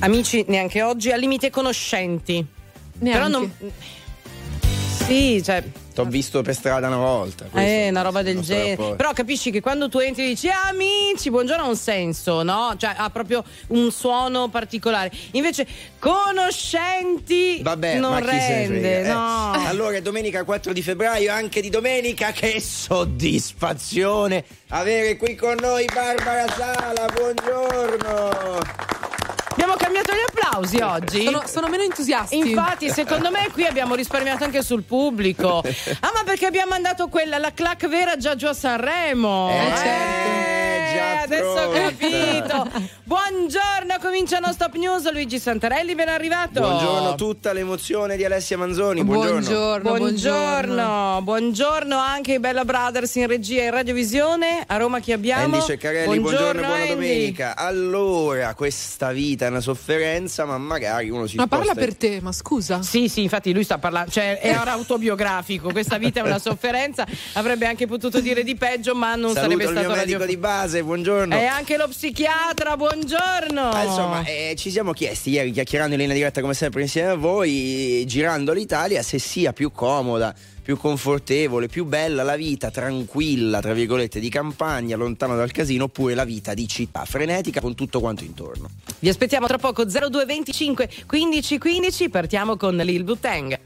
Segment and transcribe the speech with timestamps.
[0.00, 2.44] Amici, neanche oggi, al limite conoscenti.
[3.00, 3.18] Neanche.
[3.18, 3.52] Però non.
[5.06, 5.62] Sì, cioè.
[5.92, 7.44] T'ho visto per strada una volta.
[7.50, 8.76] questo Eh, una roba del genere.
[8.76, 8.94] poi.
[8.96, 12.74] Però capisci che quando tu entri e dici "Ah, amici, buongiorno ha un senso, no?
[12.78, 15.10] Cioè ha proprio un suono particolare.
[15.32, 15.66] Invece
[15.98, 19.12] conoscenti Vabbè, non ma chi se ne rende, frega, eh.
[19.12, 19.52] no.
[19.66, 25.84] Allora, è domenica 4 di febbraio, anche di domenica, che soddisfazione avere qui con noi
[25.92, 29.09] Barbara Sala, buongiorno!
[29.60, 31.24] Abbiamo cambiato gli applausi oggi.
[31.24, 32.38] Sono, sono meno entusiasti.
[32.38, 35.62] Infatti, secondo me qui abbiamo risparmiato anche sul pubblico.
[36.00, 39.50] Ah, ma perché abbiamo mandato quella, la clac vera già giù a Sanremo.
[39.50, 41.80] Eh, Eh, già adesso ho pronta.
[41.80, 42.88] capito.
[43.04, 45.10] Buongiorno, cominciano Stop News.
[45.12, 46.60] Luigi Santarelli, ben arrivato.
[46.60, 49.80] Buongiorno, tutta l'emozione di Alessia Manzoni, buongiorno.
[49.80, 54.64] Buongiorno, Buongiorno, buongiorno anche i Bella Brothers in regia e radiovisione.
[54.66, 55.54] A Roma chi abbiamo?
[55.56, 56.88] Andy Ceccarelli, buongiorno, e buona Andy.
[56.94, 57.56] domenica.
[57.56, 62.32] Allora, questa vita è una sofferenza, ma magari uno si Ma parla per te, ma
[62.32, 62.82] scusa.
[62.82, 67.06] Sì, sì, infatti lui sta parlando, cioè è ora autobiografico, questa vita è una sofferenza,
[67.34, 70.34] avrebbe anche potuto dire di peggio, ma non Saluto sarebbe il mio stato medico radio.
[70.34, 71.34] di base, buongiorno.
[71.34, 73.70] E anche lo psichiatra, buongiorno.
[73.70, 77.14] Ah, insomma, eh, ci siamo chiesti ieri, chiacchierando in linea diretta come sempre insieme a
[77.14, 83.72] voi, girando l'Italia, se sia più comoda, più confortevole, più bella la vita tranquilla, tra
[83.72, 88.24] virgolette, di campagna, lontano dal casino, oppure la vita di città, frenetica con tutto quanto
[88.24, 88.68] intorno.
[88.98, 93.58] Vi aspettiamo tra poco 0225 15 15, partiamo con Lil Butang.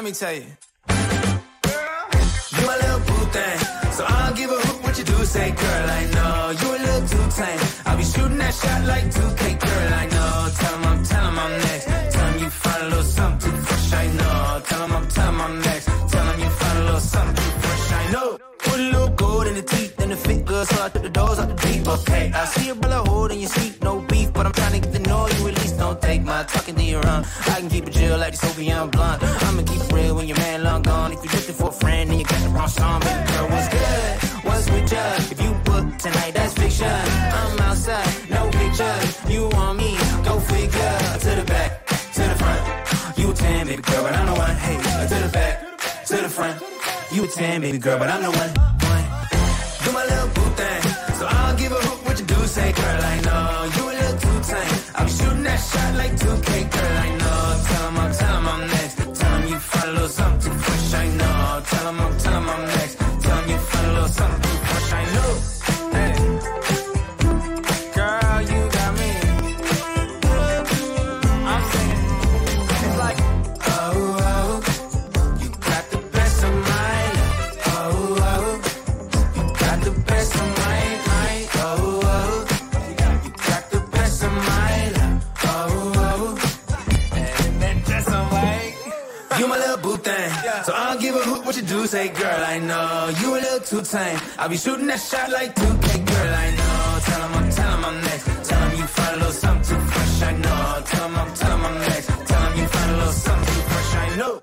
[0.00, 0.46] Let me tell you.
[0.88, 2.08] Girl,
[2.56, 3.58] You a little boo thing,
[3.92, 5.26] so I don't give a hoot what you do.
[5.26, 7.60] Say, girl, I know you a little too tame.
[7.84, 10.48] I'll be shooting that shot like 2K, girl, I know.
[10.56, 11.84] Tell 'em I'm, tell 'em I'm next.
[12.14, 14.62] Tell 'em you find a little something too fresh, I know.
[14.68, 15.86] Tell 'em I'm, tell 'em I'm next.
[16.12, 18.38] Tell 'em you find a little something too fresh, I know.
[18.58, 21.10] Put a little gold in the teeth and the fit good, so I took the
[21.10, 21.86] doors out the deep.
[21.86, 24.92] Okay, I see a brother holding your seat, no beef, but I'm trying to get
[24.94, 25.76] to know you at least.
[25.78, 27.22] Don't take my talking to your own.
[27.52, 29.22] I can keep it chill like the Soviet blonde.
[29.22, 29.89] I'ma keep
[30.20, 31.12] when your man long gone.
[31.12, 33.68] If you're looking for a friend and you got the wrong song, baby girl, what's
[33.68, 34.12] good?
[34.46, 35.06] What's with you?
[35.32, 36.98] If you book tonight, that's fiction.
[37.40, 39.04] I'm outside, no pictures.
[39.32, 39.90] You want me?
[40.28, 40.96] Go figure.
[41.24, 41.86] To the back,
[42.16, 42.62] to the front.
[43.18, 44.56] You a 10, baby girl, but I'm the one.
[44.64, 44.76] Hey,
[45.12, 45.54] to the back,
[46.08, 46.56] to the front.
[47.12, 48.50] You a 10, baby girl, but I'm the one.
[48.92, 49.04] one.
[49.84, 50.82] Do my little boo thing.
[51.18, 52.40] So I don't give a hoot what you do.
[52.56, 53.44] Say, girl, I know
[53.76, 54.78] you a little too tame.
[54.96, 57.19] I'll be shooting that shot like 2K, girl, I know.
[60.10, 61.62] Something too fresh, I know.
[61.70, 62.96] Tell 'em I'm, tell 'em I'm next.
[63.22, 64.39] Tell 'em you find a little something
[91.50, 91.86] what you do.
[91.86, 94.18] Say, girl, I know you a little too tame.
[94.38, 96.98] I'll be shooting that shot like 2K, girl, I know.
[97.06, 98.24] Tell 'em I'm, tell 'em I'm next.
[98.48, 100.82] Tell 'em you find a little something too fresh, I know.
[100.84, 102.08] Tell 'em I'm, tell 'em I'm next.
[102.26, 104.42] Tell 'em you find a little something too fresh, I know.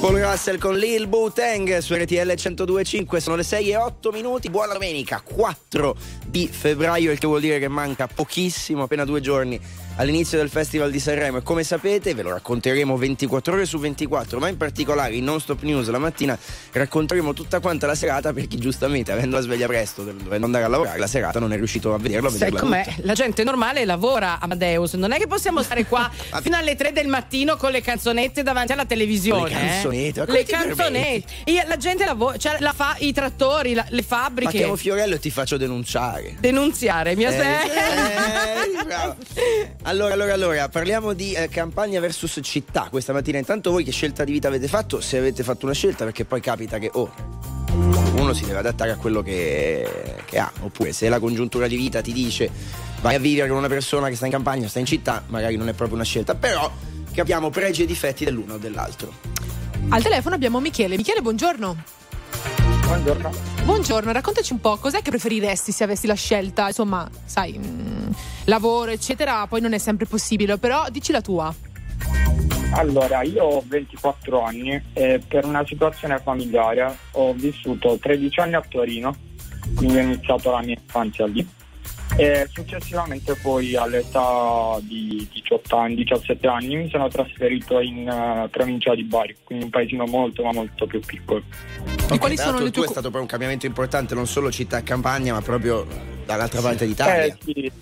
[0.00, 4.74] Paul Russell con Lil Booteng su RTL 1025 sono le 6 e 8 minuti buona
[4.74, 5.96] domenica 4
[6.26, 9.58] di febbraio il che vuol dire che manca pochissimo appena due giorni
[9.96, 14.38] all'inizio del Festival di Sanremo e come sapete ve lo racconteremo 24 ore su 24
[14.40, 16.36] ma in particolare in Non Stop News la mattina
[16.72, 20.68] racconteremo tutta quanta la serata per chi giustamente avendo la sveglia presto dovendo andare a
[20.68, 22.84] lavorare la serata non è riuscito a vederlo a Sai vederla com'è?
[22.84, 23.02] tutta.
[23.04, 24.94] La gente normale lavora, Amadeus.
[24.94, 26.10] Non è che possiamo stare qua
[26.42, 29.48] fino alle 3 del mattino con le canzonette davanti alla televisione.
[29.50, 30.32] Le canzonette, ma eh?
[30.32, 31.32] Le canzonette.
[31.66, 34.56] La gente lavora, cioè la fa, i trattori, la- le ma fabbriche.
[34.56, 39.12] chiamo Fiorello e ti faccio denunciare Denunziare, mia Eh, se- eh.
[39.86, 43.36] Allora, allora, allora, parliamo di eh, campagna versus città questa mattina.
[43.36, 44.98] Intanto voi che scelta di vita avete fatto?
[45.02, 47.12] Se avete fatto una scelta, perché poi capita che oh,
[48.16, 49.86] uno si deve adattare a quello che,
[50.24, 50.50] che ha.
[50.60, 52.50] Oppure se la congiuntura di vita ti dice
[53.02, 55.68] vai a vivere con una persona che sta in campagna, sta in città, magari non
[55.68, 56.34] è proprio una scelta.
[56.34, 56.72] Però
[57.12, 59.12] capiamo pregi e difetti dell'uno o dell'altro.
[59.90, 60.96] Al telefono abbiamo Michele.
[60.96, 61.76] Michele, buongiorno.
[62.86, 63.30] Buongiorno.
[63.64, 68.10] Buongiorno, raccontaci un po' cos'è che preferiresti se avessi la scelta, insomma, sai, mm,
[68.44, 71.54] lavoro, eccetera, poi non è sempre possibile, però dici la tua.
[72.72, 78.64] Allora, io ho 24 anni e per una situazione familiare ho vissuto 13 anni a
[78.68, 79.14] Torino,
[79.76, 81.46] quindi ho iniziato la mia infanzia lì.
[82.16, 88.94] E successivamente poi all'età di 18 anni, 17 anni mi sono trasferito in eh, provincia
[88.94, 91.42] di Bari, quindi un paesino molto ma molto più piccolo.
[92.10, 94.26] E quali Tra sono l'altro le tu tue è stato proprio un cambiamento importante, non
[94.28, 95.86] solo città e campagna, ma proprio
[96.24, 97.24] dall'altra parte d'Italia.
[97.24, 97.72] Eh, sì, eh,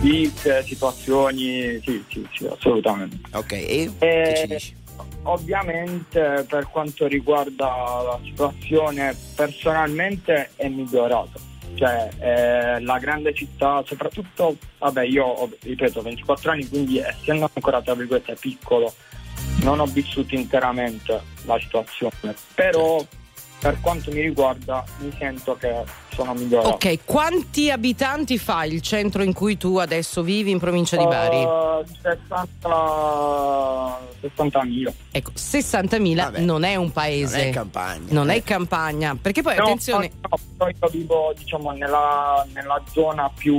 [0.00, 3.18] vite, situazioni, sì, sì, sì, assolutamente.
[3.32, 4.76] Ok, e Eh, che ci dici?
[5.24, 11.48] Ovviamente per quanto riguarda la situazione personalmente è migliorata.
[11.74, 17.80] Cioè eh, la grande città, soprattutto, vabbè io ho, ripeto 24 anni, quindi essendo ancora
[17.80, 18.92] tra virgolette piccolo,
[19.62, 22.34] non ho vissuto interamente la situazione.
[22.54, 23.04] Però
[23.60, 25.84] per quanto mi riguarda mi sento che
[26.20, 26.68] sono migliorato.
[26.70, 31.42] Ok, quanti abitanti fa il centro in cui tu adesso vivi in provincia di Bari?
[31.42, 34.92] Uh, 60 60.000.
[35.12, 37.38] Ecco, 60.000 Vabbè, non è un paese.
[37.38, 38.06] Non è campagna.
[38.10, 38.34] Non eh.
[38.36, 43.58] è campagna, perché poi No, attenzione, no, no, io vivo diciamo nella, nella zona più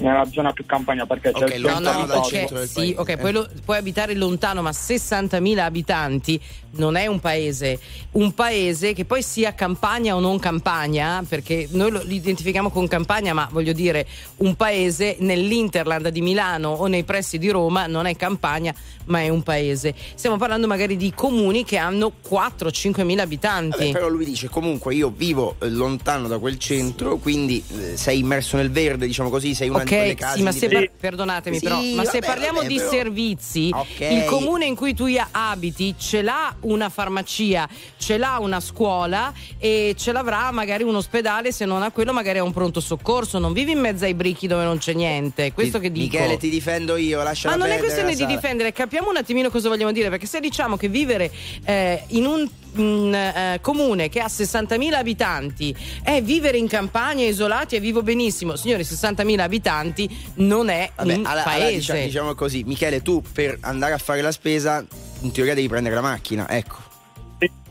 [0.00, 2.68] nella zona più campagna perché c'è Ok, il No, lontano no, dal ok, centro del
[2.68, 3.16] sì, paese, ok, eh.
[3.16, 6.40] puoi, lo- puoi abitare lontano, ma 60.000 abitanti
[6.72, 7.80] non è un paese.
[8.12, 10.97] Un paese che poi sia campagna o non campagna,
[11.28, 14.06] perché noi lo identifichiamo con campagna, ma voglio dire,
[14.38, 18.74] un paese nell'Interland di Milano o nei pressi di Roma non è campagna,
[19.06, 19.94] ma è un paese.
[20.14, 23.78] Stiamo parlando magari di comuni che hanno 4-5 mila abitanti.
[23.78, 28.18] Vabbè, però lui dice comunque io vivo eh, lontano da quel centro, quindi eh, sei
[28.18, 31.62] immerso nel verde, diciamo così, sei una di quelle sì, ma se par- perdonatemi Sì,
[31.62, 34.00] però, ma se vabbè, parliamo vabbè, di però- servizi, Ok.
[34.00, 39.94] il comune in cui tu abiti ce l'ha una farmacia, ce l'ha una scuola e
[39.96, 43.52] ce l'avrà magari un ospedale, se non ha quello magari ha un pronto soccorso, non
[43.52, 46.16] vivi in mezzo ai brichi dove non c'è niente, questo che dico.
[46.16, 49.68] Michele, ti difendo io, lascia Ma non è questione di difendere, capiamo un attimino cosa
[49.68, 51.30] vogliamo dire, perché se diciamo che vivere
[51.64, 52.48] eh, in un
[52.78, 58.56] mm, eh, comune che ha 60.000 abitanti è vivere in campagna isolati e vivo benissimo,
[58.56, 61.76] signori, 60.000 abitanti non è Vabbè, un alla- alla- paese.
[61.76, 64.84] diciamo, diciamo così, Michele, tu per andare a fare la spesa,
[65.20, 66.86] in teoria devi prendere la macchina, ecco.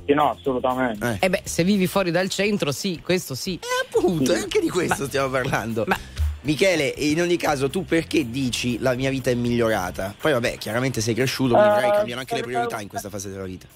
[0.08, 1.18] Sì, sì, no, assolutamente.
[1.20, 1.26] Eh.
[1.26, 3.60] Eh beh, se vivi fuori dal centro, sì, questo sì.
[3.86, 5.84] Appunto, anche di questo stiamo parlando.
[5.86, 6.00] Ma-
[6.42, 10.16] Michele, in ogni caso, tu perché dici la mia vita è migliorata?
[10.18, 13.30] Poi, vabbè, chiaramente sei cresciuto, quindi Eh, magari cambiano anche le priorità in questa fase
[13.30, 13.68] della vita.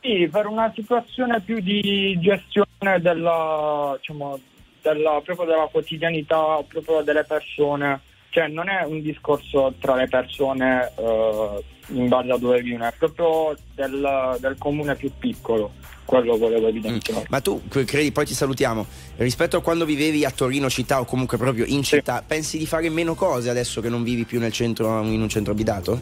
[0.00, 4.40] Sì, per una situazione più di gestione della, diciamo,
[4.82, 8.00] della, proprio della quotidianità, proprio delle persone.
[8.30, 12.94] Cioè non è un discorso tra le persone eh, in base a dove vivono, è
[12.96, 15.72] proprio del, del comune più piccolo.
[16.04, 17.26] Quello volevo evidenziare.
[17.28, 18.84] Ma tu credi, poi ti salutiamo,
[19.18, 22.88] rispetto a quando vivevi a Torino città o comunque proprio in città, pensi di fare
[22.88, 26.00] meno cose adesso che non vivi più nel centro, in un centro abitato?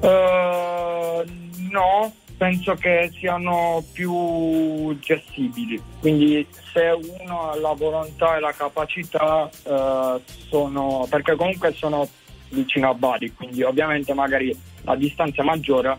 [0.00, 1.24] Eh,
[1.70, 5.78] no, penso che siano più gestibili.
[6.00, 12.08] Quindi se uno ha la volontà e la capacità, eh, sono, perché comunque sono
[12.50, 15.98] vicino a Bari, quindi ovviamente magari la distanza è maggiore,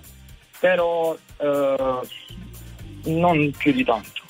[0.60, 2.00] però eh,
[3.06, 4.22] non più di tanto.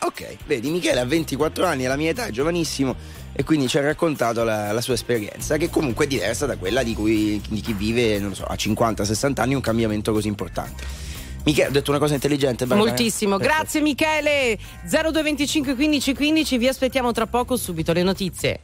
[0.00, 2.96] Ok, vedi, Michele ha 24 anni, alla mia età è giovanissimo
[3.32, 6.82] e quindi ci ha raccontato la, la sua esperienza, che comunque è diversa da quella
[6.82, 11.10] di, cui, di chi vive, non lo so, a 50-60 anni un cambiamento così importante.
[11.44, 12.90] Michele, ho detto una cosa intelligente, Barbara?
[12.90, 14.58] Moltissimo, grazie Michele.
[14.84, 18.60] 0225 15 15, vi aspettiamo tra poco, subito le notizie.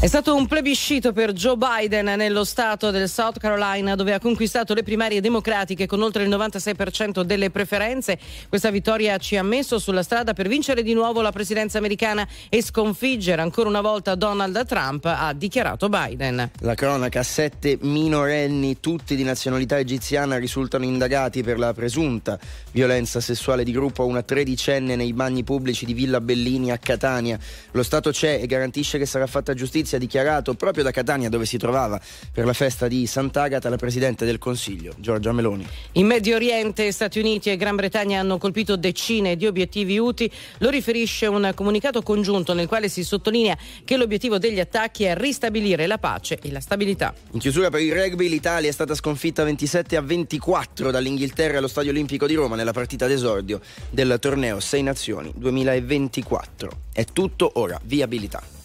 [0.00, 4.72] È stato un plebiscito per Joe Biden nello stato del South Carolina dove ha conquistato
[4.72, 8.16] le primarie democratiche con oltre il 96% delle preferenze.
[8.48, 12.62] Questa vittoria ci ha messo sulla strada per vincere di nuovo la presidenza americana e
[12.62, 16.48] sconfiggere ancora una volta Donald Trump, ha dichiarato Biden.
[16.60, 22.38] La cronaca, sette minorenni, tutti di nazionalità egiziana, risultano indagati per la presunta
[22.70, 27.36] violenza sessuale di gruppo a una tredicenne nei bagni pubblici di Villa Bellini a Catania.
[27.72, 31.46] Lo Stato c'è e garantisce che sarà fatta giustizia, ha dichiarato proprio da Catania dove
[31.46, 32.00] si trovava
[32.32, 35.66] per la festa di Sant'Agata la Presidente del Consiglio, Giorgia Meloni.
[35.92, 40.30] In Medio Oriente, Stati Uniti e Gran Bretagna hanno colpito decine di obiettivi UTI.
[40.58, 45.86] Lo riferisce un comunicato congiunto nel quale si sottolinea che l'obiettivo degli attacchi è ristabilire
[45.86, 47.14] la pace e la stabilità.
[47.32, 51.90] In chiusura per il rugby l'Italia è stata sconfitta 27 a 24 dall'Inghilterra allo Stadio
[51.90, 56.70] Olimpico di Roma nella partita d'esordio del torneo 6 Nazioni 2024.
[56.92, 58.57] È tutto ora, viabilità.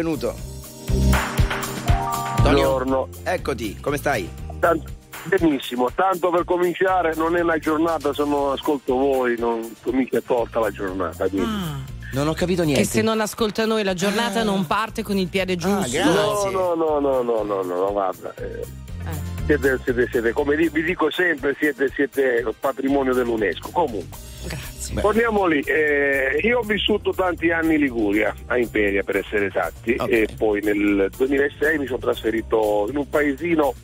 [0.00, 0.34] Benvenuto.
[1.10, 3.08] Antonio, Buongiorno.
[3.22, 4.26] eccoti, come stai?
[4.58, 4.90] Tant-
[5.24, 10.22] benissimo, tanto per cominciare non è una giornata se non ascolto voi, non mica è
[10.22, 11.28] tolta la giornata.
[11.28, 11.50] quindi.
[12.14, 12.80] Non ho capito niente.
[12.80, 15.90] Che se non ascolta noi la giornata non parte con il piede giusto.
[15.90, 16.50] grazie.
[16.50, 18.32] No, no, no, no, no, no, no, no, guarda.
[18.36, 18.64] eh,
[19.44, 23.68] siete, siete, siete, come vi dico sempre, siete, siete patrimonio dell'UNESCO.
[23.70, 25.00] Comunque, Grazie.
[25.00, 29.94] Torniamo lì, eh, io ho vissuto tanti anni in Liguria, a Imperia per essere esatti,
[29.98, 30.10] Ok.
[30.10, 33.74] e poi nel 2006 mi sono trasferito in un paesino,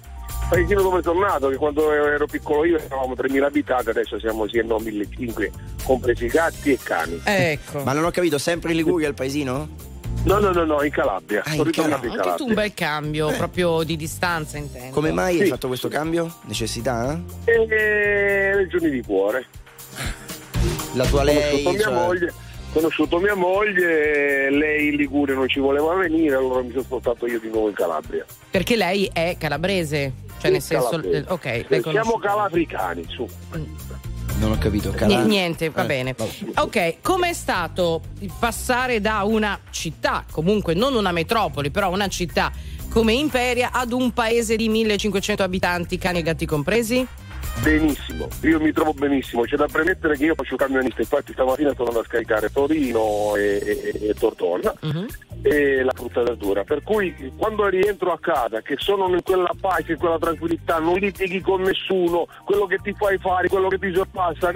[0.49, 4.59] paesino dove sono nato, che quando ero piccolo io eravamo 3.000 abitanti, adesso siamo sì
[4.59, 5.51] e no 1.500,
[5.85, 7.21] compresi gatti e cani.
[7.23, 7.83] Ecco.
[7.85, 9.69] Ma non ho capito, sempre in Liguria il paesino?
[10.25, 12.55] No, no, no, no, in Calabria, Ah, in ritornato in Anche tu un Calabria.
[12.57, 14.93] bel cambio, proprio di distanza intendo.
[14.93, 15.51] Come mai hai Sì.
[15.51, 16.39] fatto questo cambio?
[16.47, 17.21] Necessità?
[17.45, 17.53] eh?
[17.53, 19.45] E regioni di cuore.
[20.97, 21.63] La tua Ho lei.
[21.63, 22.33] conosciuto mia cioè- moglie.
[22.73, 27.41] Conosciuto mia moglie, lei in Liguria non ci voleva venire, allora mi sono spostato io
[27.41, 28.25] di nuovo in Calabria.
[28.51, 30.13] Perché lei è calabrese.
[30.39, 30.89] Cioè, nel senso.
[30.91, 31.17] Calabrese.
[31.27, 33.27] eh, Ok, lei Siamo calafricani, su.
[34.39, 34.91] Non ho capito.
[34.91, 36.15] Ni- Cala- Niente, va Eh, bene.
[36.15, 36.61] vabbè.
[36.61, 42.53] Ok, com'è stato il passare da una città, comunque non una metropoli, però una città
[42.91, 47.07] come Imperia, ad un paese di 1500 abitanti, cani e gatti compresi?
[47.63, 49.43] Benissimo, io mi trovo benissimo.
[49.43, 53.61] C'è da premettere che io faccio camionista, infatti stamattina sono andato a scaricare Torino e,
[53.65, 55.07] e- e Tortona Mhm.
[55.43, 56.63] e la frutta e verdura.
[56.63, 60.95] Per cui quando rientro a casa, che sono in quella pace, in quella tranquillità, non
[60.99, 64.53] litighi con nessuno, quello che ti fai fare, quello che ti sorpassa,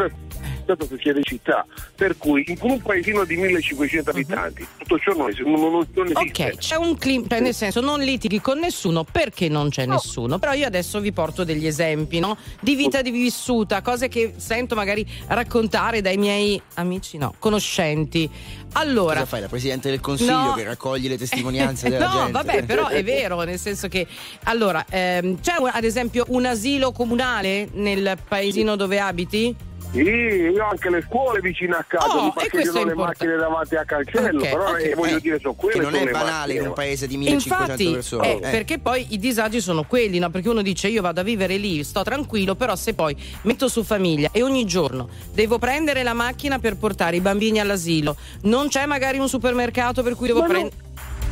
[0.77, 1.67] questo succede in città.
[1.95, 6.45] Per cui in un paesino di 1500 abitanti, tutto ciò non, non- non- non esiste.
[6.49, 10.39] Ok, c'è un clima, cioè nel senso non litighi con nessuno perché non c'è nessuno,
[10.39, 12.37] però io adesso vi porto degli esempi no?
[12.61, 18.29] di vita di vissuta, cose che sento magari raccontare dai miei amici, no, conoscenti.
[18.75, 19.41] Allora, Cosa fai?
[19.41, 20.53] La Presidente del Consiglio No.
[20.55, 22.33] che raccoglie le testimonianze della no, gente?
[22.33, 24.07] vabbè, però è vero, nel senso che
[24.45, 29.55] allora ehm, c'è un- ad esempio un asilo comunale nel paesino dove abiti?
[29.93, 33.75] Sì, io ho anche le scuole vicino a casa, Oh, mi parcheggiano le macchine davanti
[33.75, 36.05] a cancello, Ok, però ok, eh, voglio Eh, dire sono quelle che non sono è
[36.07, 36.61] le banale macchine.
[36.61, 38.29] in un paese di 1500 Infatti, persone.
[38.29, 38.51] eh, eh.
[38.51, 40.31] perché poi i disagi sono quelli, no?
[40.31, 43.83] Perché uno dice io vado a vivere lì, sto tranquillo, però se poi metto su
[43.83, 48.87] famiglia e ogni giorno devo prendere la macchina per portare i bambini all'asilo, non c'è
[48.87, 50.77] magari un supermercato per cui devo prendere.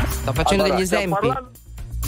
[0.09, 1.11] Sto facendo Allora, degli esempi.
[1.27, 1.50] parlando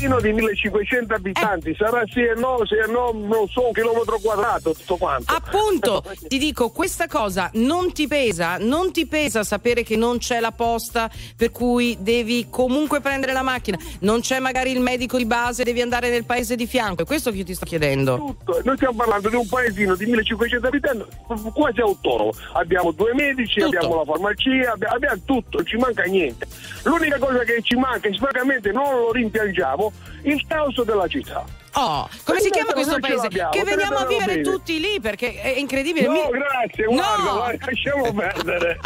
[0.01, 4.73] paesino di 1500 abitanti, sarà sì e no, se no, non so, un chilometro quadrato,
[4.73, 5.35] tutto quanto.
[5.35, 10.41] Appunto, ti dico, questa cosa non ti pesa, non ti pesa sapere che non c'è
[10.41, 15.27] la posta per cui devi comunque prendere la macchina, non c'è magari il medico di
[15.27, 18.17] base, devi andare nel paese di fianco, è questo che io ti sto chiedendo.
[18.17, 18.61] Tutto.
[18.65, 21.05] Noi stiamo parlando di un paesino di 1500 abitanti
[21.53, 22.33] quasi autonomo.
[22.55, 23.77] Abbiamo due medici, Tutto.
[23.77, 26.47] abbiamo la farmacia, abbiamo, abbiamo tutto, non ci manca niente.
[26.85, 31.45] L'unica cosa che ci manca, e francamente non lo rimpiangiamo, il caos della città.
[31.75, 33.29] Oh, come si Noi chiama questo paese?
[33.29, 34.43] Che veniamo a vivere bene.
[34.43, 36.07] tutti lì perché è incredibile.
[36.07, 36.93] No, Mi- grazie, No!
[37.37, 38.79] guarda, lasciamo perdere.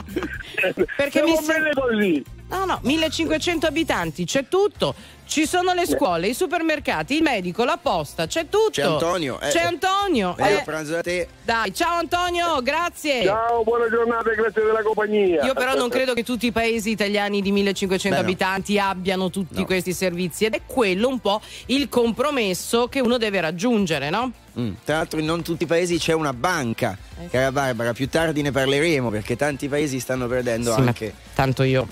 [0.96, 2.24] Perché Stiamo mi bene così.
[2.46, 4.94] No, no, 1500 abitanti, c'è tutto.
[5.26, 8.70] Ci sono le scuole, i supermercati, il medico, la posta, c'è tutto.
[8.70, 9.48] C'è Antonio, eh.
[9.48, 10.36] C'è Antonio.
[10.36, 10.56] Eh.
[10.56, 11.26] a pranzo da te.
[11.42, 13.24] Dai, ciao Antonio, grazie.
[13.24, 15.42] Ciao, buona giornata e grazie della compagnia.
[15.44, 18.28] Io però non credo che tutti i paesi italiani di 1500 Beh, no.
[18.28, 19.64] abitanti abbiano tutti No.
[19.64, 24.30] questi servizi ed è quello un po' il compromesso che uno deve raggiungere, no?
[24.60, 24.72] Mm.
[24.84, 26.96] Tra l'altro in non tutti i paesi c'è una banca.
[27.18, 27.28] Eh.
[27.30, 31.14] Cara Barbara, più tardi ne parleremo perché tanti paesi stanno perdendo Sì, anche.
[31.34, 31.88] tanto io.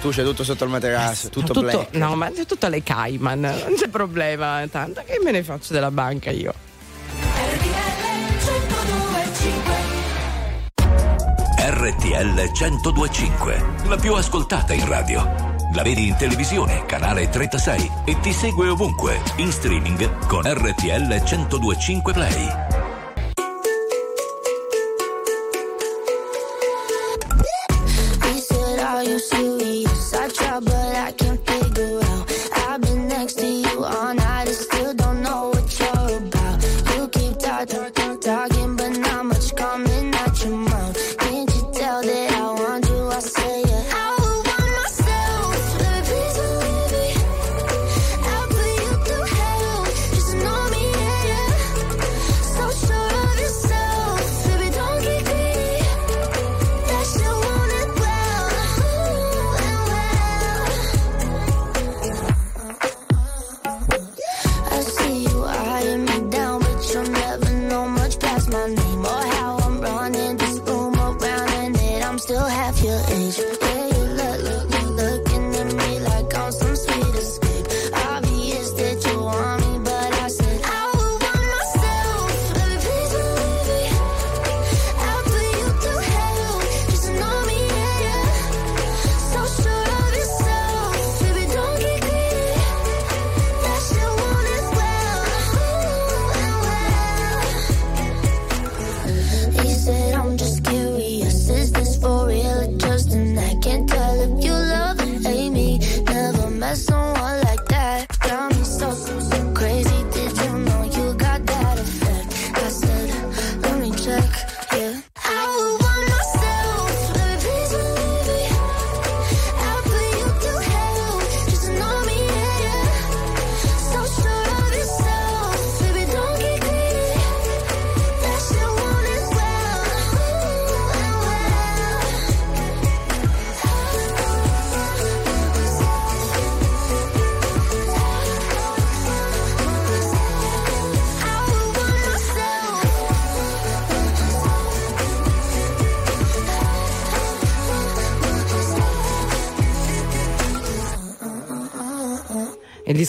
[0.00, 1.94] Tu c'è tutto sotto il materasso, tutto, tutto, black.
[1.94, 5.90] no, ma è tutto alle Cayman, non c'è problema, tanto che me ne faccio della
[5.90, 6.54] banca io.
[11.60, 15.56] RTL 1025, la più ascoltata in radio.
[15.74, 22.12] La vedi in televisione, canale 36 e ti segue ovunque, in streaming con RTL 1025
[22.12, 22.97] Play.
[30.60, 31.27] But I can't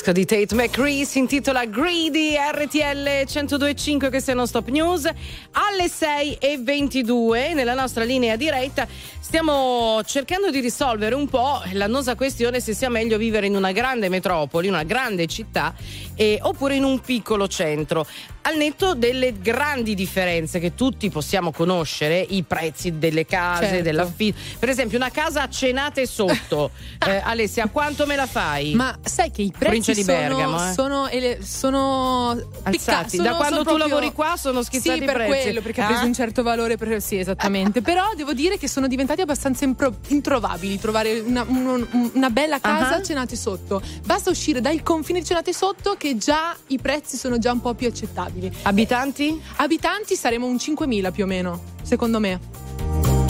[0.09, 5.09] disco di Tate McCree si intitola Greedy RTL 1025 questa è non stop news.
[5.51, 8.87] Alle 6 e 22 nella nostra linea diretta
[9.19, 14.09] stiamo cercando di risolvere un po' l'annosa questione se sia meglio vivere in una grande
[14.09, 15.73] metropoli, una grande città
[16.19, 18.05] eh, oppure in un piccolo centro
[18.41, 23.83] al netto delle grandi differenze che tutti possiamo conoscere, i prezzi delle case, Certo.
[23.83, 24.37] dell'affitto.
[24.57, 26.71] Per esempio, una casa a cenate sotto.
[27.05, 28.73] eh, Alessia, quanto me la fai?
[28.73, 30.73] Ma sai che i prezzi di Bergamo, sono, eh.
[30.73, 32.29] sono, ele- sono
[32.63, 32.77] Alzati.
[32.77, 35.81] picca- sono- Da quando sono tu proprio- lavori qua sono schizzati Sì, per quello, perché
[35.81, 35.87] ha Ah.
[35.89, 36.75] preso un certo valore.
[36.77, 37.01] Per...
[37.01, 37.81] Sì, esattamente.
[37.81, 42.95] Però devo dire che sono diventati abbastanza impro- introvabili trovare una, un- una bella casa
[42.95, 42.97] Ah.
[42.97, 43.81] a cenate sotto.
[44.05, 47.73] Basta uscire dal confine di cenate sotto che già i prezzi sono già un po'
[47.73, 48.51] più accettabili.
[48.63, 49.39] Abitanti?
[49.57, 52.39] Abitanti saremo un 5.000 più o meno, secondo me.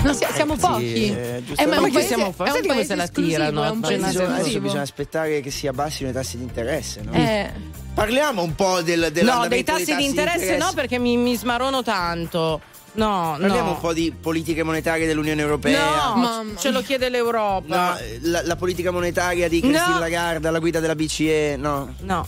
[0.01, 1.09] Non si- siamo sì, pochi.
[1.13, 1.61] eh, giusto.
[1.61, 3.97] Eh, ma Ma che paese, siamo un senti come se la tirano, è un cioè,
[3.97, 4.61] paese Bisogna- adesso esclusivo.
[4.61, 7.11] bisogna aspettare che si abbassino i tassi di interesse, no?
[7.13, 7.51] Eh,
[7.93, 12.61] Parliamo un po' del, No, dei tassi, di interesse no, perché mi, mi smarono tanto.
[12.93, 13.73] No, Parliamo no.
[13.75, 16.05] un po' di politiche monetarie dell'Unione Europea.
[16.13, 17.75] No, Mamma ce lo chiede l'Europa.
[17.91, 19.99] No, la, la politica monetaria di Christine No.
[19.99, 21.93] Lagarde alla guida della BCE, no.
[21.99, 22.25] No.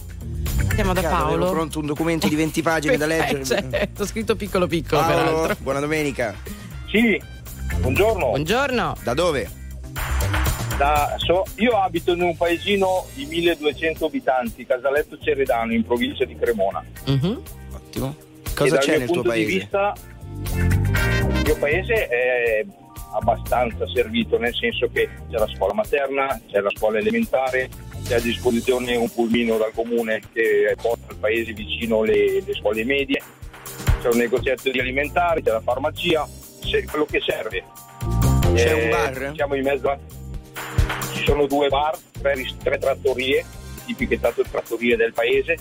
[0.70, 1.52] Andiamo da Cavolo, avevo Paolo.
[1.52, 3.44] pronto un documento di 20 pagine da leggere.
[3.46, 5.56] certo, scritto piccolo piccolo Paolo, peraltro.
[5.60, 6.36] buona domenica.
[6.90, 7.22] Sì,
[7.80, 8.28] buongiorno.
[8.30, 8.96] Buongiorno.
[9.04, 9.50] Da dove?
[10.78, 16.36] Da- so- io abito in un paesino di 1200 abitanti, Casaletto Ceredano, in provincia di
[16.36, 16.84] Cremona.
[17.06, 17.42] Mhm.
[17.74, 18.16] Ottimo.
[18.44, 19.58] E Cosa dal c'è nel tuo punto di paese?
[19.60, 19.94] vista,
[20.54, 22.66] il mio paese è
[23.14, 27.70] abbastanza servito, nel senso che c'è la scuola materna, c'è la scuola elementare,
[28.06, 32.84] c'è a disposizione un pulmino dal comune che porta al paese vicino le, le scuole
[32.84, 33.22] medie,
[34.02, 36.28] c'è un negozietto di alimentari, c'è la farmacia,
[36.64, 37.64] c'è quello che serve.
[38.54, 39.32] C'è Eh, un bar?
[39.36, 39.98] Siamo in mezzo a...
[41.14, 42.34] Ci sono due bar, tre,
[42.64, 43.46] tre trattorie,
[43.86, 45.58] tipiche trat- trattorie del paese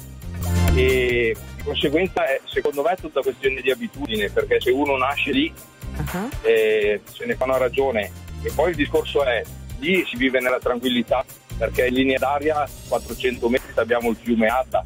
[0.75, 5.31] e di conseguenza è, secondo me è tutta questione di abitudine perché se uno nasce
[5.33, 5.53] lì
[6.13, 6.29] Ah.
[6.43, 8.11] eh, se ne fa una ragione
[8.43, 9.43] e poi il discorso è
[9.81, 11.23] lì si vive nella tranquillità
[11.61, 14.83] perché in linea d'aria 400 metri abbiamo il fiume Adda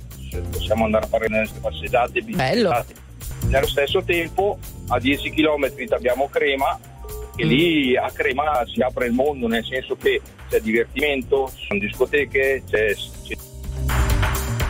[0.50, 2.84] possiamo andare a fare le nostre passeggiate Bello.
[3.46, 4.58] nello stesso tempo
[4.88, 6.76] a 10 km abbiamo Crema
[7.36, 7.48] e Mm.
[7.48, 12.62] lì a Crema si apre il mondo nel senso che c'è divertimento, ci sono discoteche,
[12.68, 12.94] c'è,
[13.26, 13.34] c'è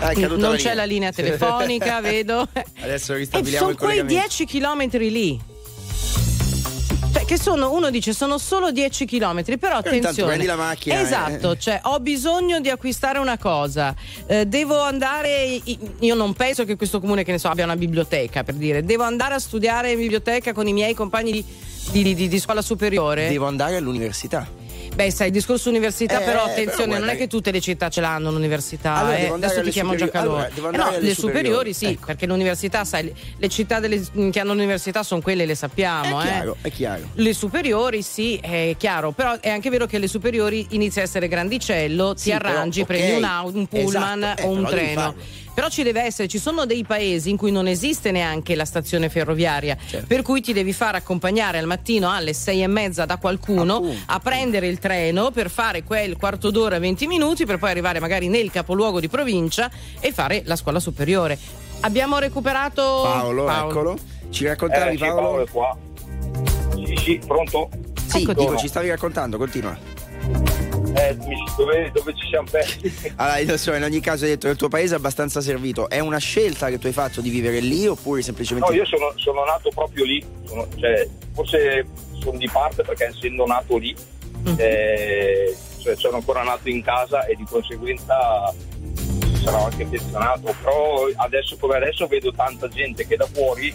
[0.00, 2.46] Ah, Non la c'è la linea telefonica, vedo.
[2.80, 4.20] Adesso E ristabiliamo sono il quei collegamento.
[4.20, 5.40] 10 chilometri lì.
[7.34, 10.28] Che sono, uno dice sono solo 10 chilometri, però intanto attenzione.
[10.28, 11.58] prendi la macchina, Esatto, eh.
[11.58, 13.92] cioè ho bisogno di acquistare una cosa.
[14.26, 15.60] eh, devo andare.
[15.98, 18.84] Io non penso che questo comune, che ne so, abbia una biblioteca per dire.
[18.84, 21.32] Devo andare a studiare in biblioteca con i miei compagni
[21.90, 23.28] di, di- di- di scuola superiore.
[23.28, 24.46] Devo andare all'università.
[24.94, 27.60] Beh, sai, il discorso università, Eh, però però attenzione, non guarda è che tutte le
[27.60, 28.94] città ce l'hanno l'università.
[28.94, 29.26] Allora, eh.
[29.28, 30.36] Adesso ti chiamo superiori- Giancarlo.
[30.36, 32.06] allora, Eh no, le superiori, superiori, sì, ecco.
[32.06, 36.20] perché l'università, sai, le, città delle- che hanno l'università sono quelle, le sappiamo.
[36.20, 36.28] È eh.
[36.28, 37.02] chiaro, è chiaro.
[37.14, 41.26] Le superiori sì, è chiaro, però è anche vero che le superiori inizia a essere
[41.26, 42.86] grandicello, Sì, ti però, arrangi, ok.
[42.86, 45.14] prendi un, un pullman Esatto, eh, o un però treno.
[45.54, 49.08] Però ci deve essere, ci sono dei paesi in cui non esiste neanche la stazione
[49.08, 50.06] ferroviaria, Certo.
[50.08, 53.96] per cui ti devi far accompagnare al mattino alle sei e mezza da qualcuno Appunto.
[54.06, 58.26] a prendere il treno per fare quel quarto d'ora, 20 minuti, per poi arrivare magari
[58.26, 61.38] nel capoluogo di provincia e fare la scuola superiore.
[61.80, 63.96] Abbiamo recuperato Paolo, eccolo.
[64.30, 65.20] Ci raccontavi Eh, sì, Paolo?
[65.20, 65.76] Paolo è qua.
[66.84, 67.68] Sì, sì, pronto?
[68.08, 68.40] Sì, Eccoti.
[68.40, 69.78] dico, ci stavi raccontando, continua.
[70.96, 71.16] Eh,
[71.56, 73.12] dove, dove ci siamo persi?
[73.16, 75.88] Allora, in ogni caso hai detto che il tuo paese è abbastanza servito.
[75.88, 78.70] È una scelta che tu hai fatto di vivere lì oppure semplicemente...
[78.70, 81.86] No, io sono, sono nato proprio lì, Sono- cioè, forse
[82.20, 83.94] sono di parte perché essendo nato lì,
[84.56, 88.52] eh, cioè, sono ancora nato in casa e di conseguenza
[89.42, 93.74] sarò anche pensionato, però adesso come adesso vedo tanta gente che da fuori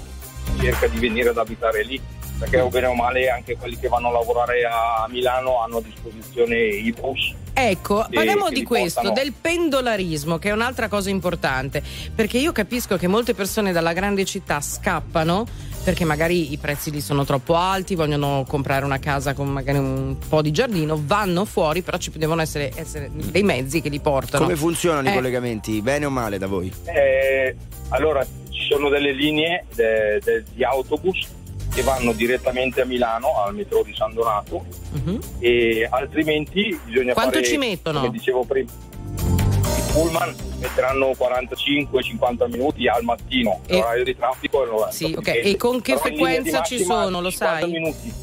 [0.59, 1.99] cerca di venire ad abitare lì,
[2.37, 5.81] perché o bene o male anche quelli che vanno a lavorare a Milano hanno a
[5.81, 7.33] disposizione i bus.
[7.53, 9.21] Ecco, Sì, parliamo di questo, portano.
[9.21, 11.83] del pendolarismo, che è un'altra cosa importante,
[12.15, 15.45] perché io capisco che molte persone dalla grande città scappano
[15.83, 20.17] perché magari i prezzi lì sono troppo alti, vogliono comprare una casa con magari un
[20.27, 24.43] po' di giardino, vanno fuori, però ci devono essere, essere dei mezzi che li portano.
[24.43, 25.15] Come funzionano i Eh.
[25.15, 25.81] collegamenti?
[25.81, 26.71] Bene o male da voi?
[26.83, 27.55] Eh,
[27.89, 28.25] allora,
[28.59, 31.27] ci sono delle linee de- de- di autobus
[31.73, 35.19] che vanno direttamente a Milano, al metro di San Donato, Mhm.
[35.39, 37.99] e altrimenti bisogna Quanto fare, ci mettono?
[37.99, 38.69] come dicevo prima,
[39.15, 44.91] i pullman metteranno 45-50 minuti al mattino, E- l'orario di traffico è il 90.
[44.93, 45.27] Sì, ok.
[45.27, 47.71] E con che Però frequenza ci sono, lo 50 sai?
[47.71, 48.13] minuti.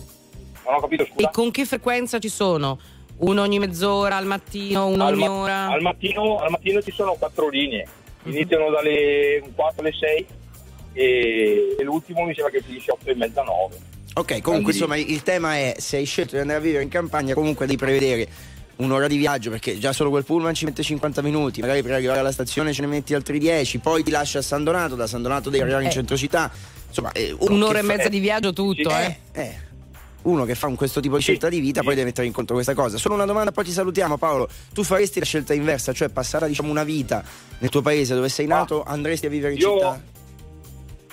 [0.67, 1.29] Non ho capito, scusa.
[1.29, 2.79] E con che frequenza ci sono?
[3.19, 5.67] Uno ogni mezz'ora al mattino, uno Al, ogni ma- ora.
[5.69, 7.87] al mattino, al mattino ci sono quattro linee.
[8.31, 10.27] Iniziano dalle 4 alle 6
[10.93, 13.77] e, e l'ultimo mi sembra che finisce 8 e mezza 9.
[14.15, 16.89] Ok, comunque Quindi- insomma il tema è se hai scelto di andare a vivere in
[16.89, 18.27] campagna comunque devi prevedere
[18.77, 22.21] un'ora di viaggio perché già solo quel pullman ci mette 50 minuti, magari per arrivare
[22.21, 25.23] alla stazione ce ne metti altri 10, poi ti lascia a San Donato, da San
[25.23, 25.93] Donato devi arrivare in Eh.
[25.93, 26.51] centro città,
[26.89, 29.17] insomma eh, uno Un'ora e fa- mezza di viaggio tutto, eh.
[29.33, 29.55] eh,
[30.27, 32.55] uno che fa un questo tipo di scelta di vita poi deve mettere in conto
[32.55, 32.99] questa cosa.
[32.99, 34.49] Solo una domanda, poi ti salutiamo Paolo.
[34.73, 37.23] Tu faresti la scelta inversa, cioè passare diciamo una vita
[37.59, 40.03] nel tuo paese dove sei nato, andresti a vivere in Io- città?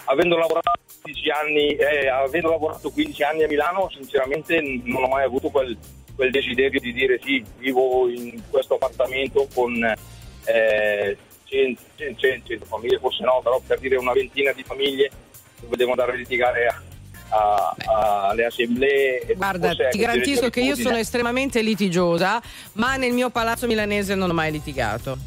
[0.06, 0.72] Avendo lavorato
[1.02, 5.78] 15 anni, eh, avendo lavorato 15 anni a Milano, sinceramente non ho mai avuto quel,
[6.16, 9.74] quel desiderio di dire sì, vivo in questo appartamento con
[10.46, 11.82] eh, 100,
[12.18, 15.10] 100 famiglie, forse no, però per dire una ventina di famiglie
[15.62, 16.82] dove devo andare a litigare a-
[17.34, 19.22] a- alle assemblee.
[19.22, 22.42] e Guarda, ti garantisco che io sono estremamente litigiosa,
[22.74, 25.18] ma nel mio palazzo milanese non ho mai litigato.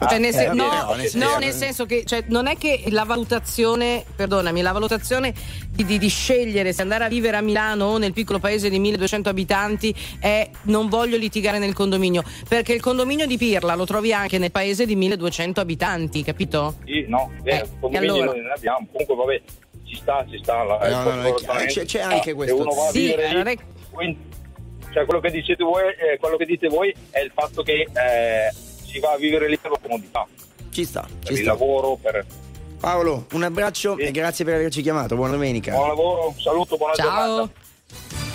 [0.00, 2.22] Ah, Cioè, nel eh, sen- vabbè, no, no, nel senso- no, nel senso che cioè,
[2.28, 5.34] non è che la valutazione, perdonami, la valutazione
[5.70, 8.78] di, di- di scegliere se andare a vivere a Milano o nel piccolo paese di
[8.78, 14.12] 1200 abitanti è non voglio litigare nel condominio, perché il condominio di Pirla lo trovi
[14.12, 16.76] anche nel paese di 1200 abitanti, capito?
[16.84, 18.30] Sì, no, Eh, eh, condomini e allora?
[18.30, 18.86] noi ne abbiamo.
[18.92, 19.42] Comunque, vabbè,
[19.88, 20.62] ci sta, ci sta.
[20.62, 21.66] La, No, no, no, è.
[21.66, 22.56] C'è- c'è anche Se questo.
[22.56, 23.56] uno va a Sì, allora è-
[23.90, 24.18] quindi-
[24.92, 28.52] cioè, quello che dicete voi, eh, quello che dite voi è il fatto che eh,
[28.84, 30.26] si va a vivere lì per la comodità,
[30.70, 31.48] Ci sta, per ci il sta.
[31.50, 32.24] lavoro, per
[32.80, 34.02] Paolo, un abbraccio Sì.
[34.04, 35.16] e grazie per averci chiamato.
[35.16, 35.72] Buona domenica.
[35.72, 37.06] buon lavoro, saluto, buona Ciao.
[37.06, 38.27] giornata.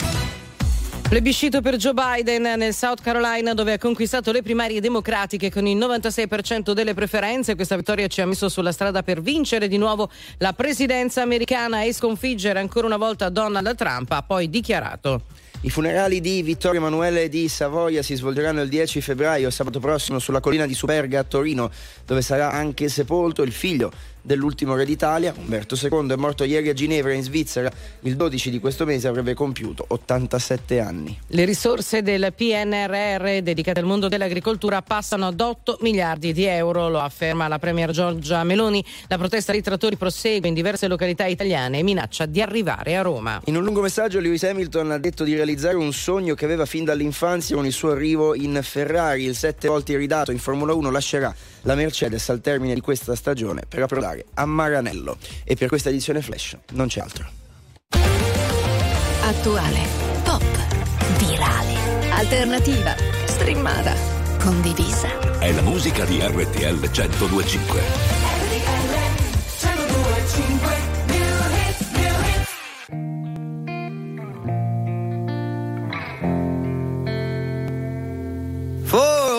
[1.14, 5.78] Plebiscito per Joe Biden nel South Carolina dove ha conquistato le primarie democratiche con il
[5.78, 7.54] 96% delle preferenze.
[7.54, 11.94] Questa vittoria ci ha messo sulla strada per vincere di nuovo la presidenza americana e
[11.94, 15.26] sconfiggere ancora una volta Donald Trump, ha poi dichiarato.
[15.62, 20.40] I funerali di Vittorio Emanuele di Savoia si svolgeranno il 10 febbraio, sabato prossimo, sulla
[20.40, 21.70] collina di Superga a Torino,
[22.08, 23.92] dove sarà anche sepolto il figlio
[24.24, 27.72] dell'ultimo re d'Italia, Umberto II, è morto ieri a Ginevra in Svizzera.
[28.02, 31.20] Il 12 di questo mese avrebbe compiuto 87 anni.
[31.28, 37.00] Le risorse del PNRR dedicate al mondo dell'agricoltura passano ad 8 miliardi di euro, lo
[37.00, 38.84] afferma la Premier Giorgia Meloni.
[39.08, 43.42] La protesta dei trattori prosegue in diverse località italiane e minaccia di arrivare a Roma.
[43.46, 46.86] In un lungo messaggio Lewis Hamilton ha detto di realizzare un sogno che aveva fin
[46.86, 49.26] dall'infanzia con il suo arrivo in Ferrari.
[49.26, 51.34] Il sette volte ridato in Formula 1 lascerà
[51.64, 55.18] la Mercedes al termine di questa stagione per approdare a Maranello.
[55.44, 57.26] E per questa edizione Flash non c'è altro.
[59.22, 59.80] Attuale,
[60.24, 60.44] pop,
[61.18, 62.94] virale, alternativa,
[63.26, 63.96] streamata,
[64.40, 65.40] condivisa.
[65.40, 68.23] È la musica di RTL 1025.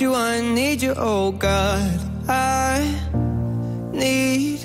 [0.00, 1.98] Need you, oh God.
[2.28, 2.84] I
[3.92, 4.60] need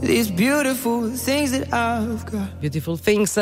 [0.00, 2.58] these beautiful things that I've got.
[2.60, 3.38] Beautiful Things.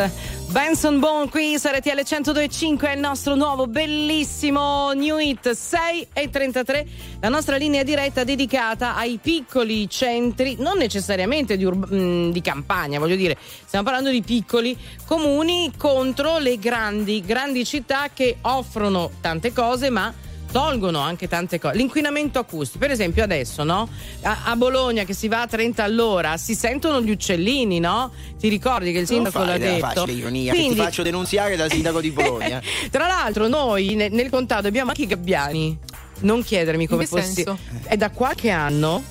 [0.51, 6.31] Benson Bone qui su RTL 1025 è il nostro nuovo bellissimo New Hit 6 e
[6.31, 6.87] 33,
[7.20, 12.98] la nostra linea diretta dedicata ai piccoli centri, non necessariamente di, urb- mh, di campagna,
[12.98, 19.53] voglio dire, stiamo parlando di piccoli comuni contro le grandi, grandi città che offrono tante
[19.53, 20.12] cose ma
[20.50, 21.76] tolgono anche tante cose.
[21.76, 23.88] L'inquinamento acustico, per esempio adesso, no?
[24.22, 28.11] A, a Bologna che si va a 30 all'ora si sentono gli uccellini, no?
[28.38, 29.87] Ti ricordi che il sindaco l'ha della detto?
[29.87, 32.61] facile ironia che Quindi- ti faccio denunziare dal sindaco di Bologna.
[32.90, 35.78] Tra l'altro noi ne- nel contato abbiamo anche i gabbiani.
[36.20, 37.56] Non chiedermi come senso?
[37.84, 39.02] È da qualche anno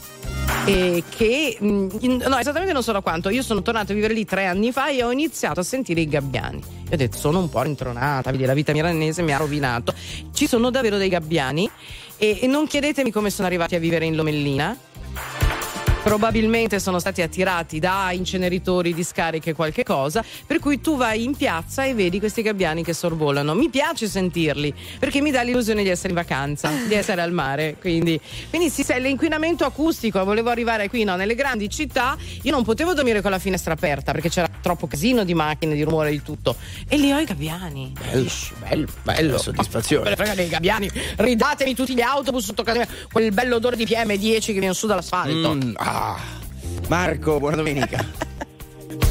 [0.65, 3.29] e che in- no, esattamente non so da quanto.
[3.29, 6.07] Io sono tornata a vivere lì tre anni fa e ho iniziato a sentire i
[6.07, 6.61] gabbiani.
[6.89, 9.93] E ho detto: sono un po' rintronata, la vita milanese mi ha rovinato.
[10.33, 11.69] Ci sono davvero dei gabbiani
[12.17, 14.77] e, e non chiedetemi come sono arrivati a vivere in Lomellina.
[16.07, 21.83] Probabilmente sono stati attirati da inceneritori, discariche, qualche cosa, per cui tu vai in piazza
[21.83, 23.53] e vedi questi gabbiani che sorvolano.
[23.53, 27.75] Mi piace sentirli perché mi dà l'illusione di essere in vacanza, di essere al mare.
[27.77, 28.17] Quindi,
[28.49, 32.93] quindi sì, se l'inquinamento acustico, volevo arrivare qui, no, nelle grandi città, io non potevo
[32.93, 36.55] dormire con la finestra aperta perché c'era troppo casino di macchine, di rumore, di tutto.
[36.87, 37.91] E lì ho i gabbiani.
[37.99, 40.15] Bello, bello, bello, soddisfazione.
[40.15, 44.45] Frega dei gabbiani, ridatemi tutti gli autobus sotto casa mia, quel bello odore di PM10
[44.45, 45.53] che viene su dall'asfalto.
[45.53, 45.95] Mm, ah.
[46.89, 47.97] Marco, buona domenica.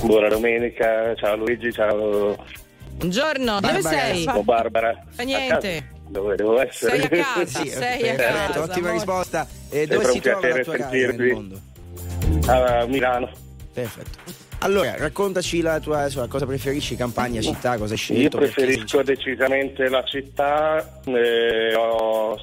[0.03, 2.37] Buona domenica, ciao Luigi, ciao
[2.96, 4.22] Buongiorno, dove sei?
[4.22, 5.05] ciao Barbara.
[5.11, 5.94] Fa niente.
[6.09, 6.96] Dove devo essere?
[7.01, 8.61] Sei a casa, Sì, sei a casa.
[8.62, 8.92] ottima amore.
[8.92, 9.46] risposta.
[9.68, 11.25] E Sempre dove si un trova la piacere tua casa sentirvi.
[11.25, 11.61] nel mondo?
[12.46, 13.31] A Milano.
[13.72, 14.36] Perfetto.
[14.60, 18.38] Allora, raccontaci la tua insomma, cosa preferisci, campagna, città, cosa hai Io scelto?
[18.38, 21.72] perché preferisco decisamente la città, eh,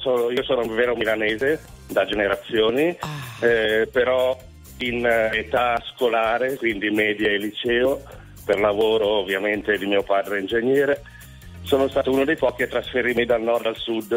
[0.00, 3.46] sono- io sono un vero milanese da generazioni, Ah.
[3.46, 4.38] eh, però
[4.78, 8.00] in eh, età scolare, quindi media e liceo,
[8.44, 11.02] per lavoro ovviamente di mio padre ingegnere,
[11.62, 14.16] sono stato uno dei pochi a trasferirmi dal nord al sud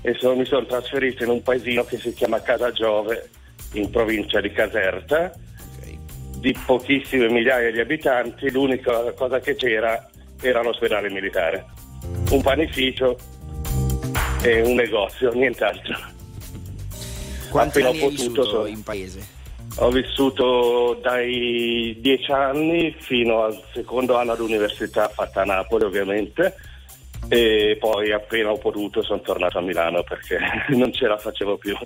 [0.00, 3.28] e sono- mi sono trasferito in un paesino che si chiama Casagiove,
[3.74, 5.32] in provincia di Caserta,
[6.42, 11.64] di pochissime migliaia di abitanti, l'unica cosa che c'era era l'ospedale militare,
[12.30, 13.16] un panificio
[14.42, 15.96] e un negozio, nient'altro.
[17.48, 19.26] Quanti appena anni hai potuto vissuto sono- in paese?
[19.76, 26.56] Ho vissuto dai dieci anni fino al secondo anno all'università fatta a Napoli ovviamente
[27.28, 30.38] e poi appena ho potuto sono tornato a Milano perché
[30.76, 31.76] non ce la facevo più.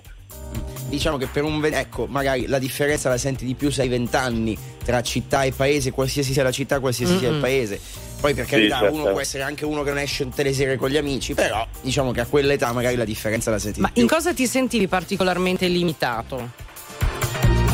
[0.89, 4.57] Diciamo che per un ecco, magari la differenza la senti di più se hai vent'anni
[4.85, 7.77] tra città e paese, qualsiasi sia la città, qualsiasi sia il paese.
[8.21, 8.93] Poi per Sì, carità, certo.
[8.95, 11.67] uno può essere anche uno che non esce tutte le sere con gli amici, però
[11.81, 14.01] diciamo che a quell'età magari la differenza la senti Ma di più.
[14.03, 16.65] in cosa ti sentivi particolarmente limitato?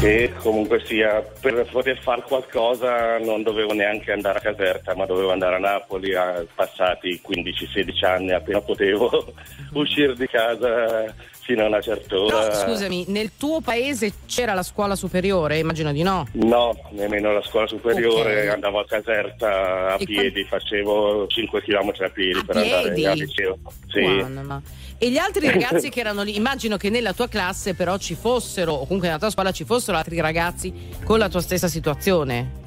[0.03, 5.31] Che comunque sia per poter fare qualcosa non dovevo neanche andare a Caserta, ma dovevo
[5.31, 9.33] andare a Napoli, a, passati 15-16 anni appena potevo
[9.71, 11.05] uscire di casa
[11.39, 12.47] fino a una certa ora.
[12.47, 15.59] No, scusami, nel tuo paese c'era la scuola superiore?
[15.59, 16.27] Immagino di no.
[16.33, 18.53] No, nemmeno la scuola superiore, Ok.
[18.55, 23.05] andavo a Caserta a E piedi, facevo 5 km a piedi A per andare piedi?
[23.05, 23.57] al liceo.
[23.87, 24.01] Sì.
[24.01, 24.61] Guarda, ma-
[25.03, 28.71] E gli altri ragazzi che erano lì, immagino che nella tua classe però ci fossero,
[28.71, 32.61] o comunque nella tua scuola ci fossero altri ragazzi con la tua stessa situazione.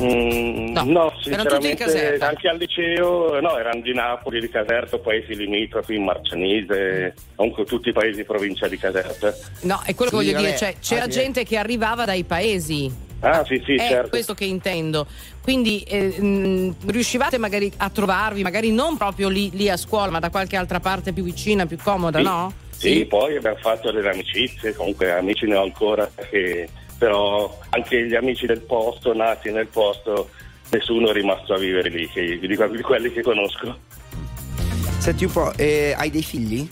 [0.00, 5.98] Mm, No, no, sinceramente anche al liceo, no, erano di Napoli, di Caserta, paesi limitrofi,
[5.98, 9.34] Marcianise, comunque tutti i paesi provincia di Caserta.
[9.62, 12.22] No, è quello che Sì, voglio vabbè, dire, cioè c'era anche- gente che arrivava dai
[12.22, 13.04] paesi.
[13.20, 14.10] Ah sì sì, è certo.
[14.10, 15.06] questo che intendo.
[15.46, 20.18] Quindi eh, mh, riuscivate magari a trovarvi, magari non proprio lì, lì a scuola, ma
[20.18, 22.24] da qualche altra parte più vicina, più comoda, Sì.
[22.24, 22.52] no?
[22.70, 28.16] Sì, poi abbiamo fatto delle amicizie, comunque amici ne ho ancora, che- però anche gli
[28.16, 30.30] amici del posto, nati nel posto,
[30.70, 33.78] nessuno è rimasto a vivere lì, che- di, di quelli che conosco.
[34.98, 36.68] Senti un po', eh, hai dei figli?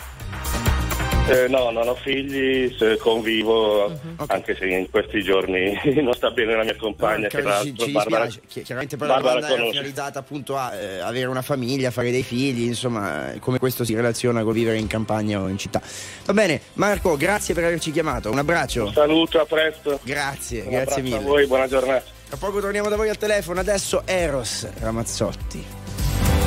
[1.27, 4.25] Eh, no, non ho figli, se convivo, Mhm.
[4.27, 7.75] anche se in questi giorni non sta bene la mia compagna, che Credo tra ci,
[7.79, 8.27] ci Barbara.
[8.27, 9.73] Chi- Chiaramente la Barbara domanda era conosce.
[9.73, 14.43] finalizzata appunto a eh, avere una famiglia, fare dei figli, insomma, come questo si relaziona
[14.43, 15.81] con vivere in campagna o in città.
[16.27, 18.31] Va bene, Marco, grazie per averci chiamato.
[18.31, 18.93] Un abbraccio.
[18.93, 19.99] Saluto, a presto.
[20.03, 21.17] Grazie, Un grazie mille.
[21.17, 22.05] a voi, buona giornata.
[22.29, 25.65] Tra poco torniamo da voi al telefono, adesso Eros Ramazzotti.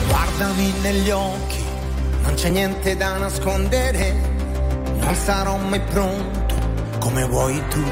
[0.07, 1.63] Guardami negli occhi,
[2.21, 4.35] non c'è niente da nascondere,
[5.07, 6.55] non sarò mai pronto
[6.99, 7.83] come vuoi tu.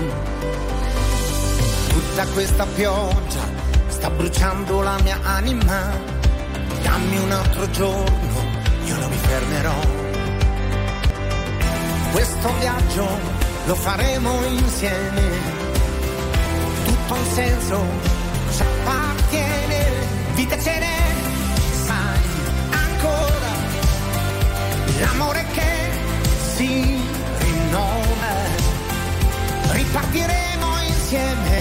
[1.88, 3.44] Tutta questa pioggia
[3.88, 5.94] sta bruciando la mia anima,
[6.84, 8.38] dammi un altro giorno,
[8.84, 9.80] io non mi fermerò.
[12.12, 13.08] Questo viaggio
[13.66, 15.22] lo faremo insieme.
[16.84, 17.86] Tutto un senso
[18.56, 19.84] ci appartiene.
[20.34, 21.00] Vita ce n'è,
[21.86, 22.20] sai
[22.72, 23.54] ancora.
[25.00, 25.74] L'amore che
[26.56, 26.95] si
[27.76, 28.34] rinnova.
[29.72, 31.60] Ripartiremo insieme.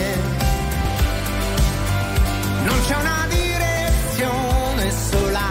[2.64, 5.50] Non c'è una direzione sola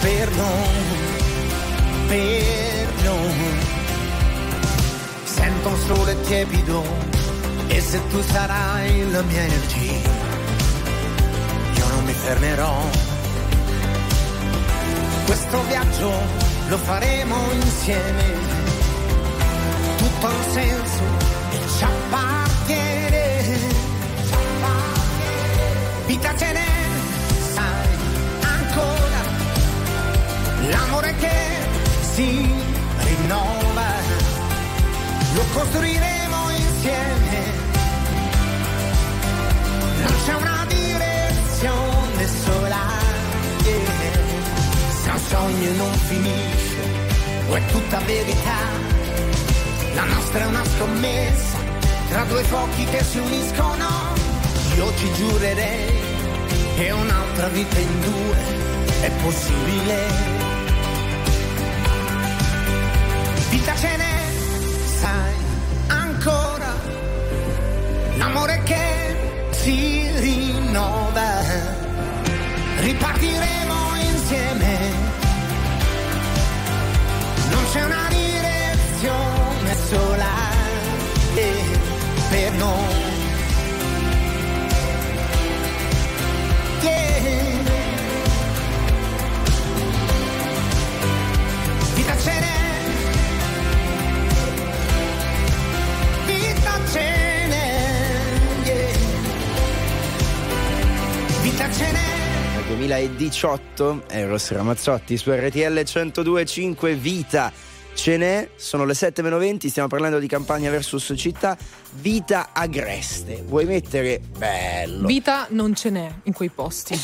[0.00, 0.76] per noi,
[2.08, 3.66] per noi.
[5.24, 6.84] Sento un sole tiepido
[7.68, 10.10] e se tu sarai la mia energia,
[11.74, 12.76] io non mi fermerò.
[15.26, 16.10] Questo viaggio
[16.68, 18.47] lo faremo insieme,
[20.08, 21.02] tutto un senso
[21.50, 23.44] e ci appartiene.
[24.26, 26.06] Ci appartiene.
[26.06, 26.74] Vita ce n'è,
[27.54, 27.88] sai
[28.40, 29.20] ancora,
[30.70, 31.38] l'amore che
[32.12, 32.50] si
[33.04, 33.88] rinnova,
[35.34, 37.66] lo costruiremo insieme.
[40.02, 42.84] Non c'è una direzione sola,
[43.64, 43.86] yeah.
[45.02, 46.80] se un sogno non finisce,
[47.48, 48.77] o è tutta verità,
[49.98, 51.58] la nostra è una scommessa
[52.08, 53.88] tra due fuochi che si uniscono.
[54.76, 56.00] Io ci giurerei
[56.76, 58.38] che un'altra vita in due
[59.00, 59.98] è possibile.
[63.50, 64.18] Vita ce n'è,
[65.00, 65.34] sai
[65.88, 66.72] ancora,
[68.18, 69.16] l'amore che
[69.50, 71.27] si rinnova.
[102.78, 107.52] 2018 Eros Ramazzotti su RTL 102.5 Vita
[107.92, 111.58] ce n'è, sono le 7 meno 20, stiamo parlando di campagna versus città,
[111.94, 113.42] Vita Agreste.
[113.44, 115.08] Vuoi mettere bello?
[115.08, 116.92] Vita non ce n'è in quei posti.
[116.92, 116.98] Eh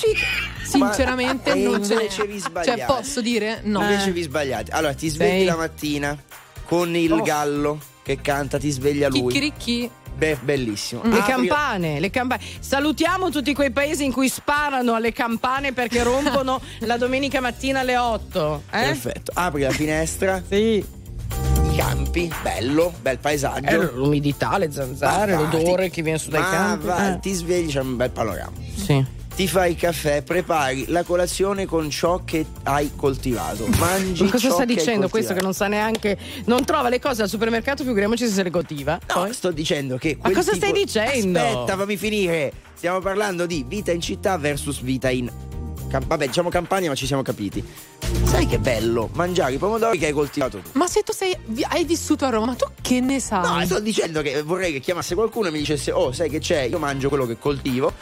[0.63, 2.03] Sinceramente Ma- e non ce n'è.
[2.03, 2.79] invece vi sbagliate.
[2.79, 3.61] Cioè, posso dire?
[3.65, 3.81] No.
[3.83, 4.71] Invece vi sbagliate.
[4.71, 5.45] Allora, ti svegli Sei.
[5.45, 6.17] la mattina
[6.67, 7.23] con il Oh.
[7.23, 9.33] gallo che canta, ti sveglia lui.
[9.33, 9.91] Chicchiricchi.
[10.25, 11.03] Beh, bellissimo.
[11.05, 12.41] Le Apri- campane, le campane.
[12.61, 17.97] Salutiamo tutti quei paesi in cui sparano alle campane perché rompono la domenica mattina alle
[17.97, 18.63] 8.
[18.71, 18.81] Eh?
[18.81, 19.33] Perfetto.
[19.35, 20.43] Apri la finestra.
[20.49, 20.85] sì.
[21.73, 23.67] I campi, bello, bel paesaggio.
[23.67, 26.87] Eh, l'umidità, le zanzare, va, l'odore ti- che viene su dai ma campi.
[26.87, 27.19] va, Eh.
[27.19, 28.53] ti svegli, c'è un bel panorama.
[28.77, 29.05] Sì.
[29.35, 33.67] Ti fai il caffè, prepari la colazione con ciò che hai coltivato.
[33.79, 37.29] Mangi Ma cosa sta dicendo questo che non sa neanche non trova le cose al
[37.29, 40.17] supermercato figuriamoci se le coltiva No, sto dicendo che.
[40.23, 41.41] Ma cosa tipo- stai dicendo?
[41.41, 42.53] Aspetta, fammi finire.
[42.75, 45.29] Stiamo parlando di vita in città versus vita in.
[45.91, 47.65] Vabbè, diciamo campagna, ma ci siamo capiti.
[48.25, 50.71] Sai che bello mangiare i pomodori che hai coltivato tu.
[50.73, 51.37] Ma se tu sei,
[51.69, 53.59] hai vissuto a Roma, ma tu che ne sai?
[53.61, 56.63] No, sto dicendo che vorrei che chiamasse qualcuno e mi dicesse: Oh, sai che c'è?
[56.63, 57.93] Io mangio quello che coltivo,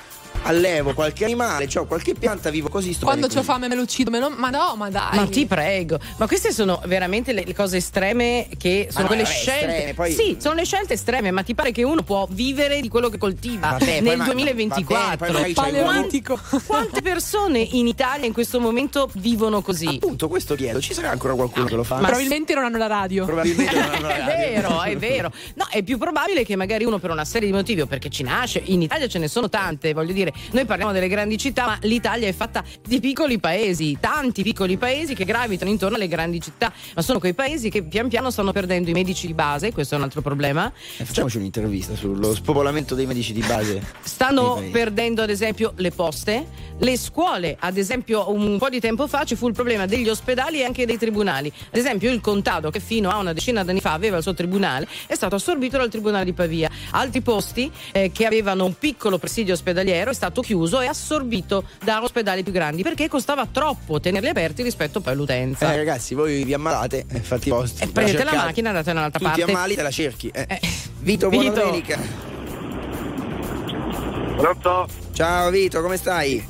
[0.42, 2.92] allevo qualche animale, ho qualche pianta, vivo così.
[2.92, 5.16] Sto Quando ho fame me lo uccido, me lo- ma no, ma dai.
[5.16, 9.22] Ma ti prego, ma queste sono veramente le, le cose estreme che sono no, quelle
[9.22, 9.68] vabbè, scelte.
[9.74, 12.88] estreme, poi- Sì, sono le scelte estreme, ma ti pare che uno può vivere di
[12.88, 15.26] quello che coltiva Vabbè, poi nel ma- 2024?
[15.28, 16.22] vabbè, poi Quanti-
[16.66, 19.86] quante persone in Italia in questo momento vivono così?
[19.86, 20.80] Appunto, questo chiedo.
[20.80, 21.96] Ci sarà ancora qualcuno che lo fa?
[21.96, 23.24] Probabilmente non hanno la radio.
[23.24, 24.36] Probabilmente non hanno la È radio.
[24.60, 25.32] vero, è vero.
[25.54, 28.22] No, è più probabile che magari uno per una serie di motivi o perché ci
[28.22, 30.21] nasce, in Italia ce ne sono tante, voglio dire,
[30.52, 35.14] noi parliamo delle grandi città, ma l'Italia è fatta di piccoli paesi, tanti piccoli paesi
[35.14, 38.90] che gravitano intorno alle grandi città, ma sono quei paesi che pian piano stanno perdendo
[38.90, 40.70] i medici di base, questo è un altro problema.
[40.98, 43.82] Eh, facciamoci un'intervista sullo spopolamento dei medici di base.
[44.02, 46.46] Stanno perdendo ad esempio le poste,
[46.78, 50.60] le scuole, ad esempio un po' di tempo fa ci fu il problema degli ospedali
[50.60, 51.52] e anche dei tribunali.
[51.70, 54.86] Ad esempio il contado che fino a una decina d'anni fa aveva il suo tribunale
[55.06, 56.70] è stato assorbito dal tribunale di Pavia.
[56.90, 62.02] Altri posti eh, che avevano un piccolo presidio ospedaliero è stato chiuso e assorbito da
[62.02, 65.72] ospedali più grandi perché costava troppo tenerli aperti rispetto poi all'utenza.
[65.72, 67.84] Eh, ragazzi, voi vi ammalate, eh, fatti i vostri.
[67.86, 68.46] E prendete la cercate.
[68.46, 69.42] macchina e andate da un'altra tu parte.
[69.44, 70.28] ti ammali, te la cerchi.
[70.28, 70.60] eh.
[71.00, 71.60] Vito, buona Vito.
[71.60, 71.98] domenica.
[74.36, 74.88] Pronto?
[75.12, 76.44] Ciao Vito, come stai?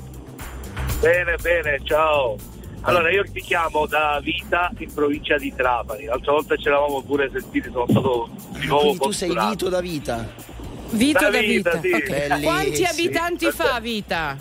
[1.01, 2.37] Bene, bene, ciao.
[2.85, 6.05] Allora, io ti chiamo da Vita in provincia di Trapani.
[6.07, 9.37] L'altra volta ce l'avevamo pure sentiti, sono stato di nuovo Quindi tu sei.
[9.49, 10.29] Vito da vita.
[10.93, 11.81] Vito Da da vita, vita.
[11.81, 11.93] sì.
[11.93, 12.09] Ok.
[12.09, 12.41] Bellissimo.
[12.41, 14.37] Quanti abitanti fa Vita?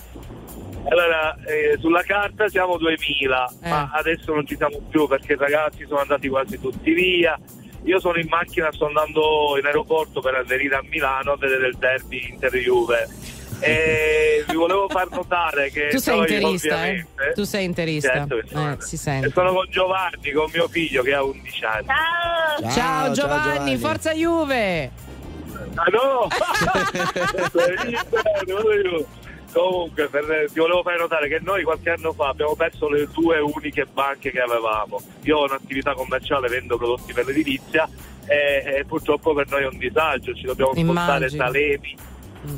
[0.90, 3.70] Allora, eh, sulla carta siamo 2000, Eh.
[3.70, 7.40] ma adesso non ci siamo più perché i ragazzi sono andati quasi tutti via.
[7.84, 11.78] Io sono in macchina, sto andando in aeroporto per venire a Milano a vedere il
[11.78, 13.08] derby Inter-Juve.
[13.60, 16.74] E vi volevo far notare che Tu sei noi, interista, eh?
[16.74, 18.14] ovviamente, Tu sei interista.
[18.14, 18.72] Certo sono.
[18.72, 19.30] Eh, si e sente.
[19.32, 21.86] sono con Giovanni, con mio figlio che ha 11 anni.
[21.88, 23.78] Ciao, ciao, Giovanni, Giovanni.
[23.78, 24.92] forza Juve!
[25.76, 26.28] Ah no!
[29.52, 33.40] Comunque, per- ti volevo fare notare che noi qualche anno fa abbiamo perso le due
[33.40, 35.02] uniche banche che avevamo.
[35.24, 37.88] Io ho un'attività commerciale, vendo prodotti per l'edilizia
[38.26, 41.46] e, e purtroppo per noi è un disagio, ci dobbiamo spostare Immagino.
[41.46, 41.96] Salemi.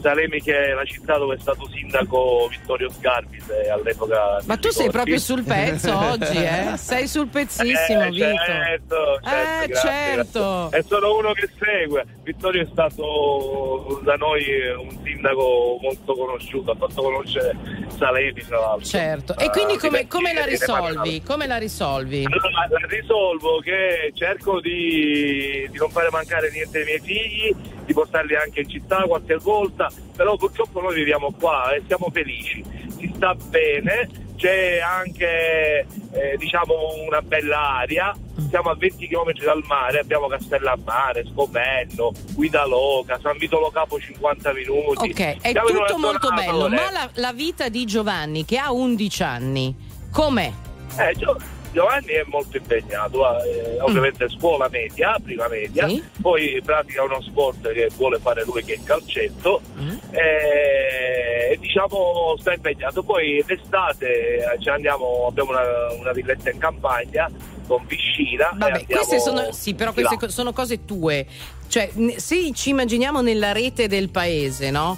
[0.02, 4.42] Salemi che è la città dove è stato sindaco Vittorio Scarpis eh, all'epoca.
[4.46, 6.78] Ma tu sei proprio sul pezzo oggi, eh?
[6.78, 8.26] Sei sul pezzissimo, Eh, Vito.
[8.46, 10.40] certo, certo, Eh, grazie, certo.
[10.70, 10.78] grazie.
[10.78, 12.06] E sono uno che segue.
[12.24, 14.44] Vittorio è stato da noi
[14.78, 17.56] un sindaco molto conosciuto, ha fatto conoscere
[17.98, 18.86] Salemi, tra l'altro.
[18.86, 19.38] Certo.
[19.38, 21.22] E Ah, quindi di come, come la risolvi?
[21.24, 22.26] Come la risolvi?
[22.26, 27.54] Allora, la risolvo che cerco di, di non fare mancare niente ai miei figli,
[27.86, 29.72] di portarli anche in città qualche volta,
[30.16, 32.64] però purtroppo noi viviamo qua e siamo felici,
[32.98, 36.74] si sta bene, c'è anche eh, diciamo
[37.08, 38.14] una bella aria,
[38.50, 44.54] siamo a 20 km dal mare, abbiamo Castellammare, Scopello, Guidaloca, San Vito Lo Capo 50
[44.54, 45.10] minuti.
[45.10, 49.24] Ok, è Siamo tutto molto bello, ma la, la vita di Giovanni, che ha 11
[49.24, 49.76] anni,
[50.12, 50.52] com'è?
[50.98, 51.38] Eh, Gio-
[51.74, 56.02] Giovanni è molto impegnato, eh, ovviamente scuola media, prima media, Sì.
[56.22, 59.90] poi pratica uno sport che vuole fare lui che è il calcetto Mm.
[60.12, 63.04] eh, e diciamo sta impegnato.
[63.04, 65.62] Poi d'estate eh, ci andiamo, abbiamo una,
[66.00, 67.30] una villetta in campagna
[67.68, 68.52] con piscina.
[68.56, 70.32] Vabbè, queste sono, sì, però queste là.
[70.32, 71.26] sono cose tue.
[71.68, 74.98] Cioè, se ci immaginiamo nella rete del paese, no?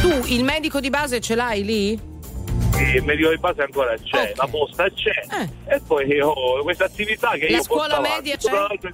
[0.00, 1.98] Tu il medico di base ce l'hai lì?
[2.94, 7.46] Il medico di base ancora c'è, la posta c'è e poi ho questa attività che
[7.46, 7.50] Eh.
[7.50, 8.10] La io scuola avanti.
[8.16, 8.48] media c'è?
[8.48, 8.90] Tra l'altro,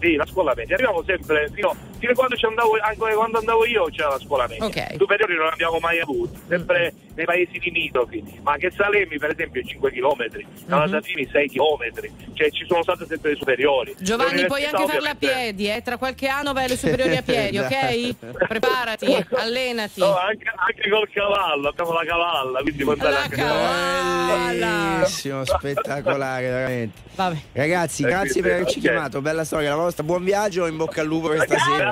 [0.00, 0.74] Sì, la scuola media.
[0.74, 4.48] Arriviamo sempre fino, fino a quando ci andavo, anche quando andavo io c'era la scuola
[4.48, 4.64] media.
[4.64, 4.94] Ok.
[4.98, 8.40] Superiori non abbiamo mai avuto, sempre nei paesi limitrofi.
[8.42, 10.26] Ma che Salemi, per esempio, è 5 km,
[10.66, 13.94] Calatafimi 6 km, cioè ci sono state sempre le superiori.
[14.00, 15.80] Giovanni, puoi anche farla a piedi, eh?
[15.82, 18.16] Tra qualche anno vai alle superiori a piedi, ok?
[18.48, 20.00] Preparati, allenati.
[20.00, 23.42] No, anche, anche col cavallo, abbiamo la cavalla, quindi può andare anche
[24.58, 27.00] Bellissimo, spettacolare, veramente.
[27.14, 27.36] Vabbè.
[27.52, 28.84] Ragazzi, Eh, grazie per averci ok.
[28.84, 31.91] chiamato, bella storia la vostra, buon viaggio, in bocca al lupo per stasera.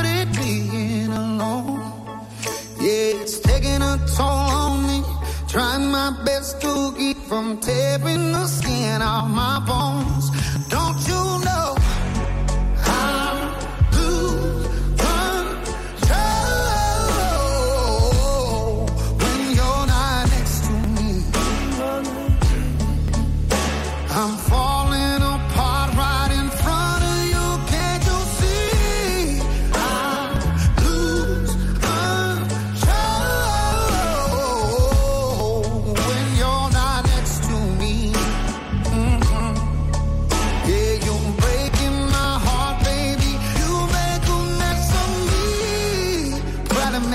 [1.11, 1.79] alone?
[2.79, 5.03] Yeah, it's taking a toll on me.
[5.47, 10.29] Trying my best to keep from tearing the skin off my bones.
[10.69, 11.80] Don't you know?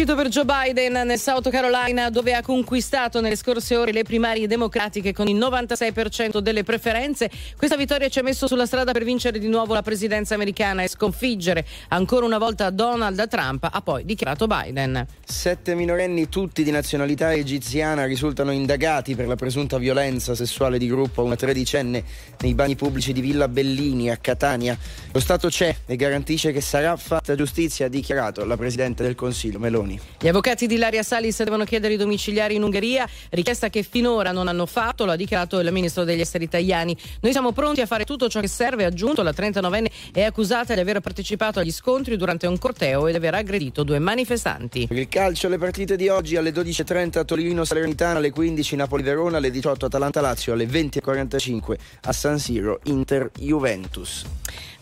[0.00, 4.46] Plebiscito per Joe Biden nel South Carolina dove ha conquistato nelle scorse ore le primarie
[4.46, 7.30] democratiche con il 96% delle preferenze.
[7.54, 10.88] Questa vittoria ci ha messo sulla strada per vincere di nuovo la presidenza americana e
[10.88, 15.06] sconfiggere ancora una volta Donald Trump, ha poi dichiarato Biden.
[15.22, 21.20] Sette minorenni, tutti di nazionalità egiziana, risultano indagati per la presunta violenza sessuale di gruppo
[21.20, 22.02] a una tredicenne
[22.40, 24.78] nei bagni pubblici di Villa Bellini a Catania.
[25.12, 29.58] Lo Stato c'è e garantisce che sarà fatta giustizia, ha dichiarato la Presidente del Consiglio
[29.58, 29.89] Meloni.
[30.18, 34.48] Gli avvocati di Ilaria Salis devono chiedere i domiciliari in Ungheria, richiesta che finora non
[34.48, 36.96] hanno fatto, lo ha dichiarato il ministro degli esteri italiani.
[37.20, 40.74] Noi siamo pronti a fare tutto ciò che serve, ha aggiunto la 39enne è accusata
[40.74, 44.86] di aver partecipato agli scontri durante un corteo e di aver aggredito due manifestanti.
[44.86, 49.38] Per il calcio le partite di oggi alle 12.30 Torino Salernitana, alle 15 Napoli Verona,
[49.38, 54.24] alle 18 Atalanta Lazio, alle 20.45 a San Siro Inter Juventus.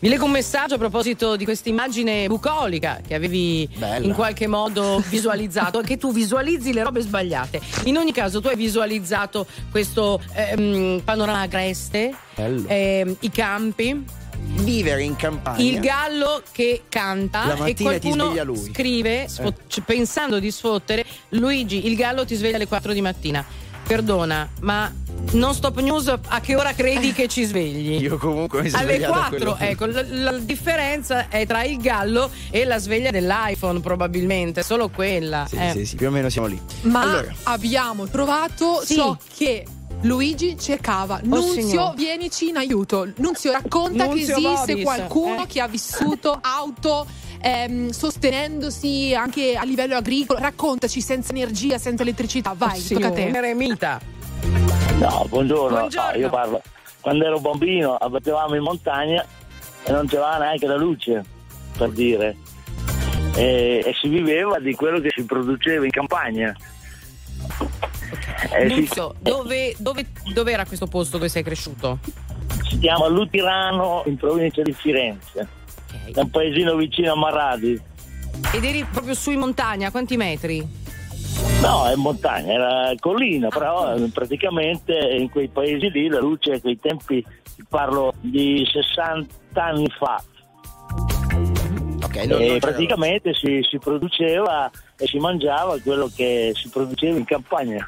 [0.01, 4.05] Vi leggo un messaggio a proposito di questa immagine bucolica che avevi Bella.
[4.05, 7.59] in qualche modo visualizzato, che tu visualizzi le robe sbagliate.
[7.83, 14.05] In ogni caso, tu hai visualizzato questo ehm, panorama agreste, ehm, i campi,
[14.41, 15.61] Vivere in campagna.
[15.61, 19.53] il gallo che canta e qualcuno scrive Eh.
[19.85, 23.45] pensando di sfottere Luigi il gallo ti sveglia alle 4 di mattina
[23.93, 24.93] perdona ma
[25.31, 27.99] non stop news a che ora credi che ci svegli?
[28.03, 31.63] Io comunque mi sono alle svegliato a 4 quello- ecco la, la differenza è tra
[31.63, 35.71] il gallo e la sveglia dell'iPhone probabilmente solo quella Sì, eh.
[35.71, 36.59] sì, sì, più o meno siamo lì.
[36.81, 37.33] Ma Allora.
[37.43, 38.93] abbiamo trovato Sì.
[38.93, 39.65] ciò che
[40.01, 41.19] Luigi cercava.
[41.23, 41.95] Nunzio, signor.
[41.95, 43.11] vienici in aiuto.
[43.17, 45.47] Nunzio, racconta Nunzio che esiste Boris, qualcuno eh.
[45.47, 47.05] che ha vissuto auto.
[47.41, 52.53] Ehm, sostenendosi anche a livello agricolo, raccontaci senza energia, senza elettricità.
[52.57, 53.27] Vai, Sì, tocca a te.
[53.29, 53.99] eremita
[54.99, 55.77] No, buongiorno.
[55.77, 56.11] Buongiorno.
[56.11, 56.61] No, io parlo.
[57.01, 59.25] Quando ero bambino abitavamo in montagna
[59.83, 61.23] e non c'era neanche la luce,
[61.77, 62.35] per dire.
[63.35, 66.55] E, e si viveva di quello che si produceva in campagna.
[68.51, 71.99] Eh, si, dove, dove, dove era questo posto dove sei cresciuto?
[72.69, 75.47] si chiama Lutirano in provincia di Firenze.
[76.13, 77.79] È un paesino vicino a Marradi.
[78.53, 80.65] ed eri proprio su in montagna quanti metri?
[81.61, 86.59] No, è montagna, era collina, però eh, praticamente in quei paesi lì la luce a
[86.59, 87.23] quei tempi,
[87.67, 90.21] parlo di 60 anni fa,
[92.03, 97.17] Ok, non, e non praticamente si, si produceva e si mangiava quello che si produceva
[97.17, 97.87] in campagna.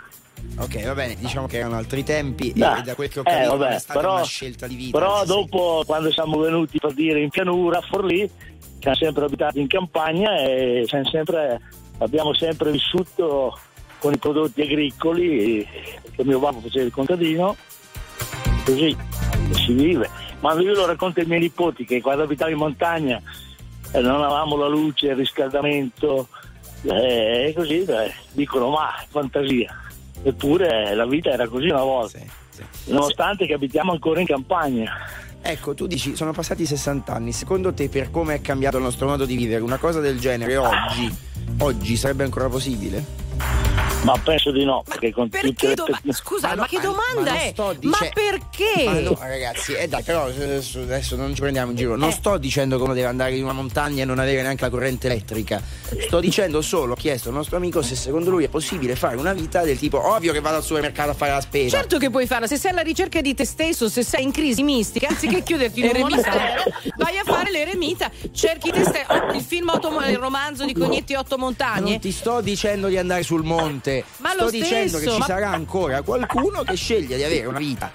[0.58, 3.32] Ok, va bene, diciamo che erano altri tempi Dai, e da quel che ho eh,
[3.32, 4.98] capito non vabbè, è stata però- una scelta di vita.
[4.98, 5.34] Però anzi, sì.
[5.38, 8.30] dopo, quando siamo venuti per dire in pianura, a Forlì,
[8.80, 11.60] siamo sempre abitati in campagna e sempre-
[12.00, 13.58] abbiamo sempre vissuto
[14.00, 15.68] con i prodotti agricoli,
[16.16, 17.56] che mio babbo faceva il contadino,
[18.66, 18.96] così
[19.54, 20.10] si vive.
[20.40, 23.22] Ma io lo racconto ai miei nipoti che quando abitavo in montagna
[23.92, 26.28] eh, non avevamo la luce, il riscaldamento,
[26.84, 29.76] eh, e così eh, dicono ma fantasia.
[30.24, 32.92] Eppure la vita era così una volta, Sì, sì.
[32.92, 34.92] nonostante che abitiamo ancora in campagna.
[35.42, 39.08] Ecco, tu dici, sono passati 60 anni, secondo te per come è cambiato il nostro
[39.08, 41.12] modo di vivere, una cosa del genere oggi,
[41.60, 43.04] oggi sarebbe ancora possibile?
[44.04, 46.82] Ma penso di no, perché con Perché le do- tecno- scusa, ma, no, che ma-
[46.84, 47.50] domanda ma è?
[47.54, 48.84] sto Ma dice- perché?
[48.86, 51.96] Ma no, ragazzi, eh dai, però adesso, adesso non ci prendiamo in giro.
[51.96, 54.70] Non sto dicendo che uno deve andare in una montagna e non avere neanche la
[54.72, 55.62] corrente elettrica.
[56.00, 59.34] Sto dicendo solo, ho chiesto al nostro amico se secondo lui è possibile fare una
[59.34, 61.78] vita del tipo ovvio che vado al supermercato a fare la spesa.
[61.78, 64.64] Certo che puoi farla, se sei alla ricerca di te stesso, se sei in crisi
[64.64, 66.64] mistica, anziché chiuderti in un monastero,
[66.98, 69.10] vai a fare l'eremita, cerchi te stesso.
[69.36, 69.70] Il film
[70.08, 71.92] il romanzo di Cognetti Otto Montagne.
[71.92, 75.26] non ti sto dicendo di andare sul monte, Ma sto dicendo stesso, che ci ma-
[75.26, 77.92] sarà ancora qualcuno che sceglie di avere una vita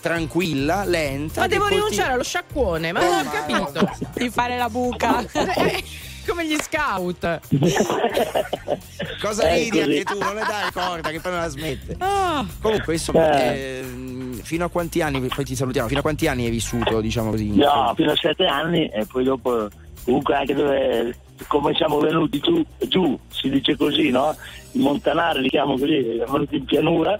[0.00, 1.40] tranquilla, lenta.
[1.40, 3.90] Ma devo coltiva- rinunciare allo sciacquone, ma Eh, non ho ma- capito.
[4.14, 5.24] Di fare la buca.
[5.32, 5.84] Eh,
[6.28, 7.40] Come gli scout.
[9.20, 10.18] Cosa Eh, ridi anche tu?
[10.18, 11.96] Non le dai corda che poi non la smette.
[11.98, 12.44] Ah.
[12.60, 13.78] Comunque, insomma, Eh.
[13.82, 17.30] ehm, fino a quanti anni, poi ti salutiamo, fino a quanti anni hai vissuto, diciamo
[17.30, 17.48] così?
[17.56, 19.68] No, fino a sette anni e poi dopo
[20.04, 21.16] comunque anche dove
[21.46, 24.34] come siamo venuti giù, giù si dice così, no?
[24.72, 27.16] I montanari li chiamo così, siamo venuti in pianura,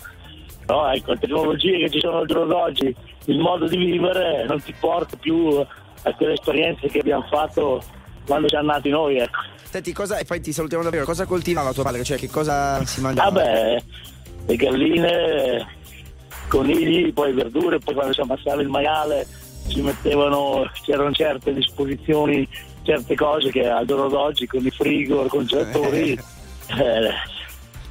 [0.67, 0.91] no?
[0.91, 2.95] Ecco, le tecnologie che ci sono al giorno d'oggi,
[3.27, 5.49] il modo di vivere non ti porta più
[6.03, 7.83] a quelle esperienze che abbiamo fatto
[8.27, 9.41] quando siamo nati noi, ecco.
[9.63, 12.03] Senti, cosa, e poi ti salutiamo davvero, cosa coltivava tuo padre?
[12.03, 13.31] Cioè, che cosa si mangiava?
[13.31, 13.83] Vabbè,
[14.47, 15.67] le galline,
[16.49, 19.27] conigli, poi verdure, poi quando si ammassava il maiale
[19.69, 22.49] ci mettevano, c'erano certe disposizioni,
[22.89, 26.13] certe cose che al giorno d'oggi con i frigo, i congelatori.
[26.13, 27.11] eh,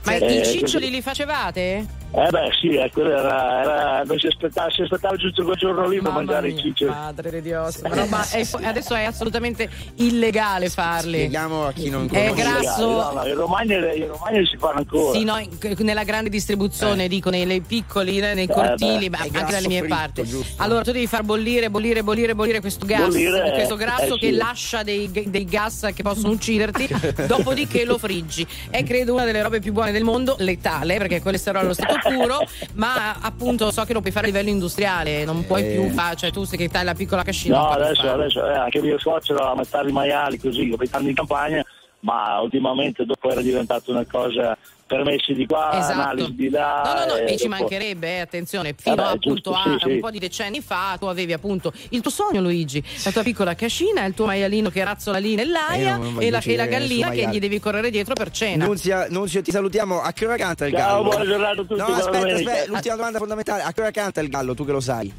[0.03, 0.89] Ma eh, i ciccioli così.
[0.89, 1.85] li facevate?
[2.09, 5.87] Eh beh sì, eh, quello era, era, non si aspettava, si aspettava giusto quel giorno
[5.87, 6.89] lì per mangiare i ciccioli.
[6.89, 11.17] Madre di Dios, ma roba- è- adesso è assolutamente illegale farli.
[11.17, 12.43] Spieghiamo a chi non È conosce.
[12.43, 12.89] grasso.
[12.89, 15.17] No, no, in Romagna, in Romagna si fanno ancora.
[15.19, 15.49] Sì, no, in-
[15.79, 17.07] nella grande distribuzione, Eh.
[17.09, 20.23] dico, nei, nei piccoli, né, nei cortili, beh, ma è anche dalle mie fritto, parti.
[20.23, 20.63] giusto?
[20.63, 24.27] Allora tu devi far bollire, bollire, bollire, bollire questo gas, Bollire, questo grasso eh, che
[24.29, 24.35] sì.
[24.35, 26.87] lascia dei, dei gas che possono ucciderti,
[27.27, 28.47] dopodiché lo friggi.
[28.69, 31.95] È credo una delle robe più buone del mondo, letale, perché è colesterolo allo stato
[32.01, 32.39] puro,
[32.73, 35.71] ma appunto so che lo puoi fare a livello industriale, non puoi Eh.
[35.73, 37.57] più fare, cioè tu sei che hai la piccola cascina.
[37.57, 38.23] No, adesso, farlo.
[38.23, 41.63] adesso eh, anche mio suocero a metà di maiali così, abitando in campagna,
[42.01, 44.57] ma ultimamente dopo era diventato una cosa
[44.87, 45.93] permessi di qua, Esatto.
[45.99, 46.81] analisi di là.
[46.83, 49.69] No, no, no, e e ci mancherebbe, eh, attenzione, fino Vabbè, appunto giusto, a sì,
[49.87, 49.97] un sì.
[49.99, 54.05] po' di decenni fa tu avevi appunto il tuo sogno Luigi, la tua piccola cascina,
[54.05, 57.39] il tuo maialino che razzola lì Eh, nell'aia e, la, e la gallina che gli
[57.39, 58.65] devi correre dietro per cena.
[58.65, 60.01] Nunzia, Nunzio, ti salutiamo.
[60.01, 61.09] A che ora canta il Ciao, gallo?
[61.09, 63.61] buona giornata a tutti, No, aspetta, aspetta, l'ultima domanda fondamentale.
[63.63, 65.11] A che ora canta il gallo, tu che lo sai?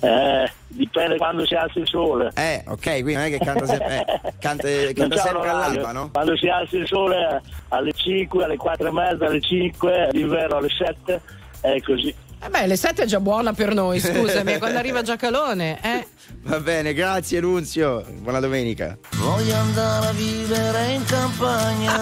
[0.00, 2.30] Eh, dipende quando si alza il sole.
[2.34, 6.10] Eh, ok, quindi non è che canta sempre, eh, canta, canta sempre all'alba, no?
[6.12, 10.68] Quando si alza il sole alle 5, alle 4 e mezza, alle 5, d'inverno alle
[10.68, 11.20] 7,
[11.60, 12.14] è così.
[12.40, 16.06] Eh beh, le 7 è già buona per noi, scusami, è quando arriva Giacalone, eh?
[16.42, 18.04] Va bene, grazie Nunzio.
[18.08, 18.96] Buona domenica.
[19.16, 21.96] Voglio andare a vivere in campagna.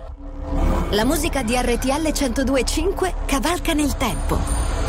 [0.90, 4.38] La musica di RTL 1025 cavalca nel tempo.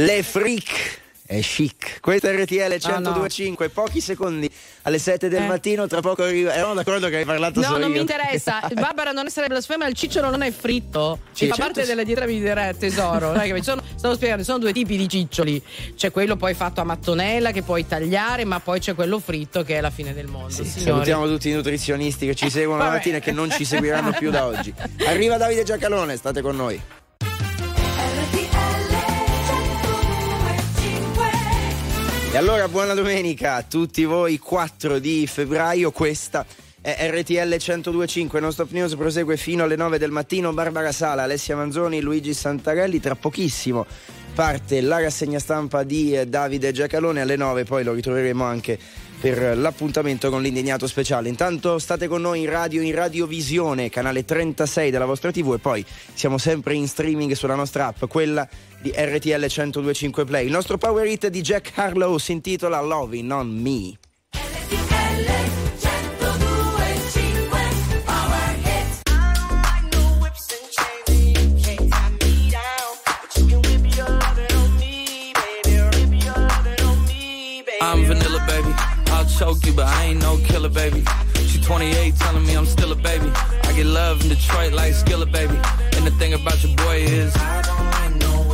[0.00, 2.00] Le freak è chic.
[2.00, 3.10] Questo è RTL Ah, no.
[3.12, 4.50] 1025, pochi secondi
[4.82, 5.46] alle 7 del Eh.
[5.46, 5.86] mattino.
[5.86, 6.52] Tra poco arriva.
[6.54, 7.94] Eravamo d'accordo che hai parlato No, solo non io.
[7.96, 8.60] mi interessa.
[8.72, 11.20] Barbara non essere blasfema, il cicciolo non è fritto.
[11.32, 13.34] Sì, fa certo, parte delle dietro di dirette, tesoro.
[13.60, 15.62] Sono- stavo spiegando, sono due tipi di ciccioli.
[15.94, 19.76] C'è quello poi fatto a mattonella che puoi tagliare, ma poi c'è quello fritto che
[19.76, 20.48] è la fine del mondo.
[20.50, 20.90] Sì, signori.
[20.92, 24.30] salutiamo tutti i nutrizionisti che ci seguono la mattina e che non ci seguiranno più
[24.30, 24.72] da oggi.
[25.06, 26.80] Arriva Davide Giacalone, state con noi.
[32.32, 36.46] E allora buona domenica a tutti voi, 4 di febbraio, questa
[36.80, 41.56] è RTL 1025, il nostro news prosegue fino alle 9 del mattino, Barbara Sala, Alessia
[41.56, 43.84] Manzoni, Luigi Santarelli, tra pochissimo
[44.32, 48.78] parte la rassegna stampa di eh, Davide Giacalone alle 9, poi lo ritroveremo anche
[49.20, 51.28] per l'appuntamento con l'indignato speciale.
[51.28, 55.84] Intanto state con noi in radio, in radiovisione, canale 36 della vostra TV e poi
[56.14, 58.48] siamo sempre in streaming sulla nostra app, quella
[58.80, 60.46] di RTL 1025 Play.
[60.46, 63.98] Il nostro power hit di Jack Harlow si intitola Loving on Me.
[77.82, 78.72] I'm vanilla, baby.
[79.10, 81.02] I'll choke you, but I ain't no killer, baby.
[81.48, 83.30] She 28, telling me I'm still a baby.
[83.64, 85.58] I get love in Detroit like Skillet, baby.
[85.96, 88.09] And the thing about your boy is I don't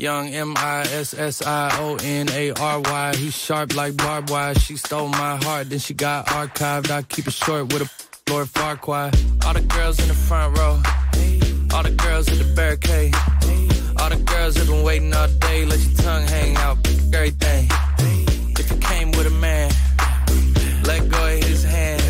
[0.00, 3.16] Young M I S S I O N A R Y.
[3.16, 4.54] He's sharp like barbed wire.
[4.54, 6.90] She stole my heart, then she got archived.
[6.90, 9.10] I keep it short with a Lord Farquhar.
[9.44, 10.80] All the girls in the front row.
[11.74, 13.14] All the girls at the barricade.
[14.00, 15.64] All the girls have been waiting all day.
[15.64, 16.78] Let your tongue hang out.
[17.12, 17.68] Everything.
[18.56, 19.72] If you came with a man,
[20.84, 22.02] let go of his hand.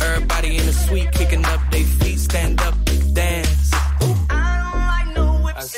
[0.00, 2.18] Everybody in the suite kicking up their feet.
[2.18, 2.74] Stand up,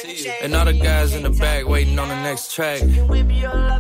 [0.09, 2.81] And all the guys in the back waiting on the next track.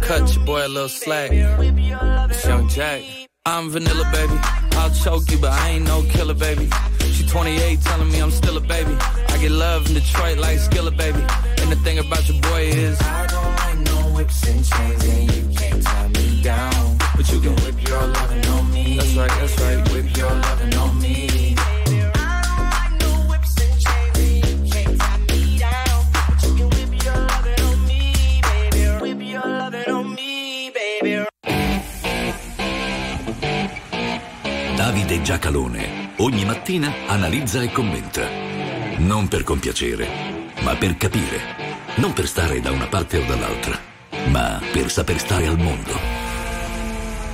[0.02, 1.30] Cut your boy a little slack.
[1.32, 3.02] It's Young Jack.
[3.46, 4.38] I'm vanilla, baby.
[4.72, 6.68] I'll choke you, but I ain't no killer, baby.
[7.12, 8.94] She 28, telling me I'm still a baby.
[9.00, 11.20] I get love in Detroit like Skillet, baby.
[11.60, 15.34] And the thing about your boy is I don't like no whips and chains, and
[15.34, 16.98] you can't tie me down.
[17.16, 18.96] But you can whip your lovin' on me.
[18.98, 19.37] That's right.
[36.28, 38.28] Ogni mattina analizza e commenta.
[38.98, 40.06] Non per compiacere,
[40.60, 41.40] ma per capire.
[41.96, 43.78] Non per stare da una parte o dall'altra,
[44.26, 46.16] ma per saper stare al mondo.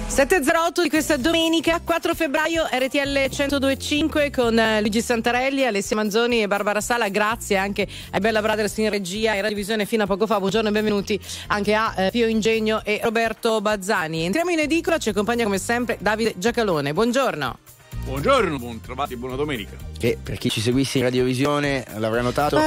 [0.06, 6.46] 7.08 di questa domenica 4 febbraio RTL 1025 con eh, Luigi Santarelli, Alessia Manzoni e
[6.46, 7.08] Barbara Sala.
[7.08, 10.38] Grazie anche ai Bella Brothers in regia e radiovisione fino a poco fa.
[10.38, 11.18] Buongiorno e benvenuti
[11.48, 14.22] anche a eh, Pio Ingegno e Roberto Bazzani.
[14.24, 16.92] Entriamo in edicola, ci accompagna come sempre Davide Giacalone.
[16.92, 17.73] Buongiorno.
[18.04, 19.76] Buongiorno, buon trovati, buona domenica.
[19.98, 22.58] Che per chi ci seguisse in radiovisione l'avrà notato.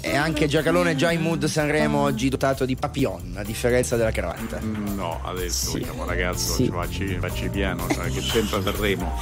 [0.00, 4.60] E anche Giacalone già in mood Sanremo oggi dotato di papillon, a differenza della cravatta.
[4.60, 5.82] No, adesso Sì.
[5.82, 6.64] siamo ragazzo, Sì.
[6.66, 9.12] ci facci, facci piano, cioè, che c'entra Sanremo.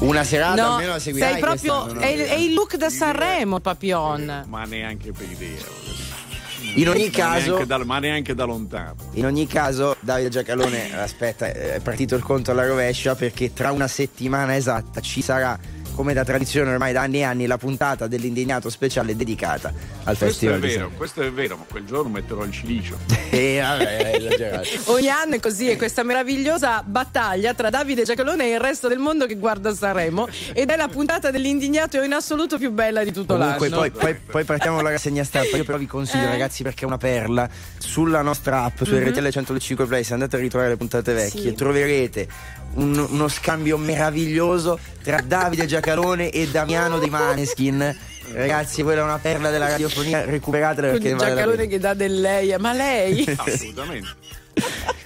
[0.00, 1.94] Una serata No, almeno la seguirai sei proprio.
[1.98, 4.44] È, è il look da Sanremo, Papillon.
[4.48, 6.07] Ma neanche per idea.
[6.78, 8.94] In ogni Ma caso- neanche da, ma neanche da lontano.
[9.14, 13.88] In ogni caso, Davide Giacalone, aspetta, è partito il conto alla rovescia perché tra una
[13.88, 15.58] settimana esatta ci sarà,
[15.98, 19.72] come da tradizione ormai da anni e anni, la puntata dell'indignato speciale dedicata
[20.04, 22.96] al Questo è Festival di vero, questo è vero, ma quel giorno metterò il cilicio.
[23.30, 24.68] E vabbè, esagerato.
[24.92, 28.98] Ogni anno è così, è questa meravigliosa battaglia tra Davide Giacalone e il resto del
[28.98, 33.36] mondo che guarda Sanremo ed è la puntata dell'indignato in assoluto più bella di tutto
[33.36, 33.80] Comunque, l'anno.
[33.82, 35.56] poi, poi, poi partiamo con la rassegna stampa.
[35.58, 36.30] Io però vi consiglio, Eh.
[36.30, 37.48] ragazzi, perché è una perla.
[37.78, 39.08] Sulla nostra app, su Mhm.
[39.10, 41.54] RTL 105 Play, se andate a ritrovare le puntate vecchie, Sì.
[41.54, 42.28] troverete
[42.74, 47.96] un- uno scambio meraviglioso tra Davide Giacalone e Damiano dei Maneskin.
[48.32, 51.64] Ragazzi, quella è una perla della radiofonia, recuperatela perché Quindi vale pena.
[51.64, 53.24] che dà del lei, ma lei?
[53.36, 54.08] Assolutamente.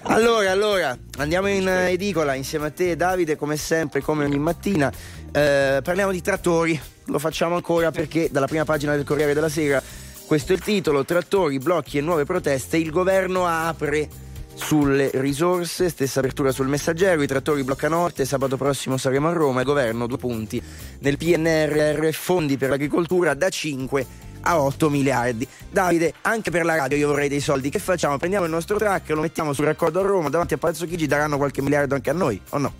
[0.04, 4.90] Allora, allora, andiamo in edicola insieme a te, Davide, come sempre, come ogni mattina.
[5.30, 6.78] Eh, parliamo di trattori.
[7.06, 9.80] Lo facciamo ancora perché dalla prima pagina del Corriere della Sera,
[10.26, 12.76] questo è il titolo: Trattori, blocchi e nuove proteste.
[12.76, 14.08] Il governo apre
[14.54, 19.60] sulle risorse, stessa apertura sul messaggero, i trattori blocca Norte, sabato prossimo saremo a Roma,
[19.60, 20.62] il governo due punti
[21.00, 24.06] nel PNRR, fondi per l'agricoltura da 5
[24.42, 25.46] a 8 miliardi.
[25.70, 28.18] Davide, anche per la radio io vorrei dei soldi, che facciamo?
[28.18, 31.36] Prendiamo il nostro track, lo mettiamo sul raccordo a Roma, davanti a Palazzo Chigi daranno
[31.36, 32.72] qualche miliardo anche a noi, o no?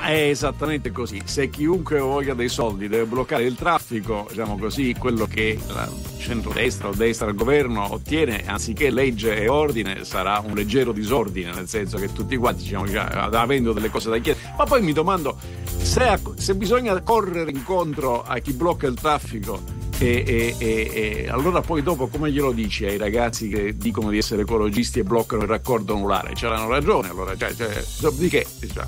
[0.00, 1.22] È esattamente così.
[1.24, 5.88] Se chiunque voglia dei soldi deve bloccare il traffico, diciamo così, quello che la
[6.18, 11.68] centrodestra o destra al governo ottiene, anziché legge e ordine, sarà un leggero disordine, nel
[11.68, 14.54] senso che tutti quanti diciamo, avendo delle cose da chiedere.
[14.58, 19.62] Ma poi mi domando se, se bisogna correre incontro a chi blocca il traffico
[19.98, 24.18] e, e- e- e allora poi dopo come glielo dici ai ragazzi che dicono di
[24.18, 26.32] essere ecologisti e bloccano il raccordo anulare?
[26.34, 28.84] C'erano ragione allora, cioè, cioè, dopodiché cioè,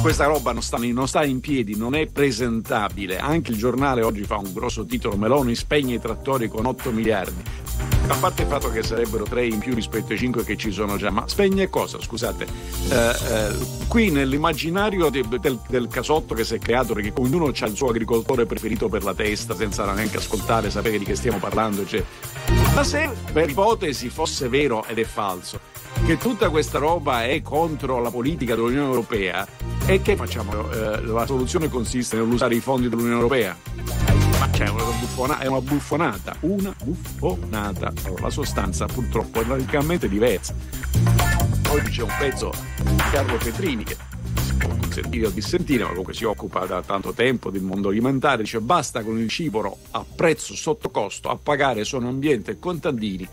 [0.00, 3.18] questa roba non sta, non sta in piedi, non è presentabile.
[3.18, 7.42] Anche il giornale oggi fa un grosso titolo: Meloni spegne i trattori con 8 miliardi.
[8.08, 10.96] A parte il fatto che sarebbero 3 in più rispetto ai 5 che ci sono
[10.96, 12.00] già, ma spegne cosa?
[12.00, 12.44] Scusate,
[12.88, 13.56] Eh, eh,
[13.86, 17.88] qui nell'immaginario de- del, del casotto che si è creato, perché ognuno ha il suo
[17.90, 22.08] agricoltore preferito per la testa, senza neanche ascoltare, sapere di che stiamo parlando, eccetera.
[22.74, 25.60] Ma se per ipotesi fosse vero ed è falso,
[26.04, 29.46] che tutta questa roba è contro la politica dell'Unione Europea,
[29.86, 30.70] e che facciamo?
[30.70, 33.56] Eh, la soluzione consiste nell'usare i fondi dell'Unione Europea.
[34.38, 37.92] Ma c'è una buffona- è una buffonata, una buffonata.
[38.04, 40.54] Allora, la sostanza purtroppo è radicalmente diversa.
[41.68, 43.96] Oggi c'è un pezzo di Carlo Petrini che
[44.90, 49.02] consentire o dissentire, ma comunque si occupa da tanto tempo del mondo alimentare, dice basta
[49.02, 53.26] con il cibo a prezzo sotto costo, a pagare sono ambiente e contadini.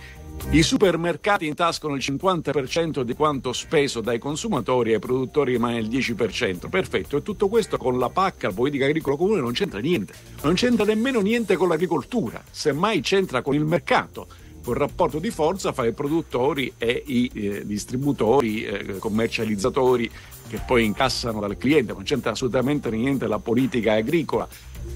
[0.50, 5.90] I supermercati intascano il 50% di quanto speso dai consumatori e ai produttori rimane il
[5.90, 6.70] 10%.
[6.70, 10.14] Perfetto, e tutto questo con la PAC, la politica agricola comune, non c'entra niente.
[10.44, 14.28] Non c'entra nemmeno niente con l'agricoltura, semmai c'entra con il mercato
[14.68, 20.10] un rapporto di forza fra i produttori e i eh, distributori, eh, commercializzatori
[20.48, 24.48] che poi incassano dal cliente, non c'entra assolutamente niente la politica agricola.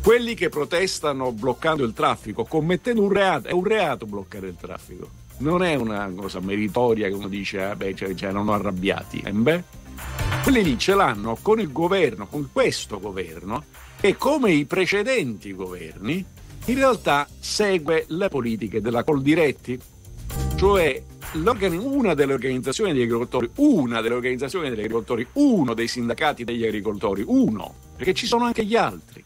[0.02, 5.10] Quelli che protestano bloccando il traffico, commettendo un reato, è un reato bloccare il traffico,
[5.42, 9.22] non è una cosa meritoria che uno dice, ah beh, cioè, cioè, erano arrabbiati.
[9.24, 9.64] Eh, beh,
[10.44, 13.64] quelli lì ce l'hanno con il governo, con questo governo,
[14.00, 16.26] e come i precedenti governi,
[16.66, 19.80] in realtà segue le politiche della Coldiretti,
[20.56, 21.02] cioè
[21.34, 27.24] una delle organizzazioni degli agricoltori, una delle organizzazioni degli agricoltori, uno dei sindacati degli agricoltori,
[27.26, 29.24] uno, perché ci sono anche gli altri,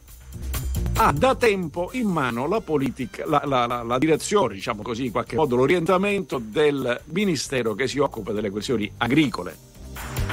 [0.98, 5.12] ha da tempo in mano la politica, la, la- la- la direzione, diciamo così, in
[5.12, 9.58] qualche modo, l'orientamento del ministero che si occupa delle questioni agricole.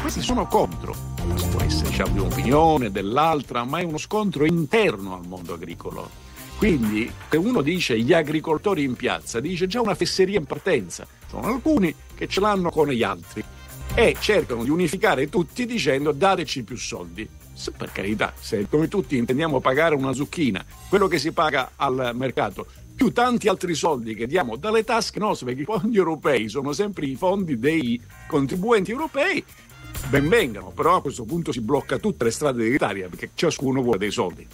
[0.01, 0.95] Questi sono contro.
[1.51, 6.09] Può essere diciamo, di un'opinione, dell'altra, ma è uno scontro interno al mondo agricolo.
[6.59, 11.05] Quindi, se uno dice gli agricoltori in piazza, dice già una fesseria in partenza.
[11.29, 13.43] Sono alcuni che ce l'hanno con gli altri
[13.95, 17.29] e cercano di unificare tutti dicendo dateci più soldi.
[17.77, 22.67] Per carità, se come tutti intendiamo pagare una zucchina, quello che si paga al mercato,
[22.95, 27.07] più tanti altri soldi che diamo dalle tasche nostre, perché i fondi europei sono sempre
[27.07, 29.45] i fondi dei contribuenti europei,
[30.09, 33.99] ben vengano, però a questo punto si blocca tutte le strade d'Italia perché ciascuno vuole
[33.99, 34.47] dei soldi.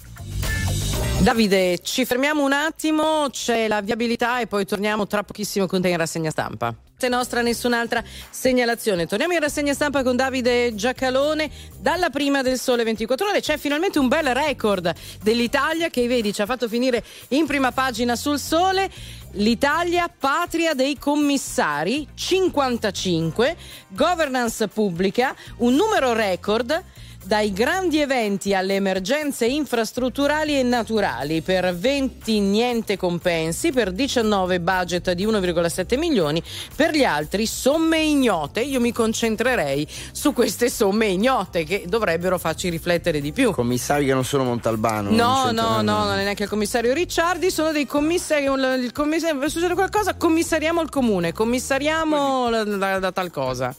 [1.21, 5.89] Davide, ci fermiamo un attimo, c'è la viabilità e poi torniamo tra pochissimo con te
[5.89, 6.75] in rassegna stampa.
[7.01, 9.07] Se nostra nessun'altra segnalazione.
[9.07, 11.49] Torniamo in rassegna stampa con Davide Giacalone.
[11.79, 14.93] Dalla prima del sole 24 ore c'è finalmente un bel record
[15.23, 18.91] dell'Italia che vedi ci ha fatto finire in prima pagina sul sole.
[19.35, 23.57] L'Italia patria dei commissari 55,
[23.91, 26.83] governance pubblica, un numero record
[27.29, 35.13] dai grandi eventi alle emergenze infrastrutturali e naturali per 20 niente compensi, per 19 budget
[35.13, 36.43] di 1,7 milioni,
[36.75, 38.63] per gli altri somme ignote.
[38.63, 43.51] Io mi concentrerei su queste somme ignote che dovrebbero farci riflettere di più.
[43.51, 45.11] Commissari che non sono Montalbano.
[45.11, 48.45] No, no, no, non è neanche il commissario Ricciardi, sono dei commissari.
[48.45, 53.77] Il commissario, succede qualcosa, commissariamo il comune, commissariamo la, la- la tal cosa.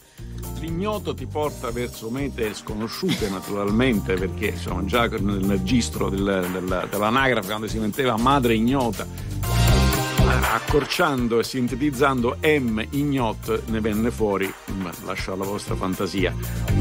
[0.60, 7.46] L'ignoto ti porta verso mete sconosciute naturalmente perché sono già nel registro del- del- dell'anagrafe
[7.48, 9.06] quando si metteva madre ignota
[10.52, 14.52] accorciando e sintetizzando M ignot ne venne fuori
[15.04, 16.34] lascio alla vostra fantasia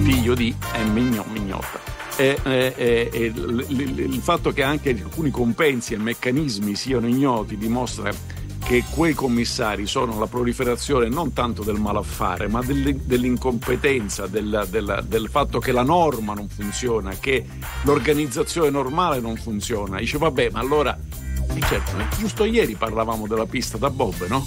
[0.03, 0.53] figlio di
[0.85, 1.79] M igno- ignota.
[2.17, 2.73] E, e-
[3.11, 8.11] e- il- il fatto che anche alcuni compensi e meccanismi siano ignoti dimostra
[8.63, 15.27] che quei commissari sono la proliferazione non tanto del malaffare, ma dell'incompetenza, del, del- del
[15.29, 17.45] fatto che la norma non funziona, che
[17.83, 19.97] l'organizzazione normale non funziona.
[19.99, 20.97] Dice, vabbè, ma allora,
[21.55, 24.45] e certo, eh, giusto ieri parlavamo della pista da Bob, no?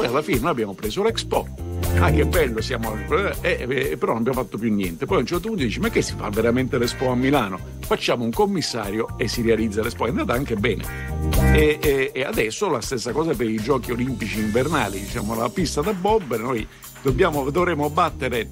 [0.00, 1.46] Poi alla fine noi abbiamo preso l'Expo.
[1.98, 2.96] Ah, che bello, siamo.
[3.42, 5.04] eh, eh, però non abbiamo fatto più niente.
[5.04, 7.58] Poi a un certo punto dici: Ma che si fa veramente l'Expo a Milano?
[7.80, 10.06] Facciamo un commissario e si realizza l'Expo.
[10.06, 10.84] È andata anche bene.
[11.52, 15.00] E, e- e adesso la stessa cosa per i giochi olimpici invernali.
[15.00, 16.66] Diciamo, la pista da Bob, noi
[17.02, 18.48] dobbiamo, dovremo battere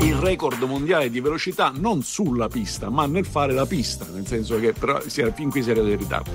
[0.00, 4.58] il record mondiale di velocità non sulla pista, ma nel fare la pista, nel senso
[4.58, 6.30] che però era- fin qui si era in ritardo.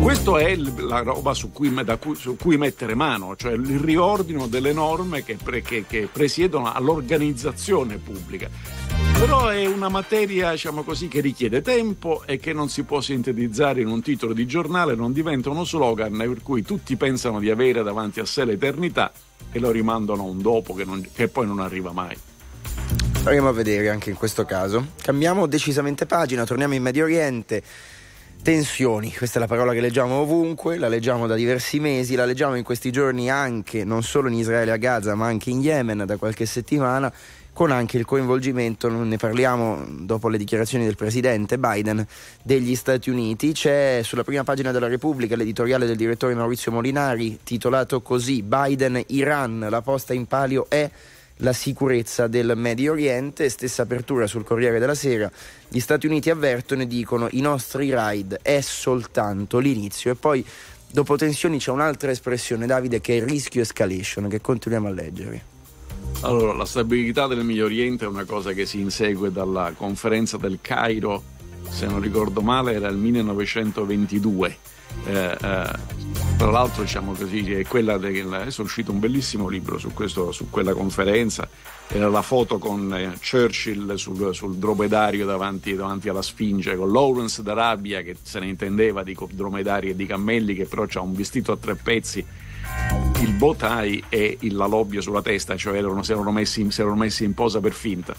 [0.00, 4.72] Questo è la roba su cui, cui- su cui mettere mano, cioè il riordino delle
[4.72, 8.48] norme che, pre- che- che presiedono all'organizzazione pubblica.
[9.18, 13.80] Però è una materia, diciamo così, che richiede tempo e che non si può sintetizzare
[13.80, 17.82] in un titolo di giornale, non diventa uno slogan per cui tutti pensano di avere
[17.82, 19.12] davanti a sé l'eternità
[19.52, 22.16] e lo rimandano a un dopo che, non- che poi non arriva mai.
[23.22, 24.88] Proviamo a vedere anche in questo caso.
[25.00, 27.62] Cambiamo decisamente pagina, torniamo in Medio Oriente.
[28.42, 32.56] Tensioni, questa è la parola che leggiamo ovunque, la leggiamo da diversi mesi, la leggiamo
[32.56, 36.16] in questi giorni anche, non solo in Israele a Gaza, ma anche in Yemen da
[36.16, 37.12] qualche settimana,
[37.52, 42.04] con anche il coinvolgimento, ne parliamo dopo le dichiarazioni del presidente Biden,
[42.42, 43.52] degli Stati Uniti.
[43.52, 49.80] C'è sulla prima pagina della Repubblica l'editoriale del direttore Maurizio Molinari, titolato così Biden-Iran, la
[49.80, 50.90] posta in palio è
[51.42, 55.30] la sicurezza del Medio Oriente, stessa apertura sul Corriere della Sera.
[55.68, 60.44] Gli Stati Uniti avvertono e dicono i nostri raid è soltanto l'inizio e poi
[60.90, 65.50] dopo tensioni c'è un'altra espressione Davide che è il rischio escalation che continuiamo a leggere.
[66.20, 70.58] Allora, la stabilità del Medio Oriente è una cosa che si insegue dalla conferenza del
[70.60, 71.24] Cairo,
[71.68, 74.56] se non ricordo male, era il 1922.
[75.04, 75.90] Eh, eh,
[76.36, 80.50] tra l'altro, diciamo così, è quella del- è uscito un bellissimo libro su, questo, su
[80.50, 81.48] quella conferenza.
[81.88, 87.42] Era la foto con eh, Churchill sul, sul dromedario davanti, davanti alla Sfinge, con Lawrence
[87.42, 91.52] d'Arabia che se ne intendeva di dromedari e di cammelli, che però ha un vestito
[91.52, 92.24] a tre pezzi
[93.20, 96.96] il bow tie e la lobbia sulla testa, cioè erano, si, erano messi, si erano
[96.96, 98.14] messi in posa per finta.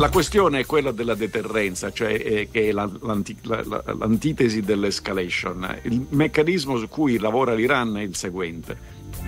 [0.00, 4.62] La questione è quella della deterrenza, cioè eh, che è la- l'anti- la- la- l'antitesi
[4.62, 5.78] dell'escalation.
[5.82, 8.74] Il meccanismo su cui lavora l'Iran è il seguente.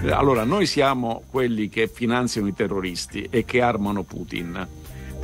[0.02, 4.66] Eh, Allora, noi siamo quelli che finanziano i terroristi e che armano Putin.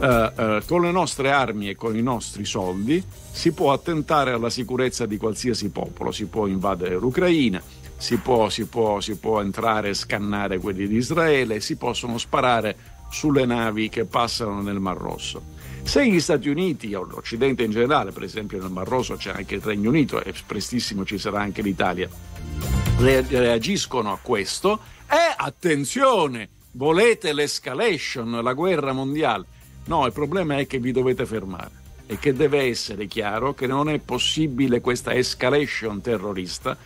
[0.01, 4.51] Eh, eh, con le nostre armi e con i nostri soldi si può attentare alla
[4.51, 7.61] sicurezza di qualsiasi popolo, si può invadere l'Ucraina,
[7.97, 12.77] si può, si può- si può entrare e scannare quelli di Israele, si possono sparare
[13.11, 15.57] sulle navi che passano nel Mar Rosso.
[15.83, 19.55] Se gli Stati Uniti o l'Occidente in generale, per esempio nel Mar Rosso c'è anche
[19.55, 22.09] il Regno Unito e prestissimo ci sarà anche l'Italia,
[22.99, 29.47] re- reagiscono a questo e attenzione, volete l'escalation, la guerra mondiale?
[29.87, 31.71] No, il problema è che vi dovete fermare
[32.07, 36.77] e che deve essere chiaro che non è possibile questa escalation terrorista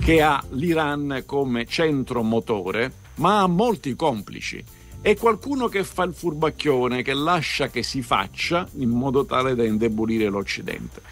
[0.00, 4.62] che ha l'Iran come centro motore, ma ha molti complici.
[5.04, 9.62] È qualcuno che fa il furbacchione, che lascia che si faccia in modo tale da
[9.62, 11.02] indebolire l'Occidente.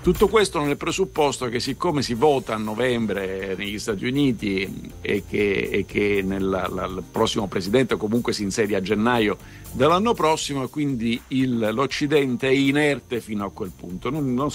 [0.00, 5.68] Tutto questo nel presupposto che siccome si vota a novembre negli Stati Uniti e che,
[5.70, 9.36] e che nella- la- il prossimo presidente comunque si insedia a gennaio
[9.72, 14.08] dell'anno prossimo, quindi il- l'Occidente è inerte fino a quel punto.
[14.08, 14.48] Non- non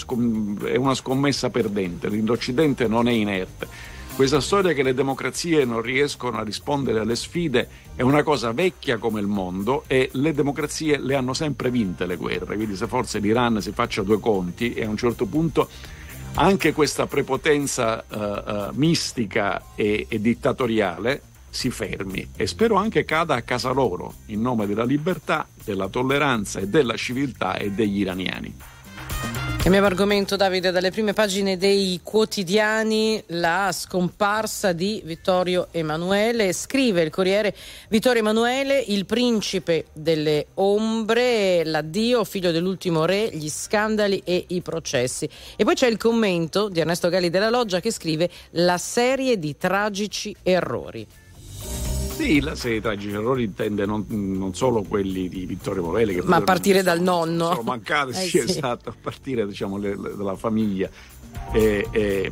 [0.65, 3.95] è una scommessa perdente, l'Occidente non è inerte.
[4.17, 8.97] Questa storia che le democrazie non riescono a rispondere alle sfide è una cosa vecchia
[8.97, 13.19] come il mondo e le democrazie le hanno sempre vinte le guerre, quindi se forse
[13.19, 15.69] l'Iran si faccia due conti e a un certo punto
[16.33, 23.35] anche questa prepotenza eh, eh, mistica e, e dittatoriale si fermi e spero anche cada
[23.35, 28.55] a casa loro in nome della libertà, della tolleranza e della civiltà e degli iraniani.
[29.67, 36.53] Cambiamo argomento Davide, dalle prime pagine dei quotidiani la scomparsa di Vittorio Emanuele.
[36.53, 37.53] Scrive il Corriere
[37.89, 45.27] Vittorio Emanuele, il principe delle ombre, l'addio, figlio dell'ultimo re, gli scandali e i processi.
[45.57, 49.57] E poi c'è il commento di Ernesto Galli della Loggia che scrive la serie di
[49.57, 51.05] tragici errori.
[52.17, 56.21] Sì, la serie di tragici errori intende non, non solo quelli di Vittorio Emanuele, che
[56.23, 57.49] Ma a partire dal nonno.
[57.49, 58.37] sono mancate, Eh sì, sì.
[58.39, 60.89] esatto, a partire diciamo le- le- dalla famiglia.
[61.53, 62.31] E, e,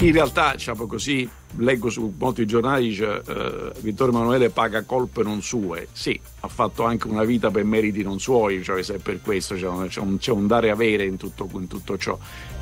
[0.00, 1.28] In realtà, diciamo così,
[1.58, 5.86] leggo su molti giornali dice eh, Vittorio Emanuele paga colpe non sue.
[5.92, 9.54] Sì, ha fatto anche una vita per meriti non suoi, cioè se è per questo
[9.54, 12.18] c'è un, c'è un- c'è un dare avere in tutto, in tutto ciò.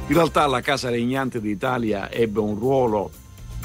[0.08, 3.10] In realtà la Casa Regnante d'Italia ebbe un ruolo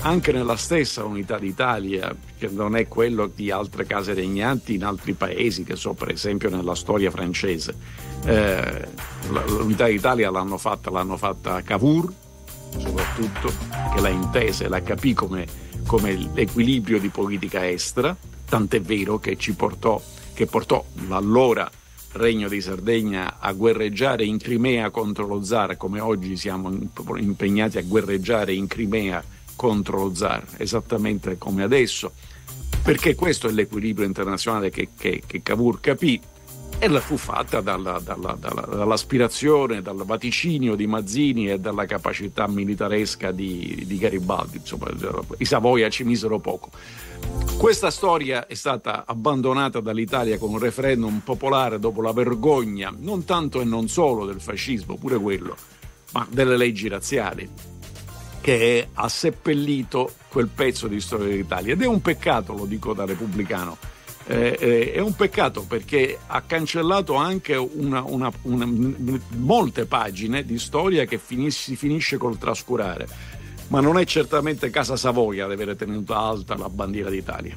[0.02, 5.14] anche nella stessa unità d'Italia, che non è quello di altre case regnanti in altri
[5.14, 7.76] paesi, che so per esempio nella storia francese.
[8.26, 8.88] Eh,
[9.48, 12.12] l'unità d'Italia l'hanno fatta, l'hanno fatta Cavour,
[12.78, 13.52] soprattutto,
[13.94, 15.46] che la intese, la capì come,
[15.86, 18.16] come l'equilibrio di politica estera,
[18.48, 20.02] tant'è vero che ci portò,
[20.34, 21.70] che portò l'allora
[22.16, 26.72] Regno di Sardegna a guerreggiare in Crimea contro lo zar, come oggi siamo
[27.18, 29.22] impegnati a guerreggiare in Crimea
[29.56, 32.12] contro lo zar, esattamente come adesso,
[32.84, 36.22] perché questo è l'equilibrio internazionale che, che, che Cavour capì
[36.78, 42.48] e la fu fatta dalla- dalla- dalla- dall'aspirazione, dal vaticinio di Mazzini e dalla capacità
[42.48, 44.58] militaresca di, di Garibaldi.
[44.58, 44.88] Insomma,
[45.38, 46.72] i Savoia ci misero poco.
[47.58, 53.62] Questa storia è stata abbandonata dall'Italia con un referendum popolare dopo la vergogna, non tanto
[53.62, 55.56] e non solo del fascismo, pure quello,
[56.12, 57.50] ma delle leggi razziali,
[58.46, 61.74] che ha seppellito quel pezzo di storia d'Italia.
[61.74, 63.76] Ed è un peccato, lo dico da repubblicano,
[64.28, 70.60] eh, eh, è un peccato perché ha cancellato anche una- una- una- molte pagine di
[70.60, 73.08] storia che finis- si finisce col trascurare.
[73.70, 77.56] Ma non è certamente Casa Savoia ad avere tenuto alta la bandiera d'Italia.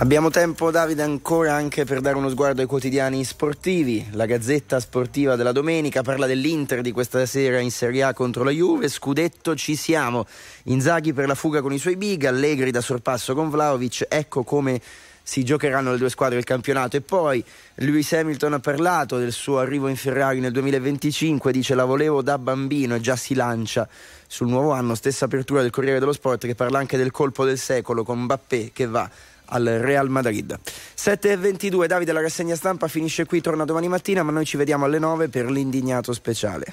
[0.00, 4.06] Abbiamo tempo, Davide, ancora anche per dare uno sguardo ai quotidiani sportivi.
[4.12, 8.52] La Gazzetta Sportiva della domenica parla dell'Inter di questa sera in Serie A contro la
[8.52, 8.88] Juve.
[8.88, 10.24] Scudetto ci siamo.
[10.66, 14.06] Inzaghi per la fuga con i suoi big, Allegri da sorpasso con Vlaovic.
[14.08, 14.80] Ecco come
[15.20, 16.96] si giocheranno le due squadre il campionato.
[16.96, 17.44] E poi
[17.74, 21.50] Lewis Hamilton ha parlato del suo arrivo in Ferrari nel 2025.
[21.50, 23.88] Dice la volevo da bambino e già si lancia
[24.28, 24.94] sul nuovo anno.
[24.94, 28.70] Stessa apertura del Corriere dello Sport che parla anche del colpo del secolo con Mbappé
[28.72, 29.10] che va
[29.48, 30.58] al Real Madrid.
[30.96, 34.98] 7.22, Davide, la rassegna stampa finisce qui, torna domani mattina, ma noi ci vediamo alle
[34.98, 36.66] 9 per l'indignato speciale.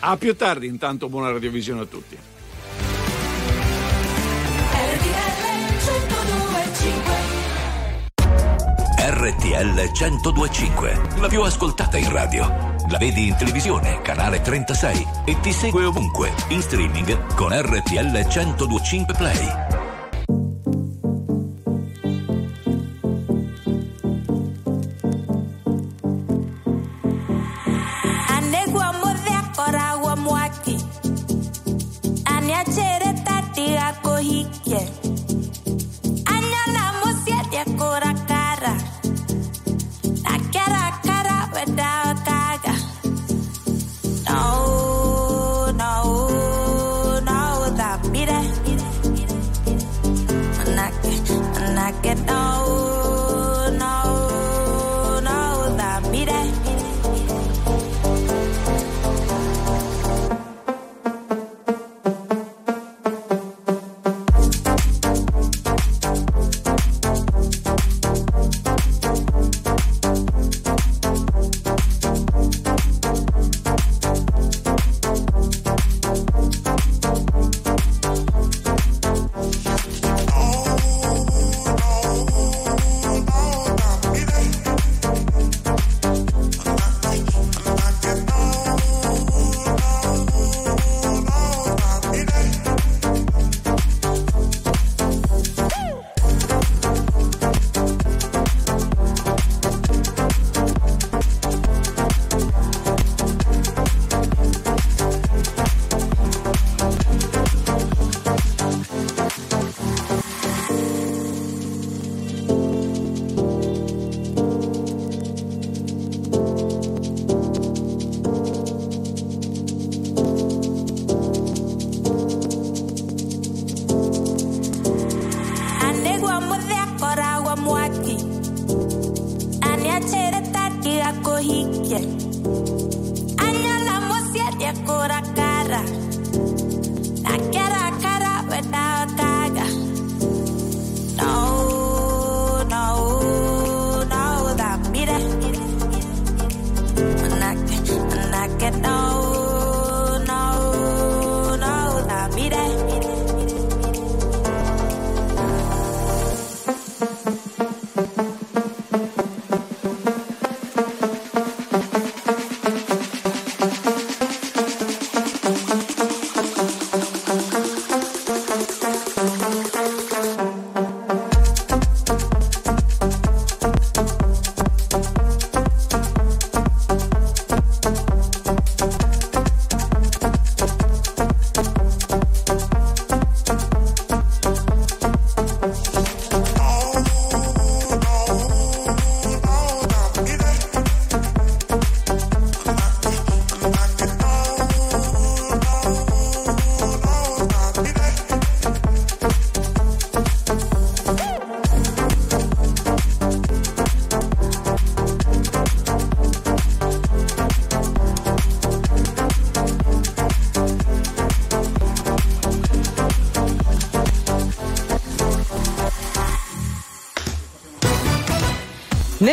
[0.00, 2.18] A più tardi, intanto buona radiovisione a tutti.
[9.12, 12.46] RTL 1025, la più ascoltata in radio.
[12.88, 19.14] La vedi in televisione, canale 36 e ti segue ovunque, in streaming con RTL 1025
[19.14, 19.69] Play.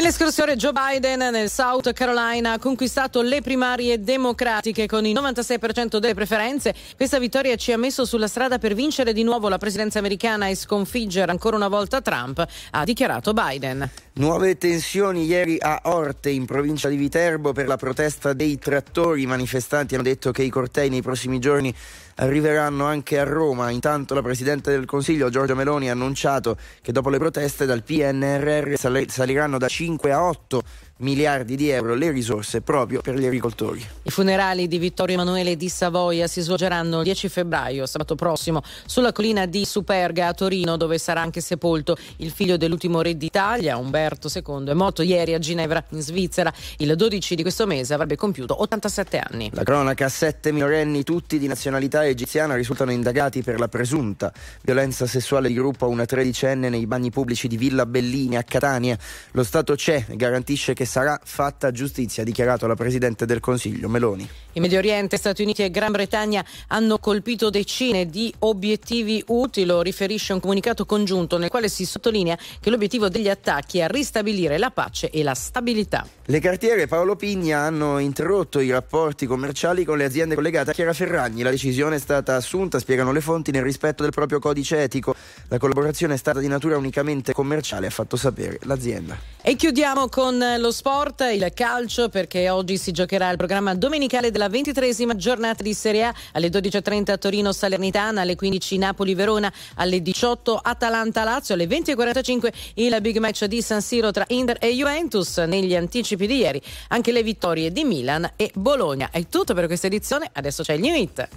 [0.08, 6.14] Nell'escursione Joe Biden nel South Carolina ha conquistato le primarie democratiche con il 96% delle
[6.14, 6.74] preferenze.
[6.96, 10.56] Questa vittoria ci ha messo sulla strada per vincere di nuovo la presidenza americana e
[10.56, 13.90] sconfiggere ancora una volta Trump, ha dichiarato Biden.
[14.14, 19.24] Nuove tensioni ieri a Orte, in provincia di Viterbo, per la protesta dei trattori.
[19.24, 21.76] I manifestanti hanno detto che i cortei nei prossimi giorni
[22.18, 23.70] arriveranno anche a Roma.
[23.70, 28.76] Intanto la Presidente del Consiglio, Giorgia Meloni, ha annunciato che dopo le proteste dal PNRR
[28.76, 30.64] sal- saliranno da 5 a 8
[30.98, 33.86] miliardi di euro le risorse proprio per gli agricoltori.
[34.04, 39.12] I funerali di Vittorio Emanuele di Savoia si svolgeranno il 10 febbraio, sabato prossimo, sulla
[39.12, 44.30] collina di Superga a Torino, dove sarà anche sepolto il figlio dell'ultimo re d'Italia, Umberto
[44.34, 44.70] II.
[44.70, 46.52] È morto ieri a Ginevra, in Svizzera.
[46.78, 49.50] Il 12 di questo mese avrebbe compiuto 87 anni.
[49.54, 54.32] La cronaca, sette minorenni, tutti di nazionalità egiziana, risultano indagati per la presunta
[54.64, 58.98] violenza sessuale di gruppo a una tredicenne nei bagni pubblici di Villa Bellini a Catania.
[59.32, 63.88] Lo Stato c'è e garantisce che sarà fatta giustizia, ha dichiarato la Presidente del Consiglio
[63.88, 64.28] Meloni.
[64.54, 69.84] In Medio Oriente, Stati Uniti e Gran Bretagna hanno colpito decine di obiettivi utili, lo
[69.84, 74.72] riferisce un comunicato congiunto nel quale si sottolinea che l'obiettivo degli attacchi è ristabilire la
[74.72, 76.08] pace e la stabilità.
[76.26, 80.94] Le cartiere Paolo Pigna hanno interrotto i rapporti commerciali con le aziende collegate a Chiara
[80.94, 81.44] Ferragni.
[81.44, 85.14] La decisione è stata assunta, spiegano le fonti, nel rispetto del proprio codice etico.
[85.50, 89.18] La collaborazione è stata di natura unicamente commerciale, ha fatto sapere l'azienda.
[89.42, 94.48] E chiudiamo con lo sport, il calcio, perché oggi si giocherà il programma domenicale della
[94.48, 100.60] ventitresima giornata di Serie A alle 12.30 a Torino Salernitana, alle 15 Napoli-Verona, alle 18
[100.62, 105.38] Atalanta-Lazio, alle 20.45 il big match di San Siro tra Inter e Juventus.
[105.40, 109.10] Negli anticipi di ieri anche le vittorie di Milan e Bologna.
[109.12, 111.28] È tutto per questa edizione, adesso c'è il new hit.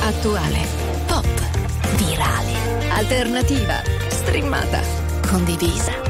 [0.00, 0.66] Attuale,
[1.06, 1.26] pop,
[1.96, 4.80] virale, alternativa, streamata,
[5.28, 6.09] condivisa.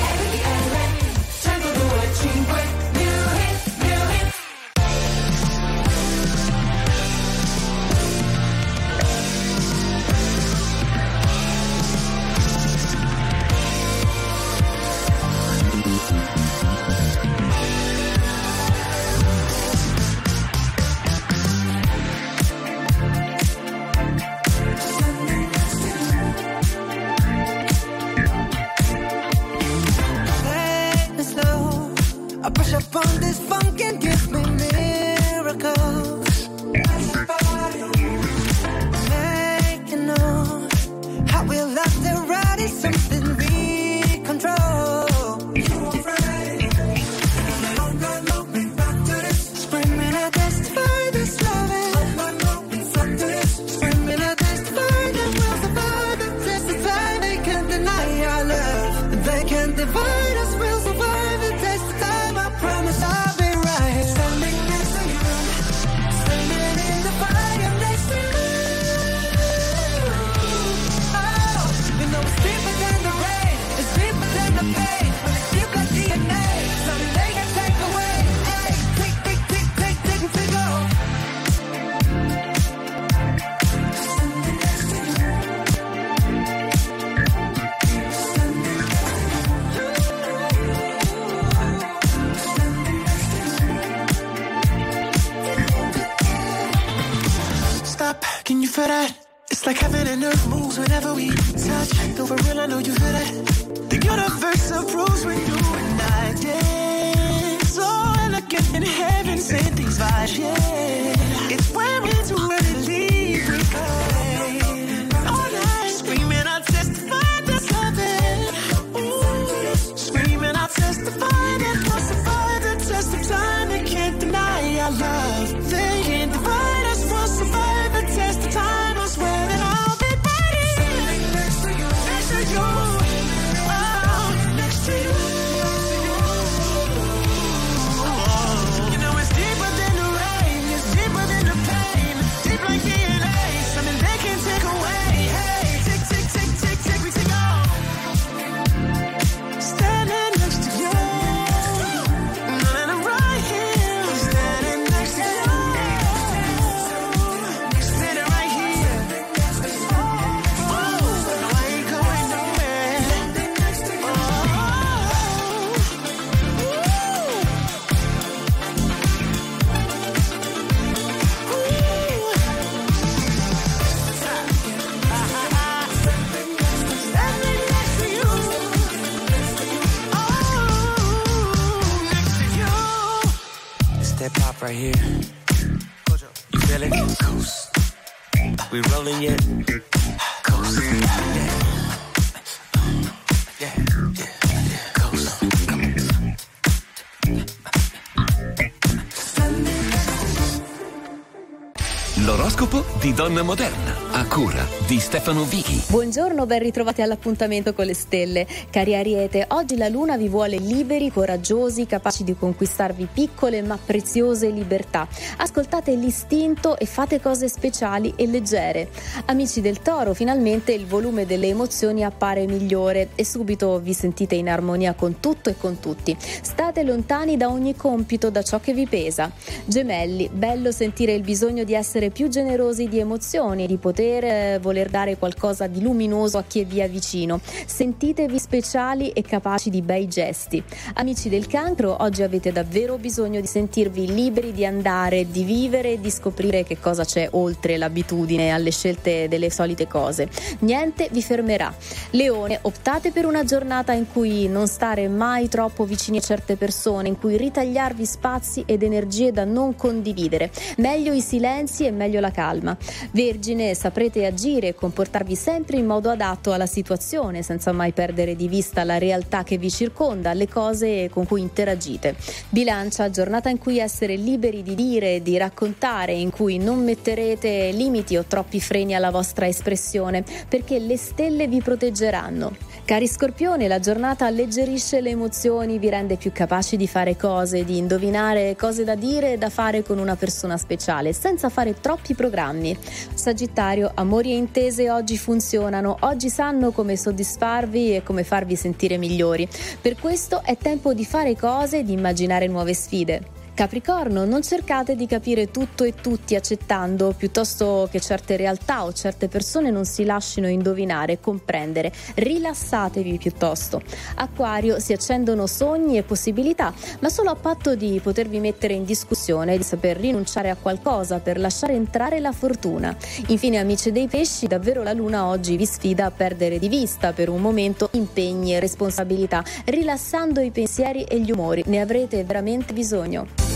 [202.23, 205.81] L'oroscopo di Donna Moderna, a cura di Stefano Vichi.
[205.87, 208.45] Buongiorno, ben ritrovati all'appuntamento con le stelle.
[208.69, 214.49] Cari Ariete, oggi la luna vi vuole liberi, coraggiosi, capaci di conquistarvi piccole ma preziose
[214.49, 215.07] libertà.
[215.37, 218.89] Ascoltate l'istinto e fate cose speciali e leggere.
[219.25, 224.49] Amici del Toro, finalmente il volume delle emozioni appare migliore e subito vi sentite in
[224.49, 226.15] armonia con tutto e con tutti.
[226.19, 229.31] State lontani da ogni compito, da ciò che vi pesa.
[229.65, 234.89] Gemelli, bello sentire il bisogno di essere più generosi di emozioni, di poter eh, voler
[234.89, 237.39] dare qualcosa di luminoso a chi è via vicino.
[237.65, 240.63] Sentitevi speciali e capaci di bei gesti.
[240.95, 246.09] Amici del cancro, oggi avete davvero bisogno di sentirvi liberi di andare, di vivere di
[246.11, 250.29] scoprire che cosa c'è oltre l'abitudine alle scelte delle solite cose.
[250.59, 251.73] Niente vi fermerà.
[252.11, 257.07] Leone, optate per una giornata in cui non stare mai troppo vicini a certe persone,
[257.07, 260.51] in cui ritagliarvi spazi ed energie da non condividere.
[260.77, 262.75] Meglio i silenzi e meglio la calma.
[263.11, 268.47] Vergine, saprete agire e comportarvi sempre in modo adatto alla situazione, senza mai perdere di
[268.47, 272.15] vista la realtà che vi circonda, le cose con cui interagite.
[272.49, 278.17] Bilancia, giornata in cui essere liberi di dire, di raccontare, in cui non metterete limiti
[278.17, 282.55] o troppi freni alla vostra espressione, perché le stelle vi proteggeranno.
[282.83, 287.77] Cari Scorpione, la giornata alleggerisce le emozioni, vi rende più capaci di fare cose, di
[287.77, 292.77] indovinare cose da dire e da fare con una persona speciale, senza fare troppi programmi.
[293.13, 299.47] Sagittario, amori e intese oggi funzionano, oggi sanno come soddisfarvi e come farvi sentire migliori.
[299.79, 303.40] Per questo è tempo di fare cose e di immaginare nuove sfide.
[303.53, 309.27] Capricorno, non cercate di capire tutto e tutti accettando, piuttosto che certe realtà o certe
[309.27, 311.91] persone non si lasciano indovinare comprendere.
[312.15, 313.81] Rilassatevi piuttosto.
[314.15, 319.57] Acquario, si accendono sogni e possibilità, ma solo a patto di potervi mettere in discussione,
[319.57, 322.95] di saper rinunciare a qualcosa per lasciare entrare la fortuna.
[323.27, 327.29] Infine, amici dei pesci, davvero la luna oggi vi sfida a perdere di vista per
[327.29, 331.63] un momento impegni e responsabilità, rilassando i pensieri e gli umori.
[331.67, 333.50] Ne avrete veramente bisogno.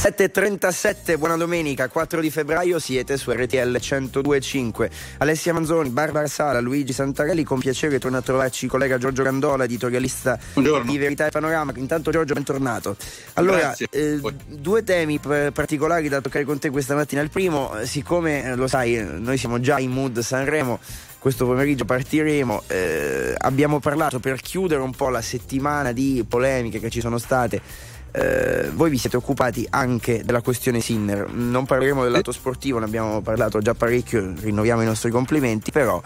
[0.00, 4.90] 7.37, buona domenica, 4 di febbraio siete su RTL 102.5.
[5.18, 9.64] Alessia Manzoni, Barbara Sala, Luigi Santarelli, con piacere torna a trovarci il collega Giorgio Gandola,
[9.64, 11.74] editorialista di Verità e Panorama.
[11.76, 12.96] Intanto Giorgio, bentornato.
[13.34, 17.20] Allora, eh, due temi particolari da toccare con te questa mattina.
[17.20, 20.80] Il primo, eh, siccome eh, lo sai, eh, noi siamo già in mood Sanremo,
[21.18, 22.62] questo pomeriggio partiremo.
[22.68, 27.88] eh, abbiamo parlato per chiudere un po' la settimana di polemiche che ci sono state.
[28.12, 31.30] Eh, voi vi siete occupati anche della questione Sinner.
[31.32, 36.00] Non parleremo del lato sportivo, ne abbiamo parlato già parecchio, rinnoviamo i nostri complimenti, però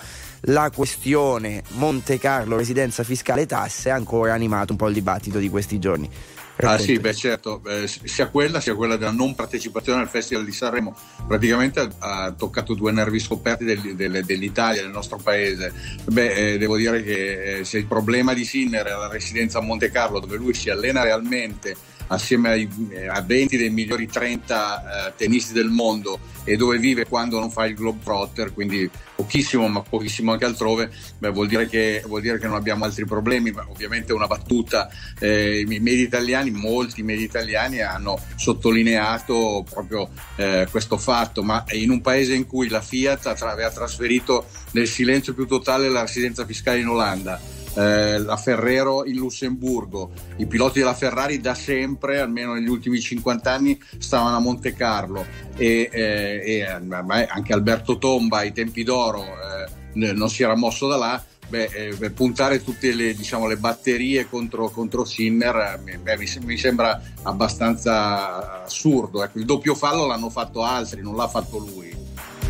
[0.48, 5.48] la questione Monte Carlo, residenza fiscale tasse ha ancora animato un po' il dibattito di
[5.48, 6.10] questi giorni.
[6.56, 10.52] Ah sì, beh certo, eh, sia quella sia quella della non partecipazione al Festival di
[10.52, 15.72] Sanremo praticamente ha, ha toccato due nervi scoperti del- del- dell'Italia, del nostro paese.
[16.04, 19.62] Beh, eh, devo dire che eh, se il problema di Sinner è la residenza a
[19.62, 21.74] Monte Carlo dove lui si allena realmente
[22.08, 22.68] assieme ai,
[23.08, 27.64] a 20 dei migliori 30 eh, tennisti del mondo e dove vive quando non fa
[27.66, 32.46] il Globetrotter, quindi pochissimo ma pochissimo anche altrove, beh, vuol, dire che, vuol dire che
[32.46, 37.80] non abbiamo altri problemi, ma ovviamente una battuta, eh, i media italiani, molti media italiani
[37.80, 43.70] hanno sottolineato proprio eh, questo fatto, ma in un paese in cui la Fiat aveva
[43.70, 47.40] trasferito nel silenzio più totale la residenza fiscale in Olanda,
[47.74, 50.12] eh, la Ferrero in Lussemburgo.
[50.36, 55.24] I piloti della Ferrari da sempre, almeno negli ultimi 50 anni, stavano a Monte Carlo
[55.56, 60.96] e, eh, e, anche Alberto Tomba ai tempi d'oro eh, non si era mosso da
[60.96, 61.24] là.
[61.46, 67.00] Beh, eh, puntare tutte le, diciamo, le batterie contro, contro Sinner eh, mi, mi sembra
[67.22, 69.22] abbastanza assurdo.
[69.22, 72.03] Ecco, il doppio fallo l'hanno fatto altri, non l'ha fatto lui.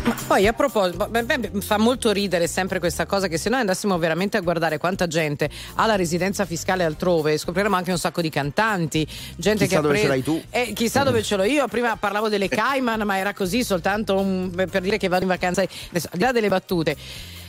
[0.05, 3.61] Ma poi a proposito, beh, beh, fa molto ridere sempre questa cosa che se noi
[3.61, 8.21] andassimo veramente a guardare quanta gente ha la residenza fiscale altrove, scopriremo anche un sacco
[8.21, 10.41] di cantanti, gente Chissà che ha dove preso- ce l'hai tu.
[10.51, 11.67] Eh, chissà dove ce l'ho io.
[11.67, 15.61] Prima parlavo delle Cayman, ma era così soltanto un- per dire che vado in vacanza.
[15.63, 16.95] Adesso, al di là delle battute.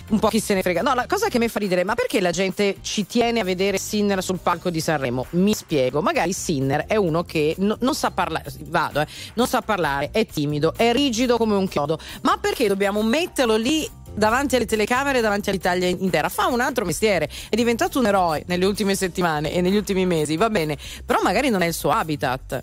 [0.09, 0.83] Un po' chi se ne frega.
[0.83, 3.77] No, la cosa che mi fa ridere, ma perché la gente ci tiene a vedere
[3.77, 5.27] Sinner sul palco di Sanremo?
[5.31, 6.01] Mi spiego.
[6.01, 10.24] Magari Sinner è uno che no- non sa parlare, vado, eh, non sa parlare, è
[10.24, 11.99] timido, è rigido come un chiodo.
[12.23, 16.28] Ma perché dobbiamo metterlo lì davanti alle telecamere, davanti all'Italia intera?
[16.28, 20.37] Fa un altro mestiere, è diventato un eroe nelle ultime settimane e negli ultimi mesi,
[20.37, 22.62] va bene, però magari non è il suo habitat.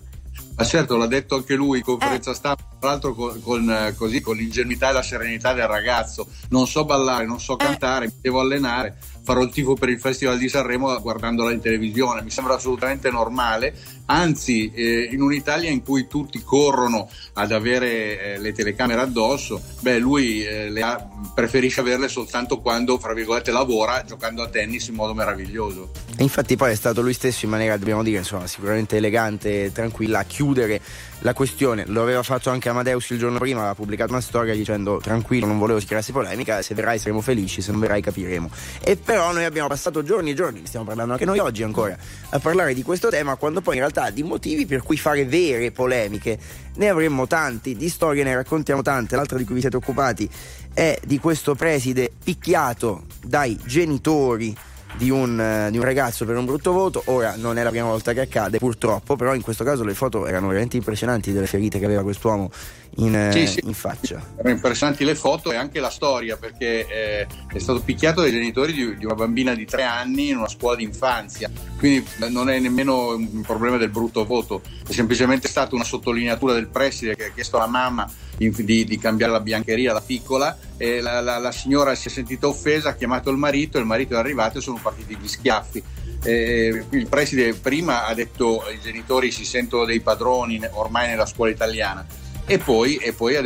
[0.56, 2.36] Ma certo, l'ha detto anche lui in conferenza Eh.
[2.36, 6.28] stampa, tra l'altro con, con, eh, così, con l'ingenuità e la serenità del ragazzo.
[6.50, 7.40] Non so ballare, non Eh.
[7.40, 11.60] so cantare, mi devo allenare, farò il tifo per il Festival di Sanremo guardandola in
[11.60, 12.22] televisione.
[12.22, 13.74] Mi sembra assolutamente normale,
[14.06, 19.98] anzi eh, in un'Italia in cui tutti corrono ad avere eh, le telecamere addosso, beh
[19.98, 24.96] lui eh, le ha- preferisce averle soltanto quando, fra virgolette, lavora giocando a tennis in
[24.96, 25.92] modo meraviglioso.
[26.16, 29.72] E infatti poi è stato lui stesso in maniera, dobbiamo dire, insomma, sicuramente elegante e
[29.72, 30.82] tranquilla a chiudere
[31.20, 31.86] la questione.
[31.88, 35.58] Lo aveva fatto anche Amadeus il giorno prima, aveva pubblicato una storia dicendo tranquillo, non
[35.58, 38.50] volevo crearsi polemica, se verrai saremo felici, se non verrai capiremo.
[38.84, 41.98] E però noi abbiamo passato giorni e giorni, stiamo parlando anche noi oggi ancora,
[42.30, 45.72] a parlare di questo tema, quando poi in realtà di motivi per cui fare vere
[45.72, 46.38] polemiche
[46.76, 50.30] ne avremmo tanti, di storie ne raccontiamo tante, l'altra di cui vi siete occupati
[50.74, 54.54] è di questo preside picchiato dai genitori
[54.98, 57.02] di un, eh, di un ragazzo per un brutto voto.
[57.06, 60.28] Ora non è la prima volta che accade, purtroppo, però in questo caso le foto
[60.28, 62.52] erano veramente impressionanti delle ferite che aveva quest'uomo
[62.98, 63.62] in, eh, Sì, sì.
[63.64, 64.22] in faccia.
[64.36, 68.74] Erano impressionanti le foto e anche la storia perché eh, è stato picchiato dai genitori
[68.74, 73.16] di, di una bambina di tre anni in una scuola d'infanzia, quindi non è nemmeno
[73.16, 77.58] un problema del brutto voto, è semplicemente stata una sottolineatura del preside che ha chiesto
[77.58, 81.96] alla mamma di, di- di cambiare la biancheria alla piccola e la, la- la signora
[81.96, 85.18] si è sentita offesa, ha chiamato il marito, il marito è arrivato e sono partiti
[85.20, 85.84] gli schiaffi.
[86.26, 91.52] Eh, il preside prima ha detto i genitori si sentono dei padroni ormai nella scuola
[91.52, 92.06] italiana
[92.46, 93.42] e poi, e poi ha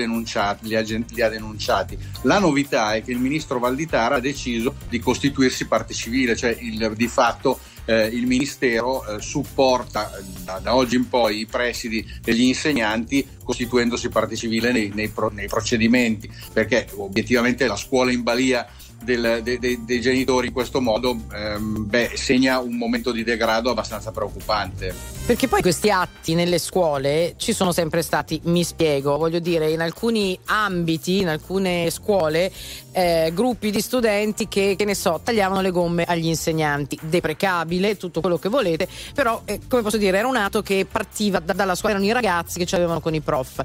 [0.62, 1.98] li, ha, li ha denunciati.
[2.24, 6.94] La novità è che il ministro Valditara ha deciso di costituirsi parte civile, cioè il-
[6.96, 7.60] di fatto
[7.90, 13.26] eh, il ministero eh, supporta eh, da, da oggi in poi i presidi degli insegnanti
[13.42, 18.68] costituendosi parte civile nei, nei pro- nei procedimenti, perché obiettivamente la scuola in balia
[19.04, 23.70] del- de- de- dei genitori in questo modo ehm, beh, segna un momento di degrado
[23.70, 24.94] abbastanza preoccupante.
[25.26, 29.82] Perché poi questi atti nelle scuole ci sono sempre stati, mi spiego, voglio dire, in
[29.82, 32.52] alcuni ambiti, in alcune scuole,
[32.94, 38.22] eh, gruppi di studenti che, che ne so, tagliavano le gomme agli insegnanti, deprecabile, tutto
[38.22, 41.76] quello che volete, però eh, come posso dire, era un atto che partiva da- dalla
[41.76, 43.64] scuola, erano i ragazzi che ci avevano con i prof.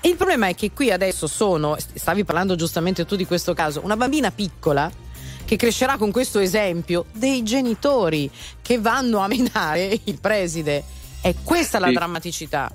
[0.00, 3.80] E il problema è che qui adesso sono, stavi parlando giustamente tu di questo caso,
[3.82, 4.90] una bambina piccola
[5.44, 8.30] che crescerà con questo esempio dei genitori
[8.62, 10.84] che vanno a menare il preside.
[11.20, 11.94] È questa la Sì.
[11.94, 12.70] drammaticità.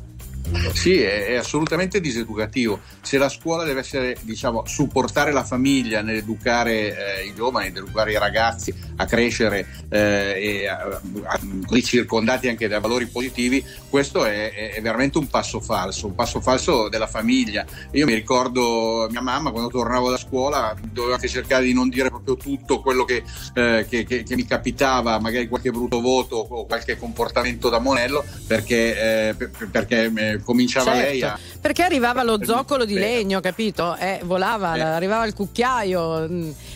[0.73, 2.79] Sì, è, è assolutamente diseducativo.
[3.01, 8.17] Se la scuola deve essere, diciamo, supportare la famiglia nell'educare eh, i giovani, nell'educare i
[8.17, 14.81] ragazzi a crescere eh, a- a- così circondati anche da valori positivi, questo è, è-
[14.81, 17.65] veramente un passo falso, un passo falso della famiglia.
[17.91, 22.09] Io mi ricordo mia mamma quando tornavo da scuola doveva anche cercare di non dire
[22.09, 26.65] proprio tutto quello che, eh, che- che- che mi capitava, magari qualche brutto voto o
[26.65, 31.39] qualche comportamento da monello, perché, eh, per- perché eh, cominciava Certo, lei a...
[31.59, 33.95] Perché arrivava lo zoccolo di legno, capito?
[33.95, 34.81] Eh, volava, Eh.
[34.81, 36.23] arrivava il cucchiaio.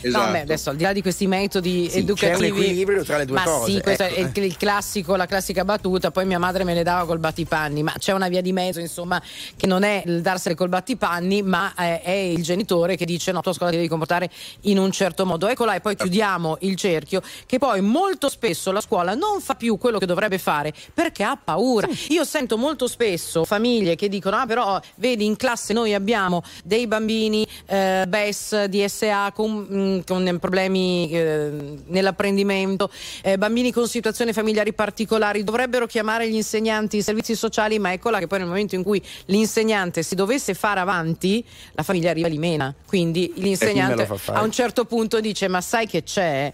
[0.01, 0.25] Esatto.
[0.25, 2.31] No, beh, adesso al di là di questi metodi Sì, educativi.
[2.31, 4.15] c'è un equilibrio tra le due ma cose, sì, questo ecco.
[4.15, 6.11] è il, il classico, la classica battuta.
[6.11, 9.21] Poi mia madre me le dava col battipanni, ma c'è una via di mezzo, insomma,
[9.55, 13.41] che non è il darsene col battipanni, ma è, è il genitore che dice: No,
[13.41, 14.29] tua scuola ti devi comportare
[14.61, 15.47] in un certo modo.
[15.47, 17.21] Ecco là, e poi chiudiamo il cerchio.
[17.45, 21.37] Che poi molto spesso la scuola non fa più quello che dovrebbe fare perché ha
[21.41, 21.87] paura.
[22.09, 26.85] Io sento molto spesso famiglie che dicono: Ah, però vedi, in classe noi abbiamo dei
[26.85, 31.49] bambini eh, BES, DSA con, mm, con problemi eh,
[31.87, 32.91] nell'apprendimento,
[33.23, 35.43] eh, bambini con situazioni familiari particolari.
[35.43, 39.01] Dovrebbero chiamare gli insegnanti i servizi sociali, ma eccola che poi nel momento in cui
[39.25, 42.75] l'insegnante si dovesse fare avanti, la famiglia arriva e li mena.
[42.85, 46.53] Quindi l'insegnante a un certo punto dice: Ma sai che c'è?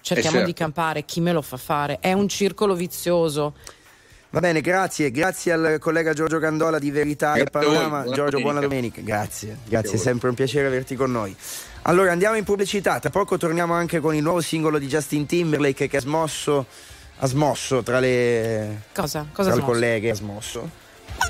[0.00, 0.52] Cerchiamo Eh, certo.
[0.52, 1.98] di campare, chi me lo fa fare?
[2.00, 3.54] È un circolo vizioso.
[4.30, 8.04] Va bene, grazie, grazie al collega Giorgio Gandola di Verità e Panorama.
[8.10, 9.00] Giorgio, buona domenica.
[9.00, 11.34] Grazie, grazie, è sempre un piacere averti con noi.
[11.82, 15.88] Allora andiamo in pubblicità, tra poco torniamo anche con il nuovo singolo di Justin Timberlake
[15.88, 16.66] che ha smosso,
[17.18, 19.26] ha smosso tra le, Cosa?
[19.32, 19.72] Cosa tra le smosso?
[19.72, 20.70] colleghe, ha smosso.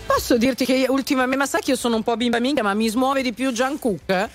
[0.07, 2.89] Posso dirti che ultimamente, ma sai che io sono un po' bimba minchia, ma mi
[2.89, 4.29] smuove di più Jungkook?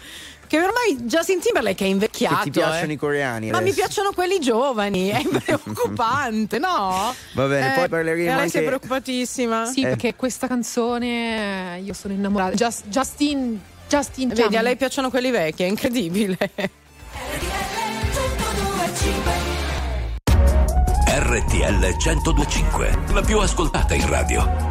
[0.51, 2.35] Che ormai Justin Timberlake è invecchiato.
[2.35, 2.93] Che ti piacciono eh.
[2.93, 3.75] i coreani Ma mi adesso.
[3.85, 7.15] piacciono quelli giovani, è preoccupante, no?
[7.35, 9.65] Va bene, Eh, poi parleremo lei anche- sei preoccupatissima?
[9.67, 9.87] Sì, Eh.
[9.87, 12.53] perché questa canzone eh, io sono innamorata.
[12.53, 14.55] Just- Justin, Justin Vedi, Jam.
[14.55, 16.37] a lei piacciono quelli vecchi, è incredibile.
[21.07, 24.70] RTL 1025, la più ascoltata in radio.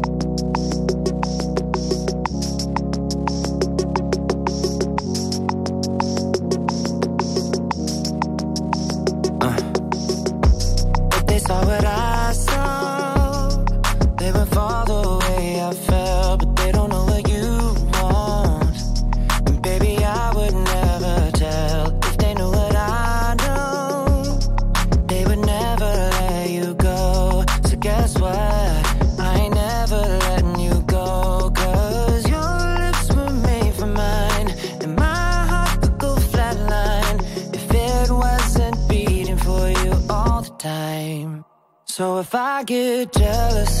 [42.61, 43.80] I get jealous,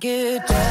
[0.00, 0.69] Get jealous,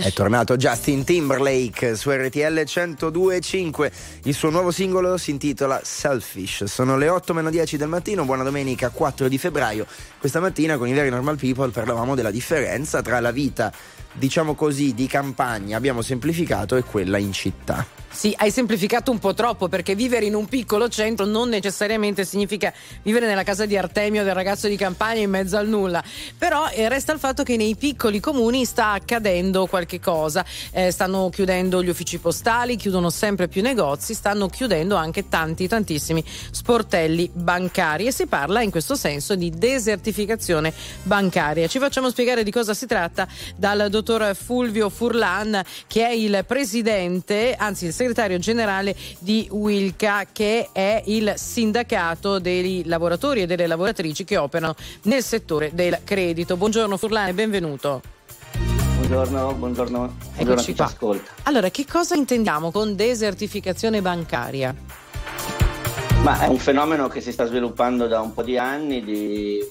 [0.00, 3.92] È tornato Justin Timberlake su RTL 102.5.
[4.24, 6.64] Il suo nuovo singolo si intitola Selfish.
[6.64, 9.86] Sono le 8 meno 10 del mattino, buona domenica 4 di febbraio.
[10.18, 13.70] Questa mattina con i Very Normal People parlavamo della differenza tra la vita,
[14.18, 17.86] diciamo così, di campagna, abbiamo semplificato, e quella in città.
[18.16, 22.72] Sì, hai semplificato un po' troppo perché vivere in un piccolo centro non necessariamente significa
[23.02, 26.02] vivere nella casa di Artemio del ragazzo di campagna in mezzo al nulla.
[26.38, 30.42] Però eh, resta il fatto che nei piccoli comuni sta accadendo qualche cosa.
[30.70, 36.24] Eh, stanno chiudendo gli uffici postali, chiudono sempre più negozi, stanno chiudendo anche tanti, tantissimi
[36.50, 40.72] sportelli bancari e si parla in questo senso di desertificazione
[41.02, 41.66] bancaria.
[41.66, 47.56] Ci facciamo spiegare di cosa si tratta dal dottor Fulvio Furlan, che è il presidente,
[47.58, 54.24] anzi il segretario generale di Wilca, che è il sindacato dei lavoratori e delle lavoratrici
[54.24, 56.56] che operano nel settore del credito.
[56.56, 58.00] Buongiorno Furlan e benvenuto.
[58.96, 61.30] Buongiorno, buongiorno, buongiorno a chi ci ascolta.
[61.42, 64.74] Allora, che cosa intendiamo con desertificazione bancaria?
[66.22, 69.64] Ma è un fenomeno che si sta sviluppando da un po' di anni, di-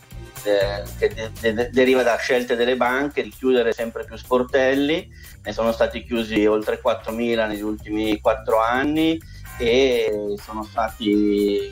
[0.46, 5.10] eh, che de- de- deriva da scelte delle banche di chiudere sempre più sportelli,
[5.44, 9.20] ne sono stati chiusi oltre 4.000 negli ultimi 4 anni
[9.58, 11.72] e sono stati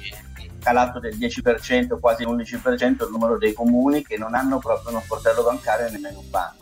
[0.60, 5.44] calato del 10%, quasi l'11% il numero dei comuni che non hanno proprio uno sportello
[5.44, 6.62] bancario e nemmeno un banco.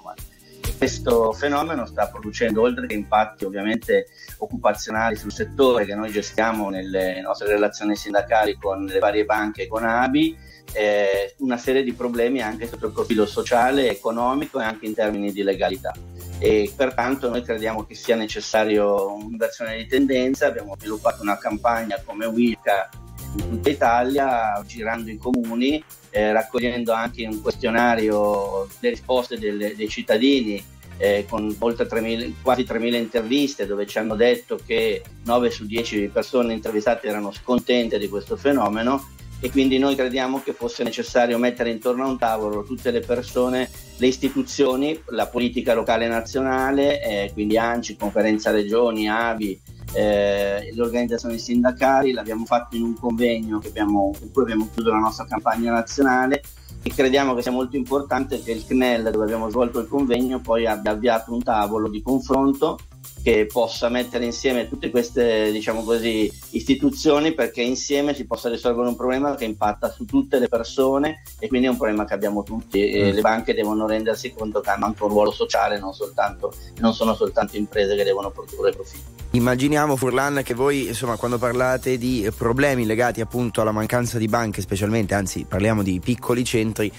[0.81, 4.07] Questo fenomeno sta producendo, oltre che impatti ovviamente
[4.37, 9.67] occupazionali sul settore che noi gestiamo nelle nostre relazioni sindacali con le varie banche e
[9.67, 10.35] con ABI,
[10.73, 15.31] eh, una serie di problemi anche sotto il profilo sociale, economico e anche in termini
[15.31, 15.93] di legalità.
[16.39, 22.25] E pertanto noi crediamo che sia necessario un'inversione di tendenza, abbiamo sviluppato una campagna come
[22.25, 22.89] Wilca
[23.37, 29.87] in tutta Italia, girando i comuni, eh, raccogliendo anche un questionario le risposte delle- dei
[29.87, 30.63] cittadini
[30.97, 36.09] eh, con oltre 3.000 quasi 3.000 interviste dove ci hanno detto che 9 su 10
[36.13, 39.07] persone intervistate erano scontente di questo fenomeno
[39.43, 43.67] e quindi noi crediamo che fosse necessario mettere intorno a un tavolo tutte le persone,
[43.97, 49.59] le istituzioni, la politica locale nazionale, eh, quindi ANCI, Conferenza Regioni, ABI,
[49.93, 54.99] eh, le organizzazioni sindacali, l'abbiamo fatto in un convegno abbiamo, in cui abbiamo chiuso la
[54.99, 56.43] nostra campagna nazionale.
[56.83, 60.65] E crediamo che sia molto importante che il CNEL, dove abbiamo svolto il convegno, poi
[60.65, 62.77] abbia avviato un tavolo di confronto
[63.21, 68.95] che possa mettere insieme tutte queste diciamo così, istituzioni perché insieme si possa risolvere un
[68.95, 72.89] problema che impatta su tutte le persone e quindi è un problema che abbiamo tutti
[72.89, 73.13] e Mm.
[73.15, 77.15] le banche devono rendersi conto che hanno anche un ruolo sociale non, soltanto, non sono
[77.15, 79.19] soltanto imprese che devono produrre profitti.
[79.31, 84.61] Immaginiamo Furlan che voi insomma quando parlate di problemi legati appunto alla mancanza di banche
[84.61, 86.91] specialmente, anzi parliamo di piccoli centri,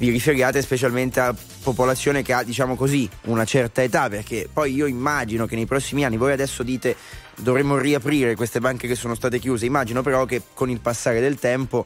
[0.00, 4.86] vi riferiate specialmente a popolazione che ha diciamo così una certa età perché poi io
[4.86, 6.96] immagino che nei prossimi anni voi adesso dite
[7.36, 11.38] dovremmo riaprire queste banche che sono state chiuse, immagino però che con il passare del
[11.38, 11.84] tempo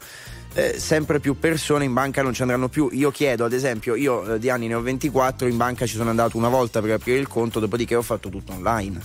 [0.55, 2.89] eh, sempre più persone in banca non ci andranno più.
[2.93, 6.11] Io chiedo, ad esempio, io eh, di anni ne ho 24, in banca ci sono
[6.11, 9.01] andato una volta per aprire il conto, dopodiché ho fatto tutto online.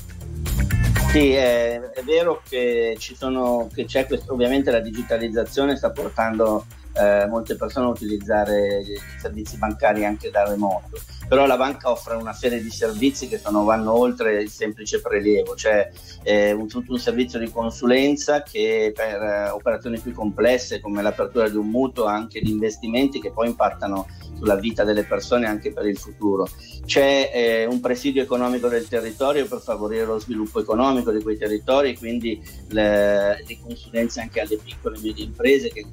[1.12, 6.66] Sì, è, è vero che, ci sono, che c'è questo, ovviamente la digitalizzazione sta portando
[6.94, 12.16] eh, molte persone a utilizzare i servizi bancari anche da remoto, però la banca offre
[12.16, 15.90] una serie di servizi che sono, vanno oltre il semplice prelievo, cioè
[16.24, 21.48] eh, un, tutto un servizio di consulenza che per eh, operazioni più complesse come l'apertura
[21.48, 24.08] di un mutuo, anche di investimenti che poi impattano
[24.40, 26.48] sulla vita delle persone anche per il futuro.
[26.86, 31.98] C'è eh, un presidio economico del territorio per favorire lo sviluppo economico di quei territori,
[31.98, 35.86] quindi le, le consulenze anche alle piccole e medie imprese che.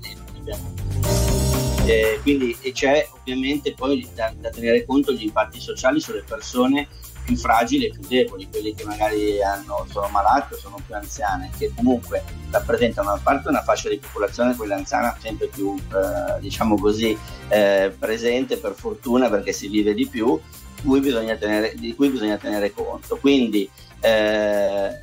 [1.87, 6.89] Eh, quindi e c'è ovviamente poi da, da tenere conto gli impatti sociali sulle persone
[7.27, 11.51] più fragili e più deboli, quelli che magari hanno, sono malati o sono più anziane,
[11.59, 16.79] che comunque rappresentano a parte una fascia di popolazione, quella anziana, sempre più eh, diciamo
[16.79, 17.19] così
[17.49, 20.41] eh, presente per fortuna perché si vive di più,
[20.83, 21.01] cui
[21.37, 23.17] tenere, di cui bisogna tenere conto.
[23.17, 23.69] Quindi
[24.01, 25.01] eh,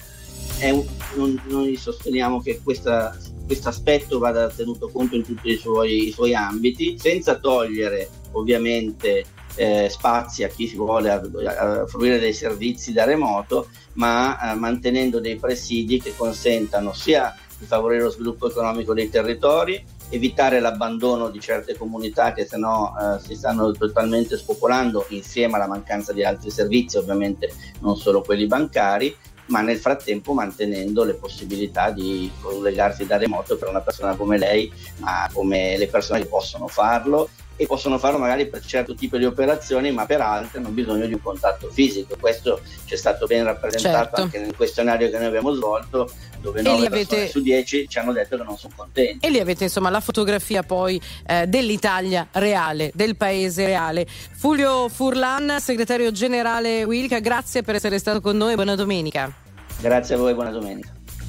[1.16, 6.12] un- noi sosteniamo che questa questo aspetto vada tenuto conto in tutti i suoi, i
[6.12, 9.26] suoi ambiti, senza togliere ovviamente
[9.56, 15.20] eh, spazi a chi vuole a- a fruire dei servizi da remoto, ma eh, mantenendo
[15.20, 21.40] dei presidi che consentano sia di favorire lo sviluppo economico dei territori, evitare l'abbandono di
[21.40, 26.98] certe comunità che sennò eh, si stanno totalmente spopolando insieme alla mancanza di altri servizi,
[26.98, 29.16] ovviamente non solo quelli bancari,
[29.48, 34.72] ma nel frattempo mantenendo le possibilità di collegarsi da remoto per una persona come lei,
[34.98, 39.26] ma come le persone che possono farlo e possono farlo magari per certo tipo di
[39.26, 42.16] operazioni, ma per altre hanno bisogno di un contatto fisico.
[42.20, 44.22] Questo ci è stato ben rappresentato Certo.
[44.22, 46.12] anche nel questionario che noi abbiamo svolto,
[46.42, 49.26] dove E 9 lì persone avete- su 10 ci hanno detto che non sono contenti.
[49.26, 54.06] E lì avete insomma la fotografia poi eh, dell'Italia reale, del paese reale.
[54.08, 59.32] Fulvio Furlan, segretario generale Wilca, grazie per essere stato con noi, buona domenica.
[59.80, 60.92] Grazie a voi, buona domenica.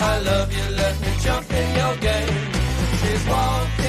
[0.00, 0.76] I love you.
[0.76, 2.52] Let me jump in your game.
[3.00, 3.83] She's walking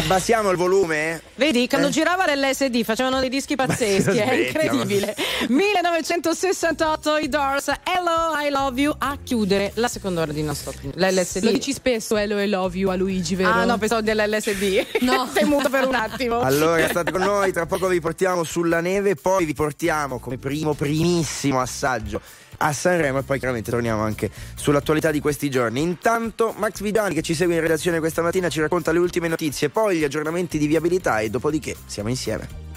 [0.00, 1.22] abbassiamo il volume?
[1.36, 1.90] Vedi, quando Eh.
[1.90, 5.16] girava l'LSD facevano dei dischi pazzeschi, è smettila, incredibile.
[5.48, 10.74] 1968 i Doors, Hello, I Love You, a chiudere la seconda ora di Non Stop.
[10.94, 11.44] L'LSD.
[11.44, 13.50] Lo dici spesso Hello e Love You a Luigi, vero?
[13.50, 14.86] Ah no, pensavo dell'LSD.
[15.10, 15.28] No.
[15.32, 16.40] Temuto per un attimo.
[16.40, 20.74] Allora state con noi, tra poco vi portiamo sulla neve, poi vi portiamo come primo,
[20.74, 22.20] primissimo assaggio
[22.62, 25.80] a Sanremo e poi chiaramente torniamo anche sull'attualità di questi giorni.
[25.80, 29.70] Intanto Max Vidani che ci segue in redazione questa mattina ci racconta le ultime notizie,
[29.70, 32.68] poi gli aggiornamenti di viabilità e dopodiché siamo insieme.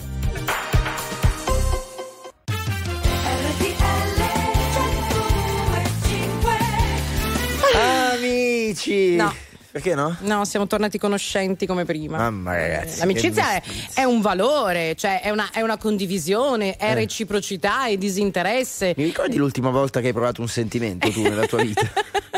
[8.13, 9.15] Amici!
[9.15, 9.33] No.
[9.73, 10.15] Perché no?
[10.19, 12.17] No, siamo tornati conoscenti come prima.
[12.17, 12.99] Mamma ragazzi.
[12.99, 13.61] L'amicizia è,
[13.95, 16.93] è un valore, cioè è una, è una condivisione, è Eh.
[16.93, 18.93] reciprocità, è disinteresse.
[18.95, 21.81] Mi ricordi l'ultima volta che hai provato un sentimento tu nella tua vita?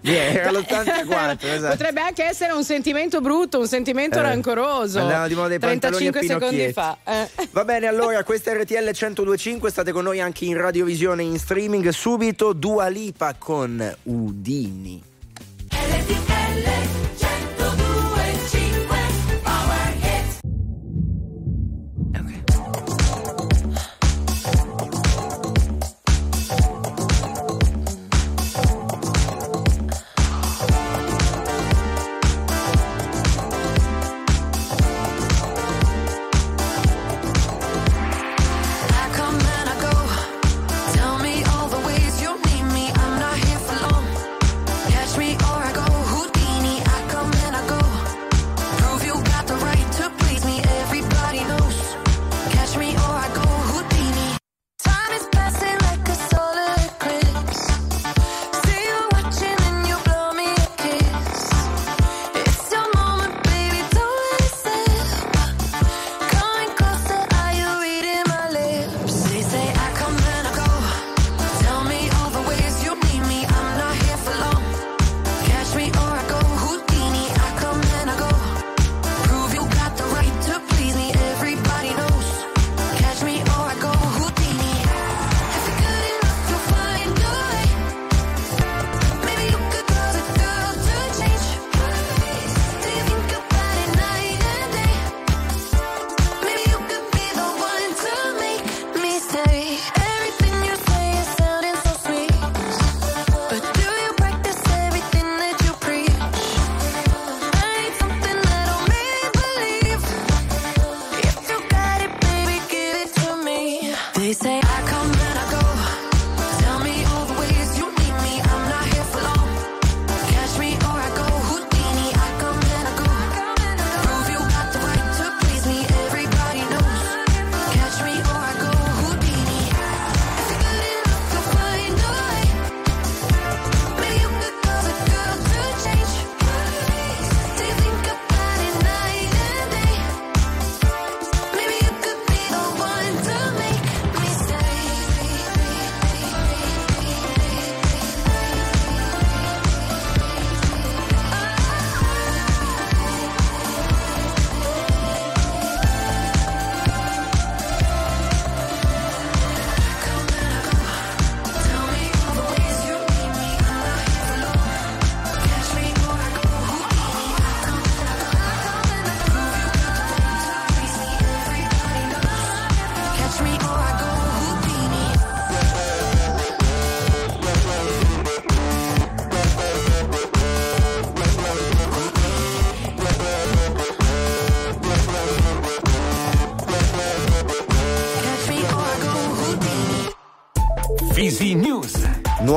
[0.00, 1.76] Yeah, era l'84, esatto.
[1.76, 5.00] Potrebbe anche essere un sentimento brutto, un sentimento Eh, rancoroso.
[5.00, 6.96] andavano di moda i pantaloni a 35 secondi fa.
[7.04, 7.28] eh.
[7.50, 11.88] Va bene, allora, questa è RTL 1025, state con noi anche in radiovisione in streaming.
[11.88, 15.02] Subito Dua Lipa con Udini.
[16.10, 16.37] I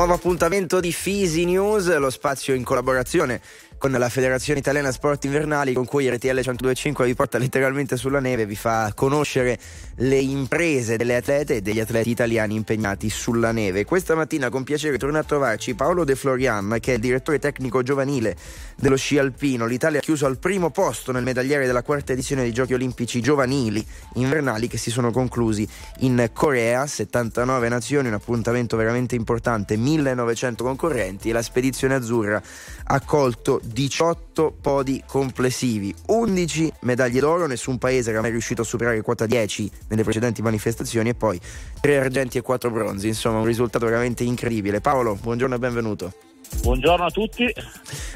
[0.02, 3.40] Nuovo appuntamento di Fisi News, lo spazio in collaborazione
[3.82, 8.46] con la Federazione Italiana Sport Invernali con cui RTL 1025 vi porta letteralmente sulla neve,
[8.46, 9.58] vi fa conoscere
[9.96, 13.84] le imprese delle atlete e degli atleti italiani impegnati sulla neve.
[13.84, 17.82] Questa mattina con piacere torna a trovarci Paolo De Florian che è il direttore tecnico
[17.82, 18.36] giovanile
[18.76, 19.66] dello sci alpino.
[19.66, 23.84] L'Italia ha chiuso al primo posto nel medagliere della quarta edizione dei Giochi Olimpici giovanili
[24.14, 25.68] invernali che si sono conclusi
[26.02, 32.40] in Corea, 79 nazioni, un appuntamento veramente importante, 1900 concorrenti e la spedizione azzurra
[32.84, 39.02] ha colto 18 podi complessivi, 11 medaglie d'oro, nessun paese era mai riuscito a superare
[39.02, 41.40] quota 10 nelle precedenti manifestazioni e poi
[41.80, 44.82] 3 argenti e 4 bronzi, insomma un risultato veramente incredibile.
[44.82, 46.14] Paolo, buongiorno e benvenuto.
[46.62, 47.52] Buongiorno a tutti.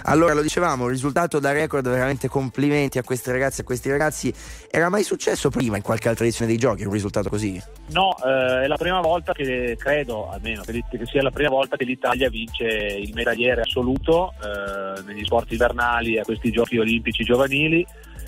[0.04, 4.34] Allora, lo dicevamo, risultato da record, veramente complimenti a queste ragazze e a questi ragazzi.
[4.70, 7.60] Era mai successo prima in qualche altra edizione dei giochi un risultato così?
[7.92, 11.76] No, eh, è la prima volta che credo, almeno che, che sia la prima volta
[11.76, 17.86] che l'Italia vince il medagliere assoluto eh, negli sport invernali a questi giochi olimpici giovanili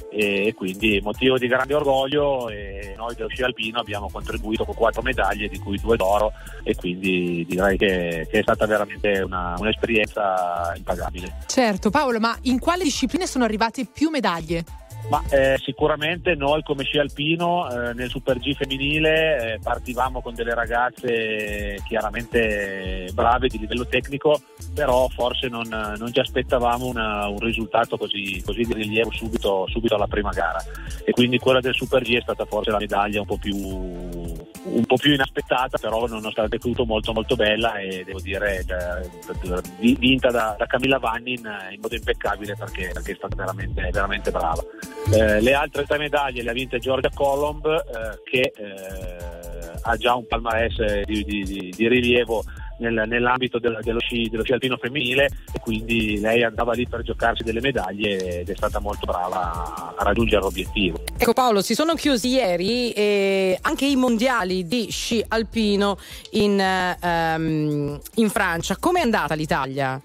[0.09, 5.01] e quindi motivo di grande orgoglio e noi dello sci alpino abbiamo contribuito con quattro
[5.01, 6.31] medaglie di cui due d'oro
[6.63, 11.33] e quindi direi che, che è stata veramente una- un'esperienza impagabile.
[11.47, 14.63] Certo, Paolo, ma in quale discipline sono arrivate più medaglie?
[15.09, 20.33] Ma eh, sicuramente noi come sci alpino eh, nel Super G femminile eh, partivamo con
[20.33, 24.41] delle ragazze chiaramente brave di livello tecnico,
[24.73, 29.95] però forse non, non ci aspettavamo una- un risultato così, così di rilievo subito, subito
[29.95, 30.61] alla prima gara.
[31.05, 34.85] E quindi quella del Super G è stata forse la medaglia un po' più, un
[34.85, 39.09] po' più inaspettata, però nonostante tutto molto molto bella e devo dire eh,
[39.79, 43.89] vi- vinta da, da Camilla Vanni in, in modo impeccabile perché, perché è stata veramente,
[43.89, 44.61] veramente brava.
[45.09, 50.15] Eh, le altre tre medaglie le ha vinte Giorgia Colomb eh, che eh, ha già
[50.15, 52.43] un palmarès di, di- di- rilievo
[52.79, 57.03] nel- nell'ambito del- dello, sci, dello sci alpino femminile e quindi lei andava lì per
[57.03, 60.99] giocarsi delle medaglie ed è stata molto brava a, raggiungere l'obiettivo.
[61.17, 65.97] Ecco Paolo, si sono chiusi ieri eh, anche i mondiali di sci alpino
[66.31, 68.75] in, eh, ehm, in Francia.
[68.77, 70.01] Com'è andata l'Italia?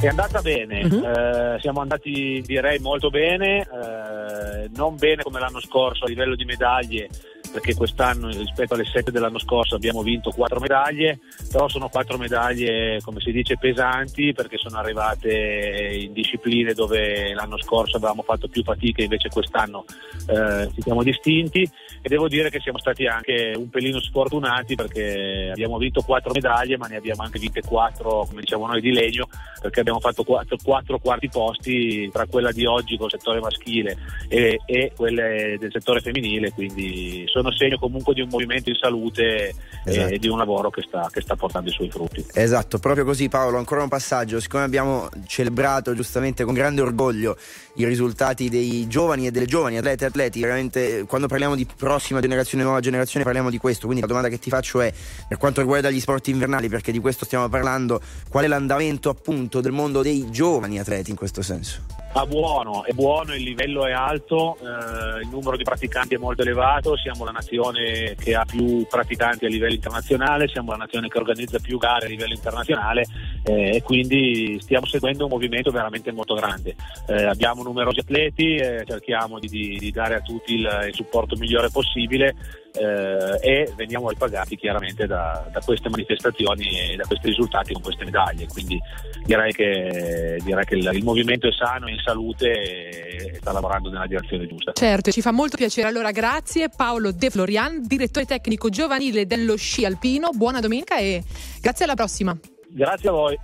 [0.00, 6.04] È andata bene, eh, siamo andati direi molto bene, eh, non bene come l'anno scorso
[6.04, 7.08] a livello di medaglie,
[7.52, 11.18] perché quest'anno rispetto alle sette dell'anno scorso abbiamo vinto quattro medaglie,
[11.50, 17.58] però sono quattro medaglie come si dice pesanti perché sono arrivate in discipline dove l'anno
[17.58, 19.84] scorso avevamo fatto più fatica invece quest'anno
[20.26, 21.68] eh, ci siamo distinti.
[22.02, 26.78] E devo dire che siamo stati anche un pelino sfortunati perché abbiamo vinto quattro medaglie
[26.78, 29.28] ma ne abbiamo anche vinte quattro come diciamo noi di legno
[29.60, 33.98] perché abbiamo fatto quattro, quattro quarti posti tra quella di oggi col settore maschile
[34.28, 39.54] e, e quelle del settore femminile quindi sono segno comunque di un movimento in salute
[39.84, 40.12] Esatto.
[40.12, 42.24] e di un lavoro che sta, che sta portando i suoi frutti.
[42.32, 47.36] Esatto, proprio così Paolo, ancora un passaggio, siccome abbiamo celebrato giustamente con grande orgoglio
[47.74, 51.66] i risultati dei giovani e delle giovani atlete e atleti, veramente eh, quando parliamo di
[51.76, 54.92] prossima generazione, nuova generazione parliamo di questo, quindi la domanda che ti faccio è
[55.28, 59.60] per quanto riguarda gli sport invernali, perché di questo stiamo parlando, qual è l'andamento appunto
[59.60, 62.00] del mondo dei giovani atleti in questo senso?
[62.12, 66.42] Ah, buono, è buono, il livello è alto, eh, il numero di praticanti è molto
[66.42, 71.18] elevato, siamo la nazione che ha più praticanti a livello internazionale, siamo la nazione che
[71.18, 73.06] organizza più gare a livello internazionale
[73.44, 76.74] eh, e quindi stiamo seguendo un movimento veramente molto grande.
[77.06, 81.36] Eh, abbiamo numerosi atleti, eh, cerchiamo di, di- di dare a tutti il, il supporto
[81.36, 82.34] migliore possibile
[82.72, 88.04] eh, e veniamo ripagati chiaramente da, da queste manifestazioni e da questi risultati con queste
[88.04, 88.46] medaglie.
[88.46, 88.78] Quindi
[89.24, 93.90] direi che, direi che il, il movimento è sano, è in salute e sta lavorando
[93.90, 94.72] nella direzione giusta.
[94.72, 95.88] Certo, ci fa molto piacere.
[95.88, 100.30] Allora, grazie Paolo De Florian, direttore tecnico giovanile dello sci alpino.
[100.30, 101.22] Buona domenica e
[101.60, 102.36] grazie alla prossima.
[102.68, 103.36] Grazie a voi.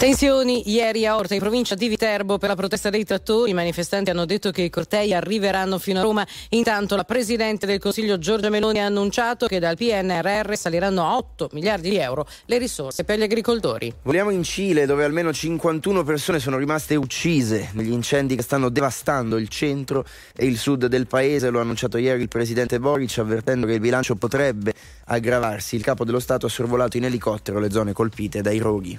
[0.00, 3.50] Tensioni ieri a Orta in provincia di Viterbo per la protesta dei trattori.
[3.50, 6.26] I manifestanti hanno detto che i cortei arriveranno fino a Roma.
[6.48, 11.50] Intanto la Presidente del Consiglio Giorgia Meloni ha annunciato che dal PNRR saliranno a 8
[11.52, 13.92] miliardi di euro le risorse per gli agricoltori.
[14.00, 19.36] Voliamo in Cile dove almeno 51 persone sono rimaste uccise negli incendi che stanno devastando
[19.36, 21.50] il centro e il sud del paese.
[21.50, 24.72] Lo ha annunciato ieri il presidente Boric avvertendo che il bilancio potrebbe
[25.04, 25.76] aggravarsi.
[25.76, 28.98] Il capo dello Stato ha sorvolato in elicottero le zone colpite dai roghi.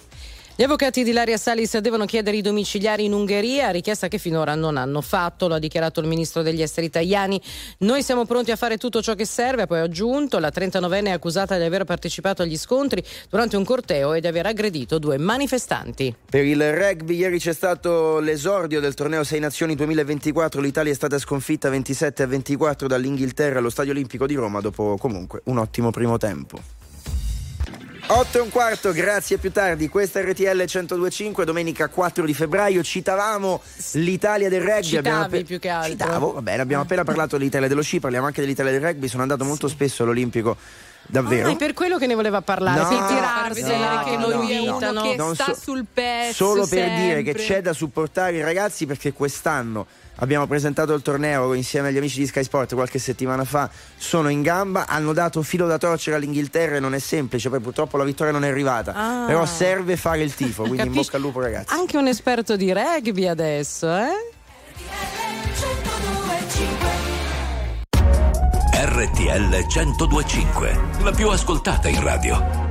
[0.61, 4.77] Gli avvocati di Laria Salis devono chiedere i domiciliari in Ungheria, richiesta che finora non
[4.77, 7.41] hanno fatto, lo ha dichiarato il ministro degli esteri italiani.
[7.79, 11.09] Noi siamo pronti a fare tutto ciò che serve, ha poi aggiunto, la 39enne è
[11.09, 16.13] accusata di aver partecipato agli scontri durante un corteo e di aver aggredito due manifestanti.
[16.29, 21.17] Per il rugby ieri c'è stato l'esordio del torneo Sei Nazioni 2024, l'Italia è stata
[21.17, 26.19] sconfitta 27 a 24 dall'Inghilterra allo Stadio Olimpico di Roma dopo comunque un ottimo primo
[26.19, 26.80] tempo.
[28.07, 29.87] 8 e un quarto, grazie più tardi.
[29.87, 32.83] Questa è RTL 1025, domenica 4 di febbraio.
[32.83, 33.61] Citavamo
[33.93, 34.83] l'Italia del rugby.
[34.83, 35.91] Citavi abbiamo più che altro.
[35.91, 39.07] Citavo, va bene, abbiamo appena parlato dell'Italia dello sci, parliamo anche dell'Italia del rugby.
[39.07, 40.57] Sono andato molto spesso all'Olimpico,
[41.07, 41.47] davvero.
[41.47, 44.27] Ah, è per quello che ne voleva parlare, No, per no, tirarsela, no, che no,
[44.27, 44.41] lo no.
[44.41, 45.01] invitano.
[45.03, 47.01] che Non sta so- sul pezzo Solo per sempre.
[47.05, 49.87] dire che c'è da supportare i ragazzi perché quest'anno
[50.21, 54.41] abbiamo presentato il torneo insieme agli amici di Sky Sport qualche settimana fa, sono in
[54.41, 58.31] gamba, hanno dato filo da torcere all'Inghilterra e non è semplice, poi purtroppo la vittoria
[58.31, 59.25] non è arrivata, Ah.
[59.25, 61.73] però serve fare il tifo, quindi in bocca al lupo ragazzi.
[61.73, 64.29] Anche un esperto di rugby adesso, eh?
[68.73, 72.70] RTL 1025, la più ascoltata in radio.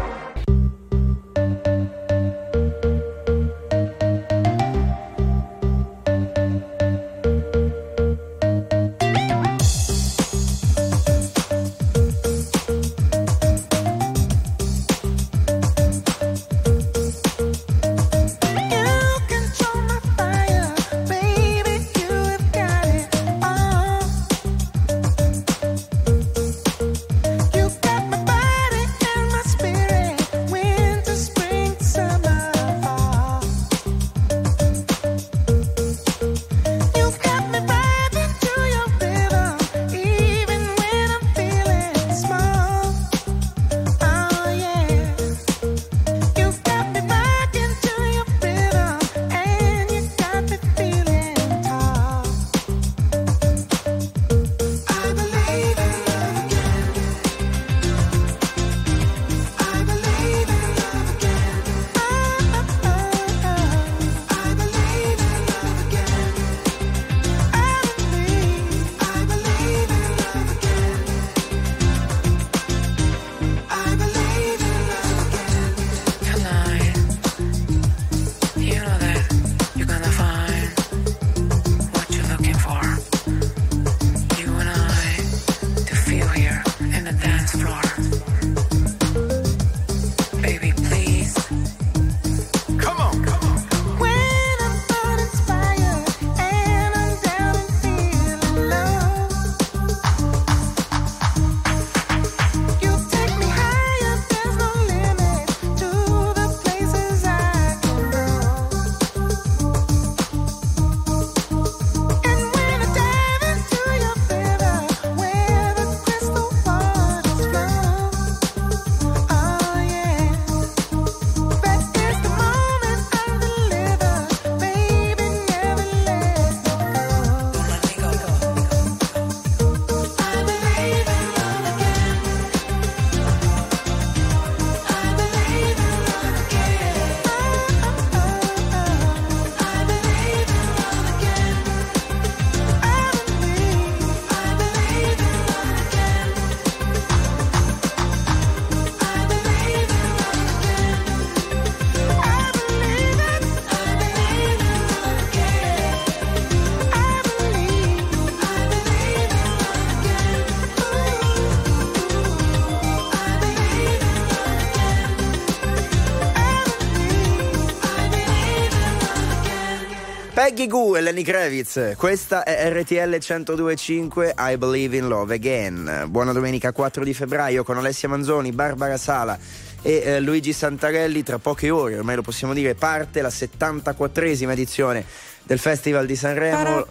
[170.61, 176.05] Peggy Goo e Lenny Kravitz, questa è RTL 1025 I Believe in Love Again.
[176.09, 179.39] Buona domenica 4 di febbraio con Alessia Manzoni, Barbara Sala
[179.81, 181.23] e eh, Luigi Santarelli.
[181.23, 185.03] Tra poche ore, ormai lo possiamo dire, parte la 74esima edizione
[185.43, 186.85] del Festival di Sanremo.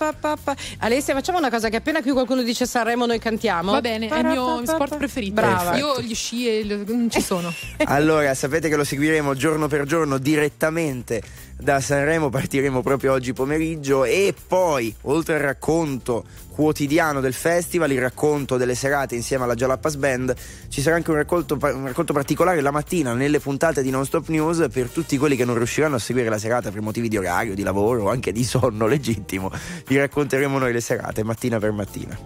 [0.79, 3.71] Alessia, facciamo una cosa che appena qui qualcuno dice Sanremo noi cantiamo.
[3.71, 5.35] Va bene, è il mio sport preferito.
[5.35, 5.77] Brava.
[5.77, 7.53] Io gli sci e non ci sono.
[7.91, 11.23] Allora, sapete che lo seguiremo giorno per giorno direttamente
[11.61, 18.01] da Sanremo, partiremo proprio oggi pomeriggio e poi, oltre al racconto quotidiano del festival, il
[18.01, 20.35] racconto delle serate insieme alla Jalapas Band,
[20.69, 24.29] ci sarà anche un racconto, un racconto particolare la mattina nelle puntate di Non Stop
[24.29, 27.55] News per tutti quelli che non riusciranno a seguire la serata per motivi di orario,
[27.55, 29.51] di lavoro o anche di sonno legittimo.
[29.87, 32.19] Vi racconteremo noi le serate mattina per mattina.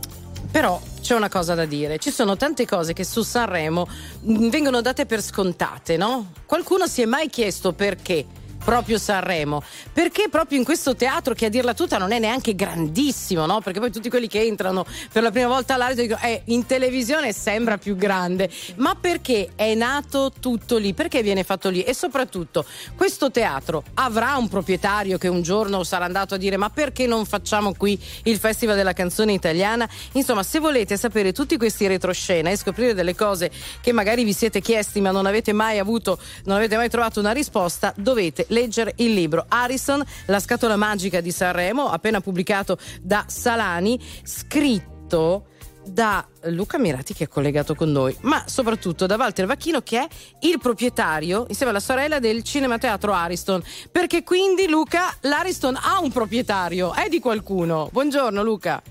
[0.51, 3.89] Però c'è una cosa da dire, ci sono tante cose che su Sanremo
[4.21, 6.31] mh, vengono date per scontate, no?
[6.47, 8.25] Qualcuno si è mai chiesto perché?
[8.65, 9.63] Proprio Sanremo,
[9.93, 13.61] perché proprio in questo teatro che a dirla tutta non è neanche grandissimo, no?
[13.61, 17.35] Perché poi tutti quelli che entrano per la prima volta all'aria dicono, eh, in televisione
[17.35, 20.95] sembra più grande, ma perché è nato tutto lì?
[20.95, 21.83] Perché viene fatto lì?
[21.83, 22.65] E soprattutto,
[22.97, 27.27] questo teatro avrà un proprietario che un giorno sarà andato a dire, ma perché non
[27.27, 29.87] facciamo qui il Festival della canzone italiana?
[30.13, 33.51] Insomma, se volete sapere tutti questi retroscena e scoprire delle cose
[33.83, 37.33] che magari vi siete chiesti ma non avete mai avuto, non avete mai trovato una
[37.33, 44.01] risposta, dovete leggere il libro Harrison, la scatola magica di Sanremo, appena pubblicato da Salani,
[44.23, 45.49] scritto
[45.87, 50.09] da Luca Mirati che è collegato con noi, ma soprattutto da Walter Vacchino che è
[50.41, 56.95] il proprietario insieme alla sorella del Cinemateatro Ariston, perché quindi Luca l'Ariston ha un proprietario,
[56.95, 57.89] è di qualcuno.
[57.93, 58.83] Buongiorno Luca.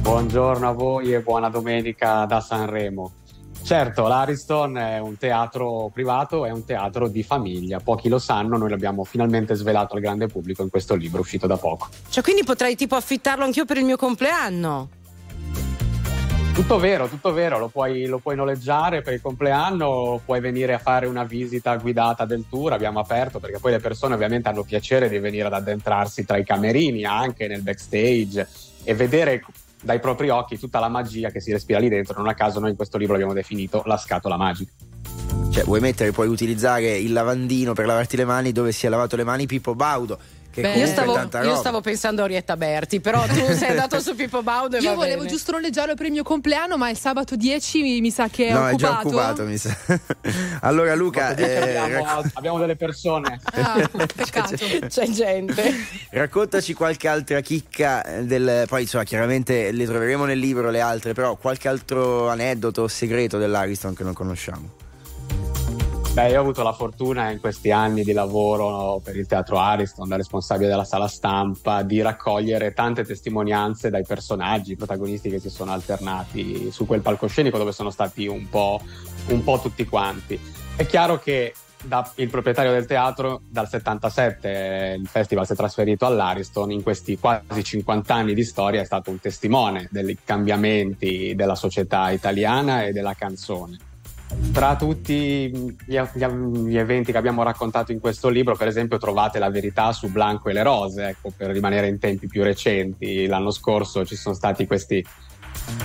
[0.00, 3.17] Buongiorno a voi e buona domenica da Sanremo.
[3.68, 8.70] Certo, l'Ariston è un teatro privato, è un teatro di famiglia, pochi lo sanno, noi
[8.70, 11.88] l'abbiamo finalmente svelato al grande pubblico in questo libro uscito da poco.
[12.08, 14.88] Cioè, quindi potrei tipo affittarlo anch'io per il mio compleanno.
[16.54, 20.78] Tutto vero, tutto vero, lo puoi, lo puoi noleggiare per il compleanno, puoi venire a
[20.78, 25.10] fare una visita guidata del tour, abbiamo aperto perché poi le persone ovviamente hanno piacere
[25.10, 28.48] di venire ad addentrarsi tra i camerini, anche nel backstage
[28.82, 29.44] e vedere
[29.82, 32.16] dai propri occhi tutta la magia che si respira lì dentro.
[32.16, 34.72] Non a caso noi in questo libro abbiamo definito la scatola magica.
[35.50, 39.16] Cioè, vuoi mettere, puoi utilizzare il lavandino per lavarti le mani dove si è lavato
[39.16, 40.18] le mani Pippo Baudo.
[40.60, 44.16] Che Beh, io, stavo, io stavo pensando a Orietta Berti, però tu sei andato su
[44.16, 45.28] Pippo Baudo e Io va volevo bene.
[45.30, 48.52] giusto noleggiarlo per il mio compleanno, ma il sabato 10 mi, mi sa che è
[48.52, 48.74] No, occupato.
[48.74, 49.76] è già occupato, mi sa.
[50.62, 53.40] allora, Luca, eh, abbiamo, racc- abbiamo delle persone.
[53.52, 54.54] Ah, peccato.
[54.88, 55.74] C'è gente.
[56.10, 58.64] raccontaci qualche altra chicca del.
[58.66, 63.94] Poi, insomma, chiaramente le troveremo nel libro le altre, però qualche altro aneddoto segreto dell'Ariston
[63.94, 64.70] che non conosciamo.
[66.18, 70.08] Beh, io ho avuto la fortuna in questi anni di lavoro per il Teatro Ariston,
[70.08, 75.48] da responsabile della sala stampa, di raccogliere tante testimonianze dai personaggi, i protagonisti che si
[75.48, 78.80] sono alternati su quel palcoscenico dove sono stati un po',
[79.28, 80.36] un po' tutti quanti.
[80.74, 81.54] È chiaro che
[81.84, 86.82] da- il proprietario del teatro dal 77 eh, il festival si è trasferito all'Ariston in
[86.82, 92.82] questi quasi 50 anni di storia è stato un testimone dei cambiamenti della società italiana
[92.82, 93.86] e della canzone
[94.52, 95.50] tra tutti
[95.84, 99.92] gli, gli- gli eventi che abbiamo raccontato in questo libro, per esempio, trovate la verità
[99.92, 103.26] su Blanco e le rose, ecco, per rimanere in tempi più recenti.
[103.26, 105.04] L'anno scorso ci sono stati questi,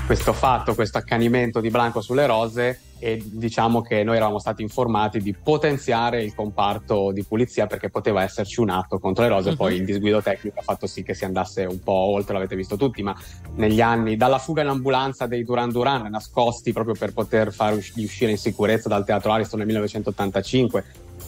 [0.06, 5.20] questo fatto, questo accanimento di Blanco sulle rose e diciamo che noi eravamo stati informati
[5.20, 9.56] di potenziare il comparto di pulizia perché poteva esserci un atto contro le rose, Mhm.
[9.58, 12.78] poi il disguido tecnico ha fatto sì che si andasse un po' oltre, l'avete visto
[12.78, 13.14] tutti, ma
[13.56, 18.04] negli anni dalla fuga in ambulanza dei Duran Duran nascosti proprio per poter far usci-
[18.04, 20.84] uscire in sicurezza dal teatro Ariston nel 1985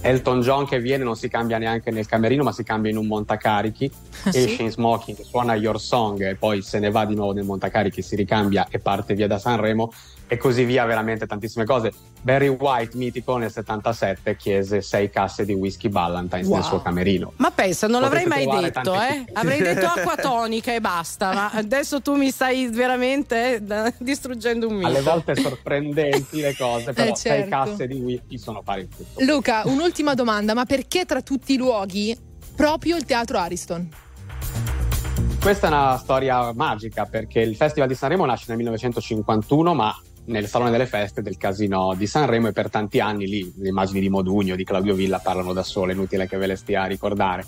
[0.05, 3.07] Elton John che viene non si cambia neanche nel camerino ma si cambia in un
[3.07, 3.91] montacarichi
[4.25, 4.43] Ah, sì?
[4.43, 8.01] esce in smoking suona Your Song e poi se ne va di nuovo nel montacarichi
[8.03, 9.91] si ricambia e parte via da Sanremo
[10.27, 11.91] e così via veramente tantissime cose
[12.21, 16.55] Barry White mitico nel 77 chiese sei casse di whisky Ballantines Wow.
[16.55, 19.25] nel suo camerino Ma pensa, non Potete l'avrei mai detto, eh?
[19.33, 24.75] Avrei detto acqua tonica e basta, ma adesso tu mi stai veramente eh, distruggendo un
[24.75, 24.87] mito.
[24.87, 27.49] alle volte sorprendenti le cose però Eh, sei certo.
[27.49, 32.17] casse di whisky sono pari tutto Luca, un'ultima domanda, ma perché tra tutti i luoghi
[32.55, 33.89] proprio il teatro Ariston?
[35.41, 39.95] Questa è una storia magica perché il Festival di Sanremo nasce nel 1951, ma
[40.25, 43.99] nel Salone delle Feste del Casino di Sanremo e per tanti anni lì le immagini
[43.99, 47.45] di Modugno, di Claudio Villa parlano da sole, inutile che ve le stia a ricordare.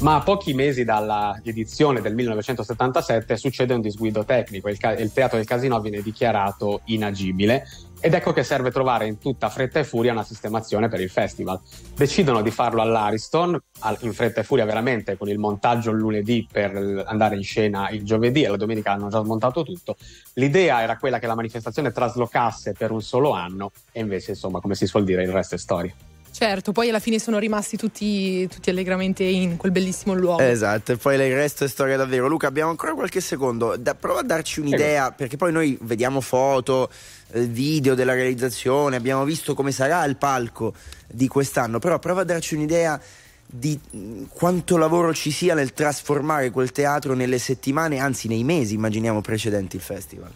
[0.00, 5.12] Ma a pochi mesi dalla edizione del 1977 succede un disguido tecnico, il, ca- il
[5.12, 7.66] Teatro del Casino viene dichiarato inagibile
[8.00, 11.60] ed ecco che serve trovare in tutta fretta e furia una sistemazione per il festival.
[11.94, 16.48] Decidono di farlo all'Ariston, al- in fretta e furia veramente, con il montaggio il lunedì
[16.50, 19.96] per andare in scena il giovedì e la domenica hanno già smontato tutto.
[20.34, 24.74] L'idea era quella che la manifestazione traslocasse per un solo anno e invece, insomma, come
[24.74, 25.94] si suol dire, il resto è storia.
[26.32, 30.40] Certo, poi alla fine sono rimasti tutti, tutti allegramente in quel bellissimo luogo.
[30.42, 32.28] Esatto, e poi il resto è storia davvero.
[32.28, 33.76] Luca, abbiamo ancora qualche secondo.
[33.76, 36.90] Da- prova a darci un'idea, perché poi noi vediamo foto,
[37.32, 40.72] eh, video della realizzazione, abbiamo visto come sarà il palco
[41.06, 43.00] di quest'anno, però prova a darci un'idea
[43.46, 48.74] di mh, quanto lavoro ci sia nel trasformare quel teatro nelle settimane, anzi nei mesi,
[48.74, 50.30] immaginiamo, precedenti il festival.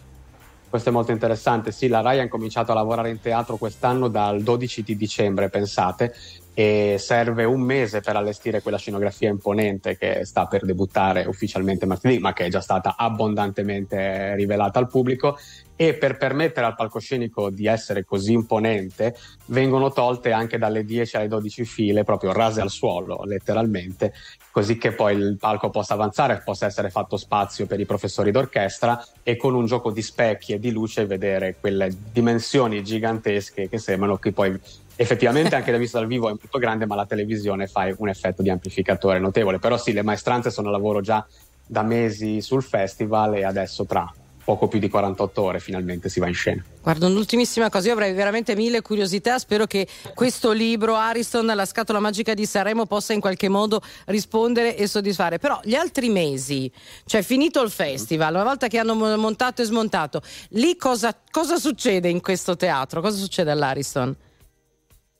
[0.75, 1.71] Questo è molto interessante.
[1.71, 6.13] Sì, la RAI ha incominciato a lavorare in teatro quest'anno dal 12 di dicembre, pensate,
[6.53, 12.19] e serve un mese per allestire quella scenografia imponente che sta per debuttare ufficialmente martedì,
[12.19, 15.37] ma che è già stata abbondantemente rivelata al pubblico.
[15.77, 19.15] E per permettere al palcoscenico di essere così imponente,
[19.47, 24.13] vengono tolte anche dalle 10 alle 12 file, proprio rase al suolo, letteralmente,
[24.51, 29.05] così che poi il palco possa avanzare, possa essere fatto spazio per i professori d'orchestra
[29.21, 34.15] e con un gioco di specchi e di luce vedere quelle dimensioni gigantesche che sembrano
[34.15, 34.57] che poi
[34.95, 38.41] effettivamente anche da vista dal vivo è molto grande, ma la televisione fa un effetto
[38.41, 39.59] di amplificatore notevole.
[39.59, 41.25] Però sì, le maestranze sono a lavoro già
[41.67, 44.09] da mesi sul festival e adesso tra
[44.45, 46.63] poco più di 48 ore finalmente si va in scena.
[46.81, 51.99] Guarda, un'ultimissima cosa, io avrei veramente mille curiosità, spero che questo libro Ariston, la scatola
[51.99, 55.39] magica di Sanremo, possa in qualche modo rispondere e soddisfare.
[55.39, 56.71] Però gli altri mesi,
[57.05, 61.57] cioè finito il festival, una volta che hanno mo- montato e smontato, lì cosa, cosa
[61.57, 63.01] succede in questo teatro?
[63.01, 64.15] Cosa succede all'Ariston?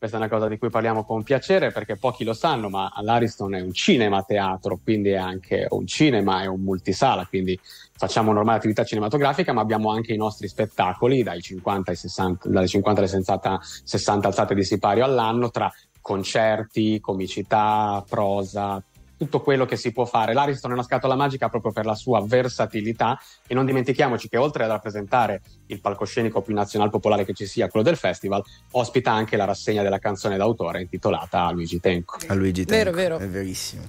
[0.06, 3.56] Questa è una cosa di cui parliamo con piacere perché pochi lo sanno, ma l'Ariston
[3.56, 7.60] è un cinema teatro, quindi è anche un cinema e un multisala, quindi
[7.98, 12.68] facciamo normale attività cinematografica, ma abbiamo anche i nostri spettacoli dai 50 ai 60, dalle
[12.68, 15.72] 50 alle 60, 60 alzate di sipario all'anno tra
[16.02, 18.82] concerti, comicità, prosa,
[19.18, 20.34] tutto quello che si può fare.
[20.34, 24.64] L'Ariston è una scatola magica proprio per la sua versatilità e non dimentichiamoci che oltre
[24.64, 29.38] ad rappresentare il palcoscenico più nazional popolare che ci sia, quello del festival, ospita anche
[29.38, 32.18] la rassegna della canzone d'autore intitolata a Luigi Tenco.
[32.28, 32.92] A Luigi Tenco.
[32.92, 33.18] Vero, vero.
[33.18, 33.84] È verissimo.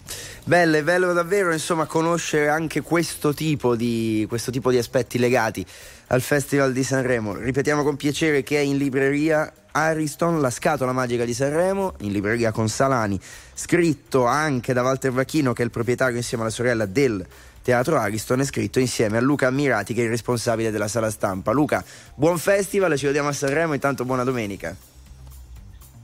[0.45, 5.65] Bello, è bello davvero insomma conoscere anche questo tipo di, questo tipo di aspetti legati
[6.09, 7.35] al Festival di Sanremo.
[7.35, 12.51] Ripetiamo con piacere che è in libreria Ariston, la scatola magica di Sanremo, in libreria
[12.51, 13.21] con Salani,
[13.53, 17.25] scritto anche da Walter Vacchino che è il proprietario insieme alla sorella del
[17.61, 21.53] Teatro Ariston, è scritto insieme a Luca Ammirati che è il responsabile della sala stampa.
[21.53, 21.85] Luca,
[22.15, 24.75] buon festival, ci vediamo a Sanremo, intanto buona domenica.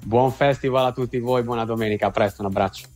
[0.05, 2.91] Buon festival a tutti voi, buona domenica, a presto, un abbraccio.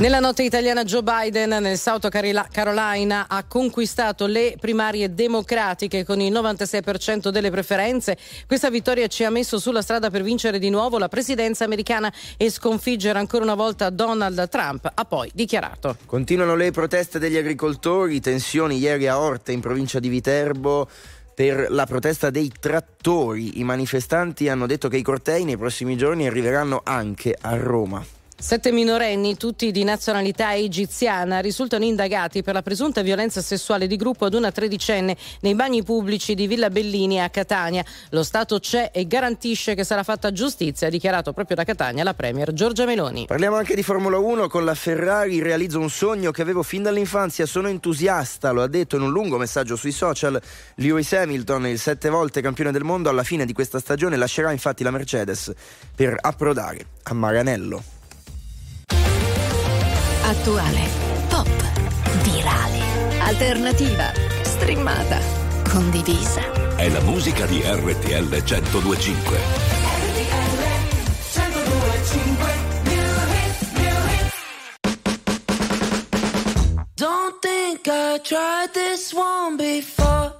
[0.00, 6.32] Nella notte italiana Joe Biden nel South Carolina ha conquistato le primarie democratiche con il
[6.32, 8.16] 96% delle preferenze.
[8.46, 12.48] Questa vittoria ci ha messo sulla strada per vincere di nuovo la presidenza americana e
[12.48, 15.96] sconfiggere ancora una volta Donald Trump, ha poi dichiarato.
[16.06, 20.88] Continuano le proteste degli agricoltori, tensioni ieri a Orte in provincia di Viterbo
[21.34, 23.58] per la protesta dei trattori.
[23.58, 28.17] I manifestanti hanno detto che i cortei nei prossimi giorni arriveranno anche a Roma.
[28.40, 34.26] Sette minorenni, tutti di nazionalità egiziana, risultano indagati per la presunta violenza sessuale di gruppo
[34.26, 37.84] ad una tredicenne nei bagni pubblici di Villa Bellini a Catania.
[38.10, 42.14] Lo Stato c'è e garantisce che sarà fatta giustizia, ha dichiarato proprio da Catania la
[42.14, 43.26] Premier Giorgia Meloni.
[43.26, 47.44] Parliamo anche di Formula 1 con la Ferrari, realizzo un sogno che avevo fin dall'infanzia,
[47.44, 50.40] sono entusiasta, lo ha detto in un lungo messaggio sui social.
[50.76, 54.84] Lewis Hamilton, il sette volte campione del mondo, alla fine di questa stagione lascerà infatti
[54.84, 55.52] la Mercedes
[55.92, 57.97] per approdare a Maranello.
[60.28, 60.86] Attuale,
[61.30, 61.48] pop,
[62.22, 62.82] virale,
[63.20, 65.18] alternativa, streamata,
[65.66, 66.76] condivisa.
[66.76, 69.38] È la musica di RTL 1025.
[76.94, 80.37] Don't think I tried this one before.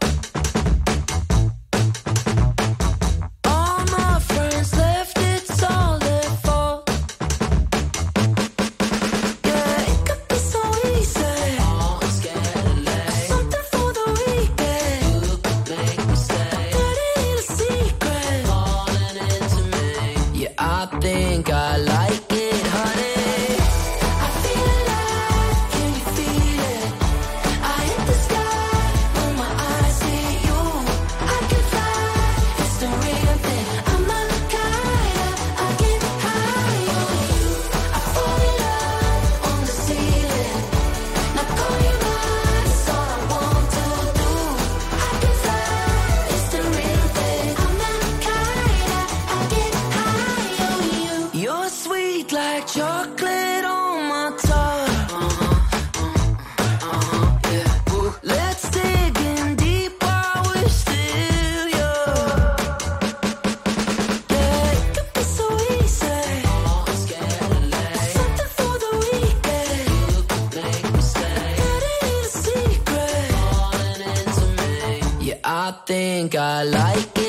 [75.89, 77.28] Think I like it,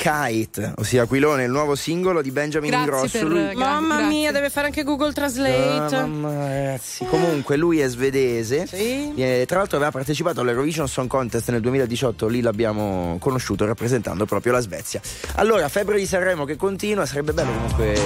[0.00, 3.18] Kite, ossia Aquilone, il nuovo singolo di Benjamin Grazie Ingrosso.
[3.18, 5.94] per- Lui- Mamma mia, deve fare anche Google Translate.
[5.94, 7.04] Ah, mamma, ragazzi.
[7.04, 8.66] Comunque lui è svedese.
[8.70, 14.52] Eh, tra l'altro aveva partecipato all'Eurovision Song Contest nel 2018, lì l'abbiamo conosciuto rappresentando proprio
[14.52, 15.02] la Svezia.
[15.34, 18.00] Allora, Febbre di Sanremo che continua, sarebbe bello comunque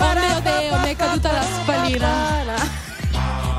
[0.00, 2.76] Oh mio Dio, mi è caduta la spallina.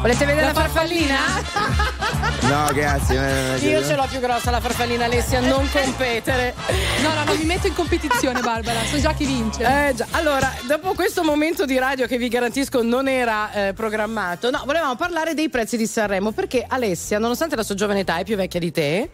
[0.01, 1.97] Volete vedere la, farfallina?
[2.41, 3.57] No, grazie.
[3.67, 6.53] Io ce l'ho più grossa la farfallina Alessia, non competere.
[7.01, 8.79] No, no, non mi metto in competizione, Barbara.
[8.85, 9.63] So già chi vince.
[9.63, 14.49] Eh già, allora, dopo questo momento di radio che vi garantisco non era eh, programmato,
[14.49, 18.23] no, volevamo parlare dei prezzi di Sanremo perché Alessia, nonostante la sua giovane età, è
[18.23, 19.09] più vecchia di te,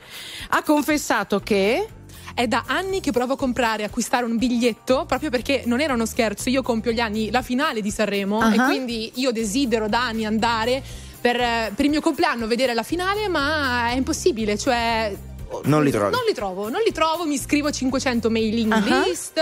[0.50, 1.88] ha confessato che
[2.36, 5.94] È da anni che provo a comprare e acquistare un biglietto proprio perché non era
[5.94, 6.50] uno scherzo.
[6.50, 8.54] Io compio gli anni la finale di Sanremo Ah.
[8.54, 10.84] e quindi io desidero da anni andare
[11.26, 14.60] per, eh, per il mio compleanno vedere la finale, ma è impossibile.
[14.60, 15.12] Cioè.
[15.64, 16.12] Non li trovi.
[16.12, 18.78] Non li trovo, non li trovo, mi scrivo 500 mailing Ah.
[19.08, 19.42] list.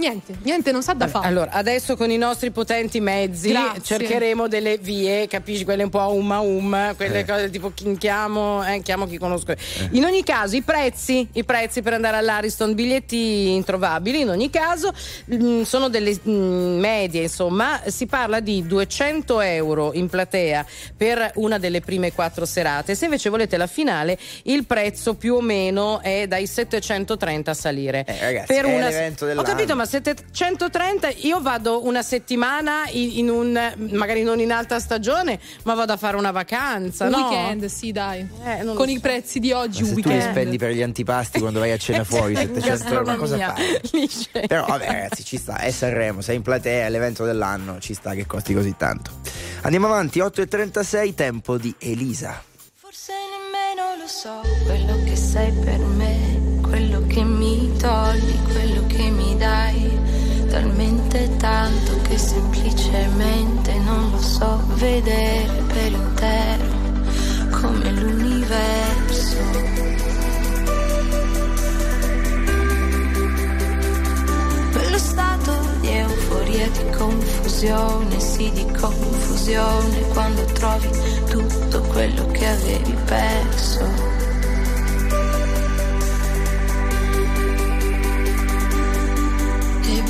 [0.00, 1.26] Niente, niente, non sa da fare.
[1.26, 3.82] Allora, adesso con i nostri potenti mezzi Grazie.
[3.82, 5.62] cercheremo delle vie, capisci?
[5.64, 7.24] Quelle un po' a umma um, quelle Eh.
[7.26, 9.52] cose tipo chi chiamo, eh, chiamo chi conosco.
[9.90, 14.90] In ogni caso, i prezzi, i prezzi per andare all'Ariston, biglietti introvabili, in ogni caso,
[15.26, 20.64] mh, sono delle mh, medie, insomma, si parla di 200 euro in platea
[20.96, 22.94] per una delle prime quattro serate.
[22.94, 28.04] Se invece volete la finale, il prezzo più o meno è dai 730 a salire.
[28.06, 28.88] Eh, ragazzi, per è una...
[28.88, 34.52] l'evento Ho capito, ma 730 io vado una settimana in, in un magari non in
[34.52, 37.16] alta stagione, ma vado a fare una vacanza, Un no?
[37.28, 38.24] weekend, sì, dai.
[38.62, 40.30] non Con lo i prezzi di oggi, Ma un se tu li weekend.
[40.32, 43.80] spendi per gli antipasti quando vai a cena fuori, 700 euro, ma cosa fai?
[44.46, 48.14] Però vabbè ragazzi ci sta, è Sanremo, sei in platea, è l'evento dell'anno, ci sta
[48.14, 49.10] che costi così tanto.
[49.62, 52.40] Andiamo avanti, 8.36, tempo di Elisa.
[52.76, 58.79] Forse nemmeno lo so quello che sei per me, quello che mi togli, quello
[61.10, 66.78] talmente tanto che semplicemente non lo so vedere per intero
[67.50, 69.36] come l'universo.
[74.72, 80.88] Quello stato di euforia, di confusione, sì di confusione, quando trovi
[81.28, 84.29] tutto quello che avevi perso.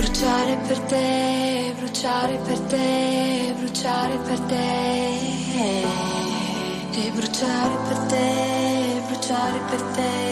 [0.00, 5.84] Bruciare per te, bruciare per te, bruciare per te.
[6.92, 10.29] E bruciare per te, bruciare per te.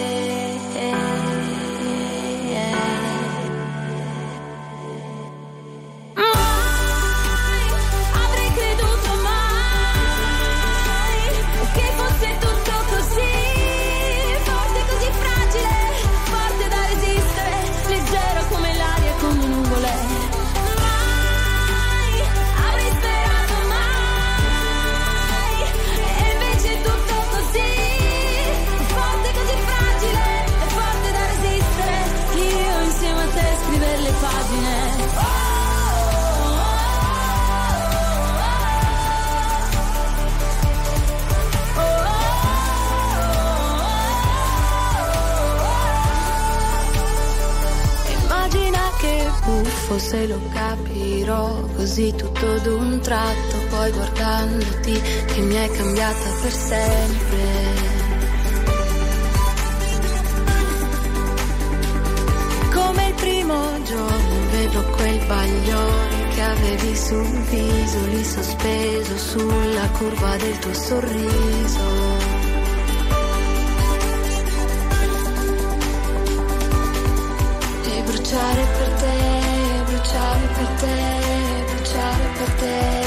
[49.88, 56.52] Buffo se lo capirò così tutto d'un tratto, poi guardandoti che mi hai cambiata per
[56.52, 57.96] sempre.
[62.72, 70.36] Come il primo giorno vedo quel bagliore che avevi sul viso, lì sospeso sulla curva
[70.36, 72.36] del tuo sorriso.
[78.08, 79.07] Bruciare per te,
[80.58, 82.97] bruciare per te, bruciare per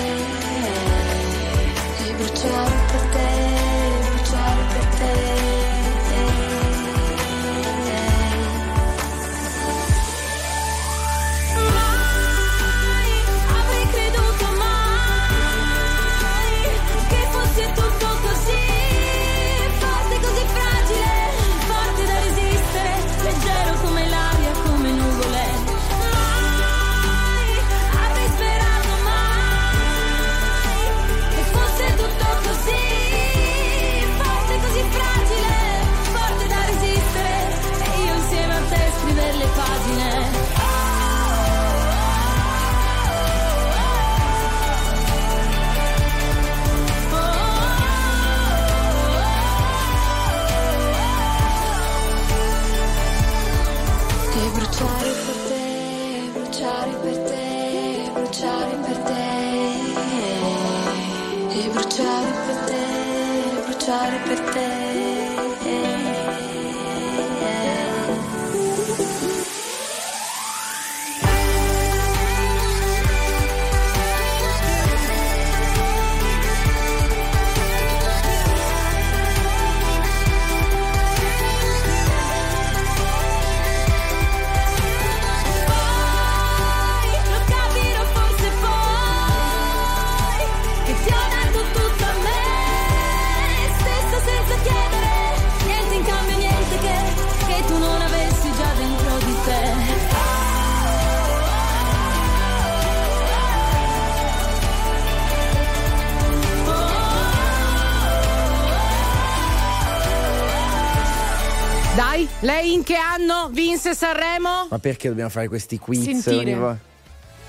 [112.92, 114.68] che anno vinse Sanremo?
[114.70, 116.04] Ma perché dobbiamo fare questi quiz?
[116.04, 116.78] Sentire.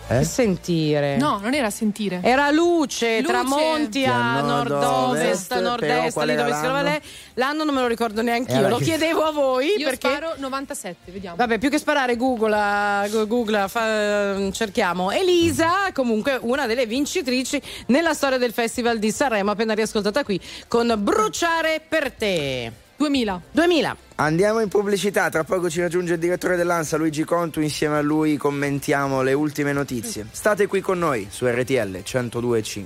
[0.06, 0.22] Eh?
[0.22, 1.16] Sentire.
[1.16, 2.20] No, non era sentire.
[2.22, 3.32] Era luce, luce.
[3.32, 7.00] tramonti a nord-ovest, nord-est, lì dove si trova lei.
[7.34, 8.84] L'anno non me lo ricordo neanche io, lo che...
[8.84, 9.78] chiedevo a voi.
[9.78, 10.10] Io perché...
[10.10, 11.34] sparo 97, vediamo.
[11.34, 15.10] Vabbè, più che sparare Google, Google fa, ehm, cerchiamo.
[15.10, 20.94] Elisa, comunque una delle vincitrici nella storia del Festival di Sanremo, appena riascoltata qui, con
[20.98, 22.81] Bruciare per te.
[23.02, 23.42] 2000.
[23.50, 23.96] 2000.
[24.16, 28.36] Andiamo in pubblicità, tra poco ci raggiunge il direttore dell'ANSA Luigi Contu, insieme a lui
[28.36, 30.26] commentiamo le ultime notizie.
[30.30, 32.84] State qui con noi su RTL 102.5.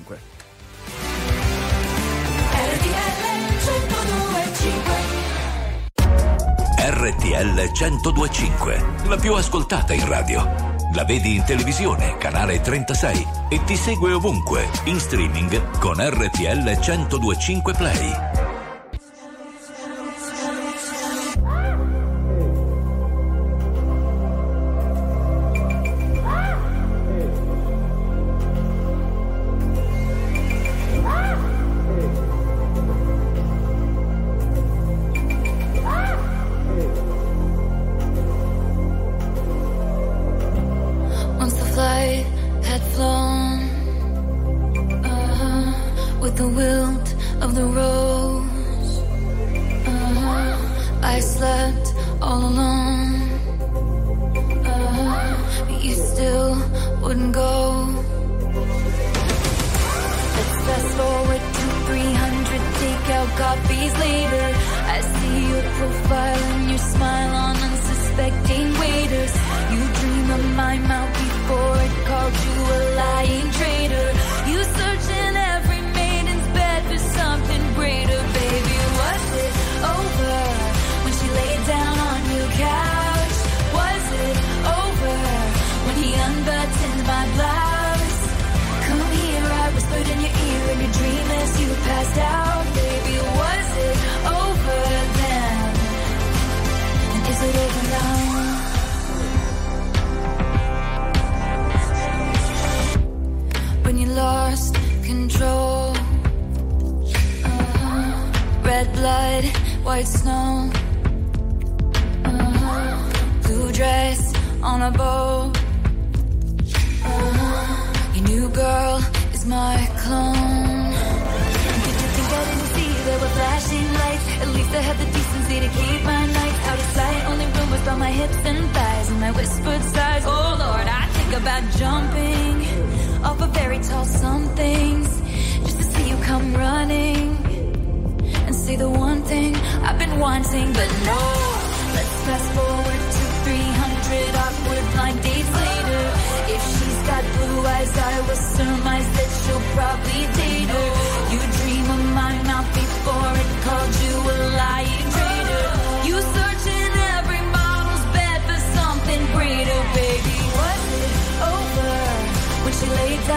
[6.78, 10.74] RTL 102.5, la più ascoltata in radio.
[10.94, 17.76] La vedi in televisione, canale 36 e ti segue ovunque, in streaming con RTL 102.5
[17.76, 18.55] Play.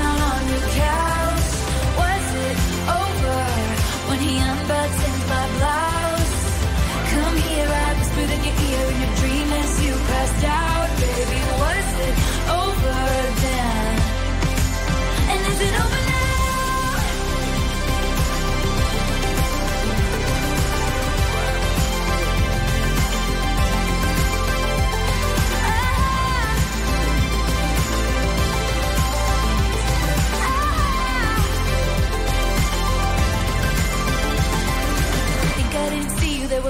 [0.09, 0.78] on your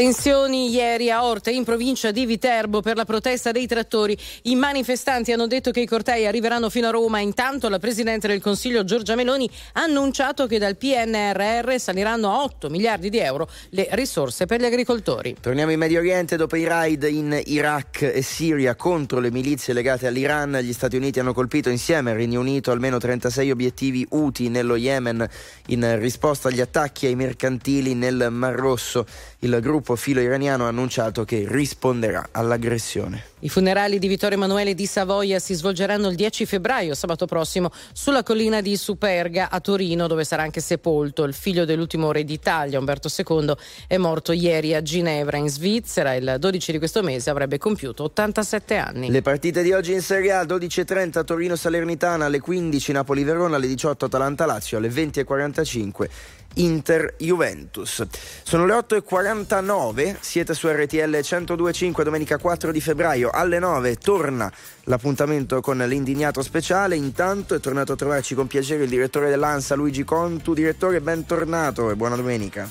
[0.00, 4.16] Tensioni ieri a Orte, in provincia di Viterbo, per la protesta dei trattori.
[4.44, 7.18] I manifestanti hanno detto che i cortei arriveranno fino a Roma.
[7.18, 12.70] Intanto la Presidente del Consiglio Giorgia Meloni ha annunciato che dal PNRR saliranno a 8
[12.70, 15.36] miliardi di euro le risorse per gli agricoltori.
[15.38, 16.36] Torniamo in Medio Oriente.
[16.36, 21.20] Dopo i raid in Iraq e Siria contro le milizie legate all'Iran, gli Stati Uniti
[21.20, 25.28] hanno colpito insieme al Regno Unito almeno 36 obiettivi UTI nello Yemen
[25.66, 29.04] in risposta agli attacchi ai mercantili nel Mar Rosso.
[29.42, 33.24] Il gruppo filo iraniano ha annunciato che risponderà all'aggressione.
[33.38, 38.22] I funerali di Vittorio Emanuele di Savoia si svolgeranno il 10 febbraio, sabato prossimo, sulla
[38.22, 43.08] collina di Superga a Torino, dove sarà anche sepolto il figlio dell'ultimo re d'Italia, Umberto
[43.08, 43.54] II,
[43.86, 46.12] è morto ieri a Ginevra, in Svizzera.
[46.12, 49.10] Il 12 di questo mese avrebbe compiuto 87 anni.
[49.10, 54.76] Le partite di oggi in Serie A 12.30 Torino-Salernitana alle 15 Napoli-Verona alle 18 Atalanta-Lazio
[54.76, 56.08] alle 20.45
[56.54, 58.06] Inter-Juventus.
[58.42, 64.50] Sono le 8.49, siete su RTL 102.5 domenica 4 di febbraio alle 9 torna
[64.84, 66.96] l'appuntamento con l'indignato speciale.
[66.96, 70.54] Intanto è tornato a trovarci con piacere il direttore dell'ANSA Luigi Contu.
[70.54, 72.68] Direttore, bentornato e buona domenica.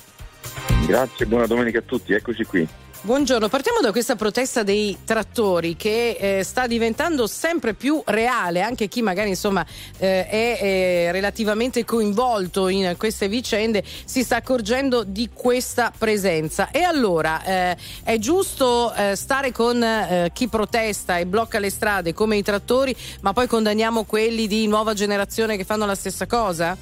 [0.85, 2.67] Grazie, buona domenica a tutti, eccoci qui.
[3.01, 8.89] Buongiorno, partiamo da questa protesta dei trattori che eh, sta diventando sempre più reale, anche
[8.89, 9.65] chi magari insomma
[9.97, 16.71] eh, è, è relativamente coinvolto in queste vicende si sta accorgendo di questa presenza.
[16.71, 22.13] E allora eh, è giusto eh, stare con eh, chi protesta e blocca le strade
[22.13, 26.75] come i trattori, ma poi condanniamo quelli di nuova generazione che fanno la stessa cosa?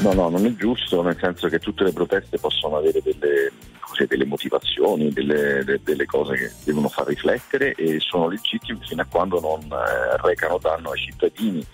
[0.00, 3.52] No, no, non è giusto, nel senso che tutte le proteste possono avere delle,
[3.92, 9.02] cose, delle motivazioni, delle, de- delle cose che devono far riflettere e sono legittime fino
[9.02, 11.64] a quando non eh, recano danno ai cittadini,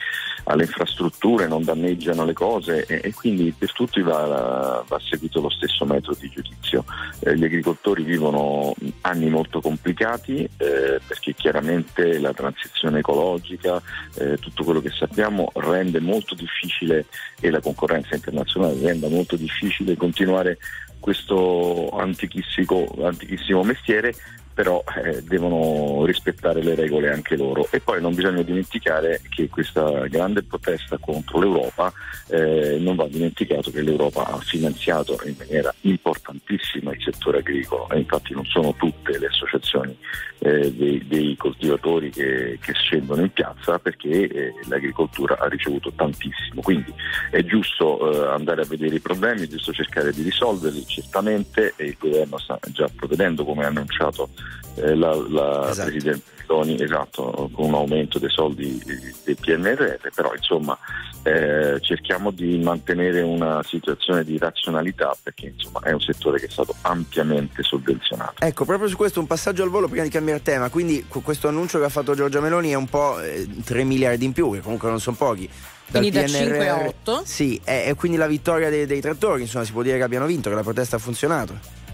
[0.45, 5.51] alle infrastrutture, non danneggiano le cose e, e quindi per tutti va, va seguito lo
[5.51, 6.85] stesso metodo di giudizio.
[7.20, 13.81] Eh, gli agricoltori vivono anni molto complicati eh, perché chiaramente la transizione ecologica,
[14.16, 17.07] eh, tutto quello che sappiamo rende molto difficile
[17.40, 20.59] e la concorrenza internazionale rende molto difficile continuare
[21.00, 24.14] questo antichissimo, mestiere
[24.59, 27.68] però eh, devono rispettare le regole anche loro.
[27.70, 31.93] E poi non bisogna dimenticare che questa grande protesta contro l'Europa
[32.26, 37.89] eh, non va dimenticato che l'Europa ha finanziato in maniera importantissima il settore agricolo.
[37.90, 39.97] E infatti non sono tutte le associazioni
[40.40, 46.62] eh, dei, dei coltivatori che, che, scendono in piazza perché eh, l'agricoltura ha ricevuto tantissimo.
[46.62, 46.93] Quindi
[47.30, 51.97] è giusto eh, andare a vedere i problemi, è giusto cercare di risolverli certamente il
[51.97, 54.30] governo sta già provvedendo come ha annunciato
[54.76, 55.90] eh, la, la Esatto.
[55.90, 58.82] Presidente Meloni, esatto, con un aumento dei soldi
[59.24, 60.78] del PNRR, però insomma
[61.22, 66.50] eh, cerchiamo di mantenere una situazione di razionalità perché insomma è un settore che è
[66.50, 68.34] stato ampiamente sovvenzionato.
[68.38, 70.70] Ecco, proprio su questo un passaggio al volo prima di cambiare tema.
[70.70, 74.32] Quindi questo annuncio che ha fatto Giorgia Meloni è un po' eh, 3 miliardi in
[74.32, 75.48] più, che comunque non sono pochi.
[75.90, 76.48] Dal Quindi da PNRR.
[76.48, 77.22] 5 a 8?
[77.24, 80.27] Sì, è, è quindi la vittoria dei, dei trattori, insomma, si può dire che abbiano
[80.27, 81.86] vinto, che la protesta ha funzionato.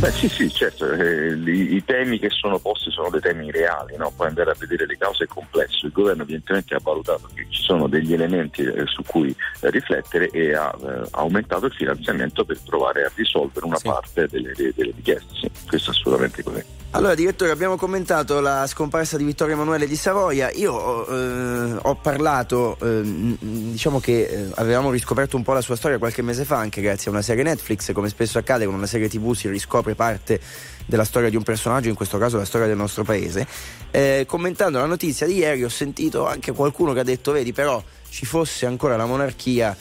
[0.00, 3.96] Beh sì sì certo, eh, i, i temi che sono posti sono dei temi reali,
[3.98, 4.10] no?
[4.16, 7.60] poi andare a vedere le cause è complesso, il governo evidentemente ha valutato che ci
[7.60, 12.58] sono degli elementi eh, su cui eh, riflettere e ha eh, aumentato il finanziamento per
[12.64, 16.79] provare a risolvere una parte delle, delle- delle richieste, sì, questo è assolutamente così.
[16.92, 20.50] Allora, direttore, abbiamo commentato la scomparsa di Vittorio Emanuele di Savoia.
[20.50, 25.98] Io eh, ho parlato, eh, diciamo che eh, avevamo riscoperto un po' la sua storia
[25.98, 27.92] qualche mese fa, anche grazie a una serie Netflix.
[27.92, 30.40] Come spesso accade con una serie TV si riscopre parte
[30.84, 33.46] della storia di un personaggio, in questo caso la storia del nostro paese.
[33.92, 37.80] Eh, commentando la notizia di ieri ho sentito anche qualcuno che ha detto, vedi però
[38.08, 39.76] ci fosse ancora la monarchia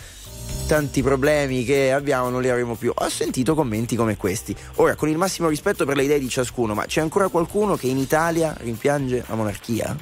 [0.67, 2.91] tanti problemi che abbiamo non li avremo più.
[2.93, 4.55] Ho sentito commenti come questi.
[4.75, 7.87] Ora, con il massimo rispetto per le idee di ciascuno, ma c'è ancora qualcuno che
[7.87, 9.95] in Italia rimpiange la monarchia?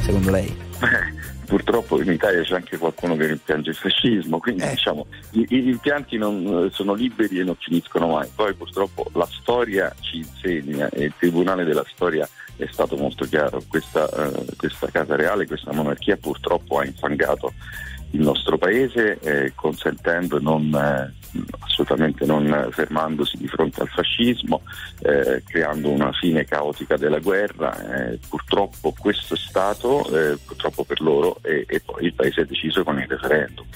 [0.00, 0.56] Secondo lei?
[0.80, 5.60] Eh, Purtroppo in Italia c'è anche qualcuno che rimpiange il fascismo, quindi diciamo i, i
[5.60, 8.28] rimpianti non, eh, sono liberi e non finiscono mai.
[8.34, 13.62] Poi purtroppo la storia ci insegna e il Tribunale della Storia è stato molto chiaro.
[13.66, 17.54] Questa, eh, questa Casa Reale, questa monarchia purtroppo ha infangato
[18.10, 21.12] il nostro paese eh, consentendo non, eh,
[21.60, 24.62] assolutamente non fermandosi di fronte al fascismo,
[25.02, 28.06] eh, creando una fine caotica della guerra.
[28.10, 32.46] Eh, purtroppo questo è stato, eh, purtroppo per loro, e, e poi il paese ha
[32.46, 33.66] deciso con il referendum.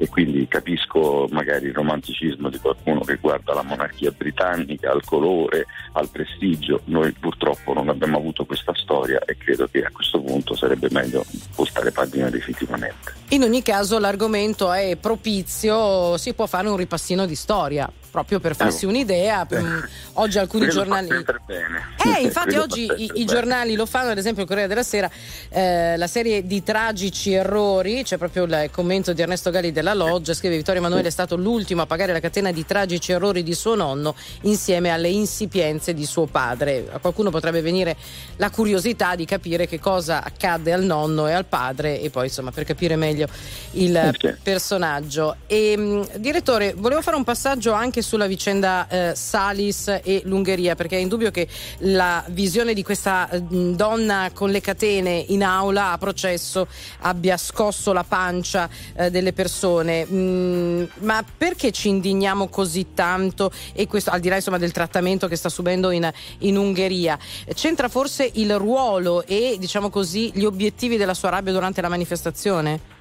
[0.00, 5.66] E quindi capisco magari il romanticismo di qualcuno che guarda la monarchia britannica, al colore,
[5.94, 6.82] al prestigio.
[6.84, 11.24] Noi purtroppo non abbiamo avuto questa storia e credo che a questo punto sarebbe meglio
[11.56, 13.12] voltare pagina definitivamente.
[13.30, 18.56] In ogni caso l'argomento è propizio, si può fare un ripassino di storia, proprio per
[18.56, 19.46] farsi un'idea.
[19.58, 19.80] Mm,
[20.14, 21.08] Oggi alcuni giornali...
[21.08, 25.10] Eh, infatti oggi i, i giornali lo fanno, ad esempio il Corriere della Sera,
[25.48, 30.34] eh, la serie di tragici errori, c'è proprio il commento di Ernesto Galli della Loggia,
[30.34, 33.74] scrive Vittorio Emanuele è stato l'ultimo a pagare la catena di tragici errori di suo
[33.74, 36.88] nonno insieme alle insipienze di suo padre.
[36.90, 37.96] A qualcuno potrebbe venire
[38.36, 42.50] la curiosità di capire che cosa accadde al nonno e al padre e poi insomma
[42.50, 43.26] per capire meglio
[43.72, 45.36] il personaggio.
[45.46, 50.96] E, mh, direttore, volevo fare un passaggio anche sulla vicenda eh, Salis e l'Ungheria, perché
[50.96, 51.46] è indubbio che
[51.80, 56.66] la visione di questa mh, donna con le catene in aula a processo
[57.00, 60.06] abbia scosso la pancia eh, delle persone.
[60.10, 63.50] Mm, ma perché ci indigniamo così tanto
[63.86, 67.18] questo al di là insomma del trattamento che sta subendo in, in Ungheria?
[67.52, 72.96] C'entra forse il ruolo e diciamo così gli obiettivi della sua rabbia durante la manifestazione?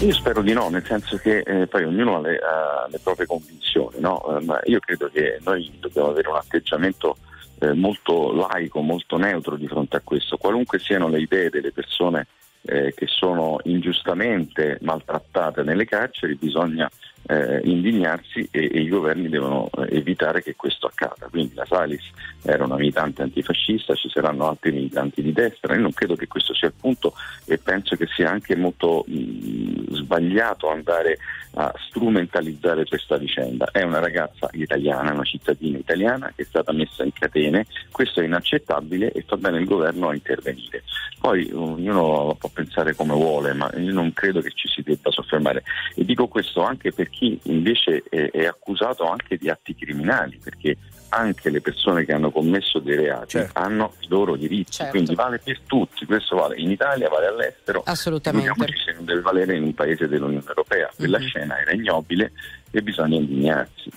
[0.00, 3.26] Io spero di no, nel senso che eh, poi ognuno ha le, ha le proprie
[3.26, 4.36] convinzioni, no?
[4.36, 7.16] Eh, ma io credo che noi dobbiamo avere un atteggiamento
[7.60, 12.26] eh, molto laico, molto neutro di fronte a questo, qualunque siano le idee delle persone
[12.66, 16.88] eh, che sono ingiustamente maltrattate nelle carceri, bisogna
[17.28, 21.28] eh, indignarsi e, e i governi devono eh, evitare che questo accada.
[21.30, 22.04] Quindi la Salis
[22.42, 26.54] era una militante antifascista, ci saranno altri militanti di destra, io non credo che questo
[26.54, 31.18] sia il punto e penso che sia anche molto mh, sbagliato andare
[31.58, 33.68] a strumentalizzare questa vicenda.
[33.72, 38.24] È una ragazza italiana, una cittadina italiana che è stata messa in catene, questo è
[38.24, 40.84] inaccettabile e fa bene il governo a intervenire.
[41.18, 45.62] Poi ognuno può pensare come vuole, ma io non credo che ci si debba soffermare.
[45.94, 50.76] E dico questo anche per chi invece è, è accusato anche di atti criminali, perché
[51.10, 54.90] anche le persone che hanno commesso dei reati hanno i loro diritti, Certo.
[54.92, 58.52] quindi vale per tutti, questo vale in Italia, vale all'estero, Assolutamente.
[58.84, 61.26] se non deve valere in un paese dell'Unione Europea, quella Mhm.
[61.26, 62.32] scena era ignobile
[62.70, 63.90] e bisogna indignarsi.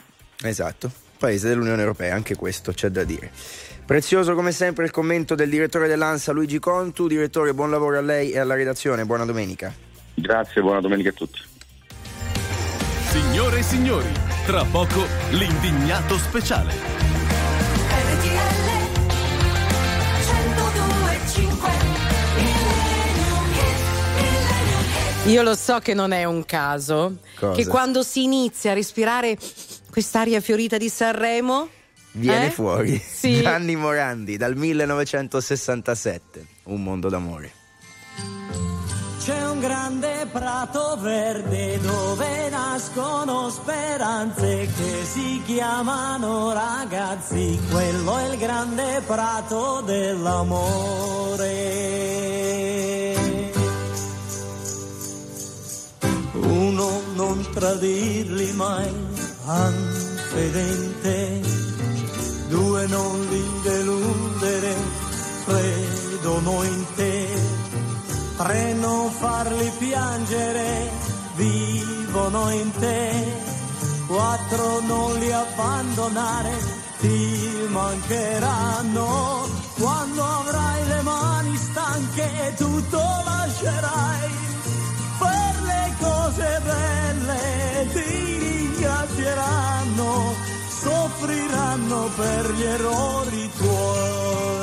[0.43, 3.31] Esatto, paese dell'Unione Europea, anche questo c'è da dire.
[3.85, 7.07] Prezioso come sempre il commento del direttore dell'ANSA Luigi Contu.
[7.07, 9.73] Direttore, buon lavoro a lei e alla redazione, buona domenica.
[10.13, 11.39] Grazie, buona domenica a tutti.
[13.31, 14.11] Signore e signori,
[14.47, 16.73] tra poco l'indignato speciale.
[25.25, 27.53] Io lo so che non è un caso, Cosa?
[27.55, 29.37] che quando si inizia a respirare
[29.91, 31.69] quest'aria fiorita di Sanremo,
[32.13, 32.49] Viene Eh?
[32.49, 33.39] fuori Sì.
[33.39, 37.51] Gianni Morandi dal 1967, Un mondo d'amore.
[39.19, 48.37] C'è un grande prato verde dove nascono speranze che si chiamano ragazzi, quello è il
[48.37, 51.47] grande prato dell'amore.
[56.31, 58.93] Uno non tradirli mai,
[59.45, 61.41] anfedente,
[62.47, 64.75] due non li deludere,
[65.45, 67.18] credono in te.
[68.39, 70.89] Tre non farli piangere,
[71.35, 73.11] vivono in te.
[74.07, 76.57] Quattro non li abbandonare,
[77.01, 79.45] ti mancheranno.
[79.77, 84.31] Quando avrai le mani stanche tutto lascerai.
[85.17, 90.33] Per le cose belle ti ringrazieranno,
[90.79, 94.58] soffriranno per gli errori tuoi.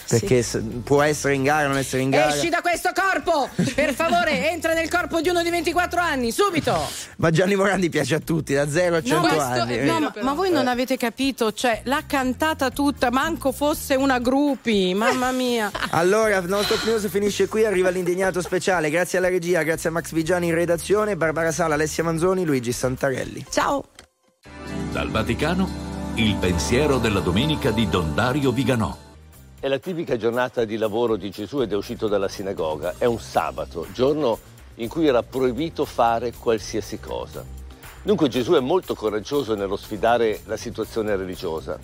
[0.08, 2.34] Perché s- può essere in gara, non essere in gara.
[2.34, 3.48] Esci da questo corpo!
[3.74, 6.76] Per favore, entra nel corpo di uno di 24 anni, subito!
[7.18, 9.74] Ma Gianni Morandi piace a tutti, da 0 a 100 questo anni.
[9.76, 14.18] è- no, ma, ma voi non avete capito, cioè l'ha cantata tutta, manco fosse una
[14.18, 15.70] gruppi, mamma mia.
[15.90, 18.88] Allora, il nostro news finisce qui, arriva l'indignato speciale.
[18.90, 23.44] Grazie alla regia, grazie a Max Vigiani in redazione, Barbara Sala, Alessia Manzoni, Luigi Santarelli.
[23.50, 23.84] Ciao!
[24.92, 25.68] Dal Vaticano,
[26.14, 28.96] il pensiero della domenica di Don Dario Viganò.
[29.60, 32.94] È la tipica giornata di lavoro di Gesù ed è uscito dalla sinagoga.
[32.96, 34.38] È un sabato, giorno
[34.76, 37.44] in cui era proibito fare qualsiasi cosa.
[38.00, 41.76] Dunque Gesù è molto coraggioso nello sfidare la situazione religiosa.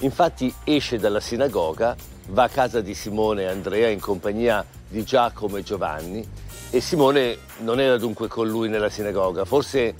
[0.00, 1.96] Infatti esce dalla sinagoga,
[2.28, 6.28] va a casa di Simone e Andrea in compagnia di Giacomo e Giovanni
[6.68, 9.46] e Simone non era dunque con lui nella sinagoga.
[9.46, 9.94] Forse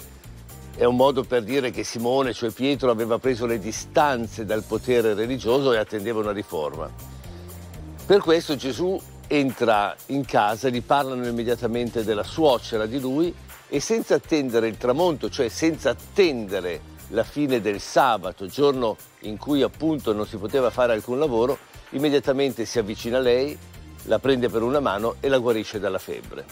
[0.76, 5.14] è un modo per dire che Simone, cioè Pietro, aveva preso le distanze dal potere
[5.14, 7.12] religioso e attendeva una riforma.
[8.06, 13.34] Per questo Gesù entra in casa, gli parlano immediatamente della suocera di lui
[13.66, 19.62] e senza attendere il tramonto, cioè senza attendere la fine del sabato, giorno in cui
[19.62, 21.56] appunto non si poteva fare alcun lavoro,
[21.90, 23.56] immediatamente si avvicina a lei,
[24.02, 26.44] la prende per una mano e la guarisce dalla febbre.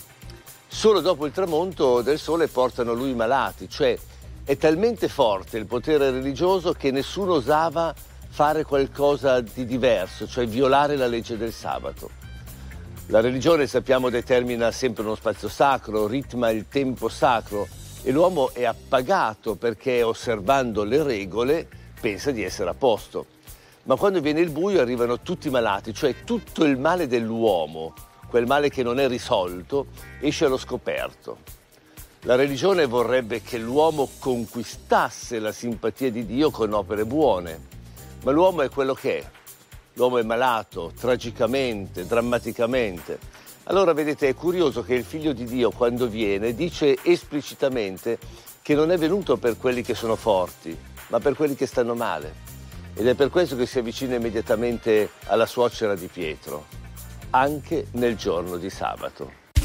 [0.66, 3.94] Solo dopo il tramonto del sole portano lui i malati, cioè
[4.42, 7.94] è talmente forte il potere religioso che nessuno osava
[8.32, 12.08] fare qualcosa di diverso, cioè violare la legge del sabato.
[13.08, 17.68] La religione, sappiamo, determina sempre uno spazio sacro, ritma il tempo sacro
[18.02, 21.68] e l'uomo è appagato perché osservando le regole
[22.00, 23.26] pensa di essere a posto.
[23.82, 27.92] Ma quando viene il buio arrivano tutti i malati, cioè tutto il male dell'uomo,
[28.30, 29.88] quel male che non è risolto,
[30.20, 31.36] esce allo scoperto.
[32.22, 37.80] La religione vorrebbe che l'uomo conquistasse la simpatia di Dio con opere buone,
[38.22, 39.30] ma l'uomo è quello che è.
[39.94, 43.18] L'uomo è malato, tragicamente, drammaticamente.
[43.64, 48.18] Allora vedete, è curioso che il figlio di Dio, quando viene, dice esplicitamente
[48.62, 50.76] che non è venuto per quelli che sono forti,
[51.08, 52.50] ma per quelli che stanno male.
[52.94, 56.66] Ed è per questo che si avvicina immediatamente alla suocera di Pietro,
[57.30, 59.41] anche nel giorno di sabato.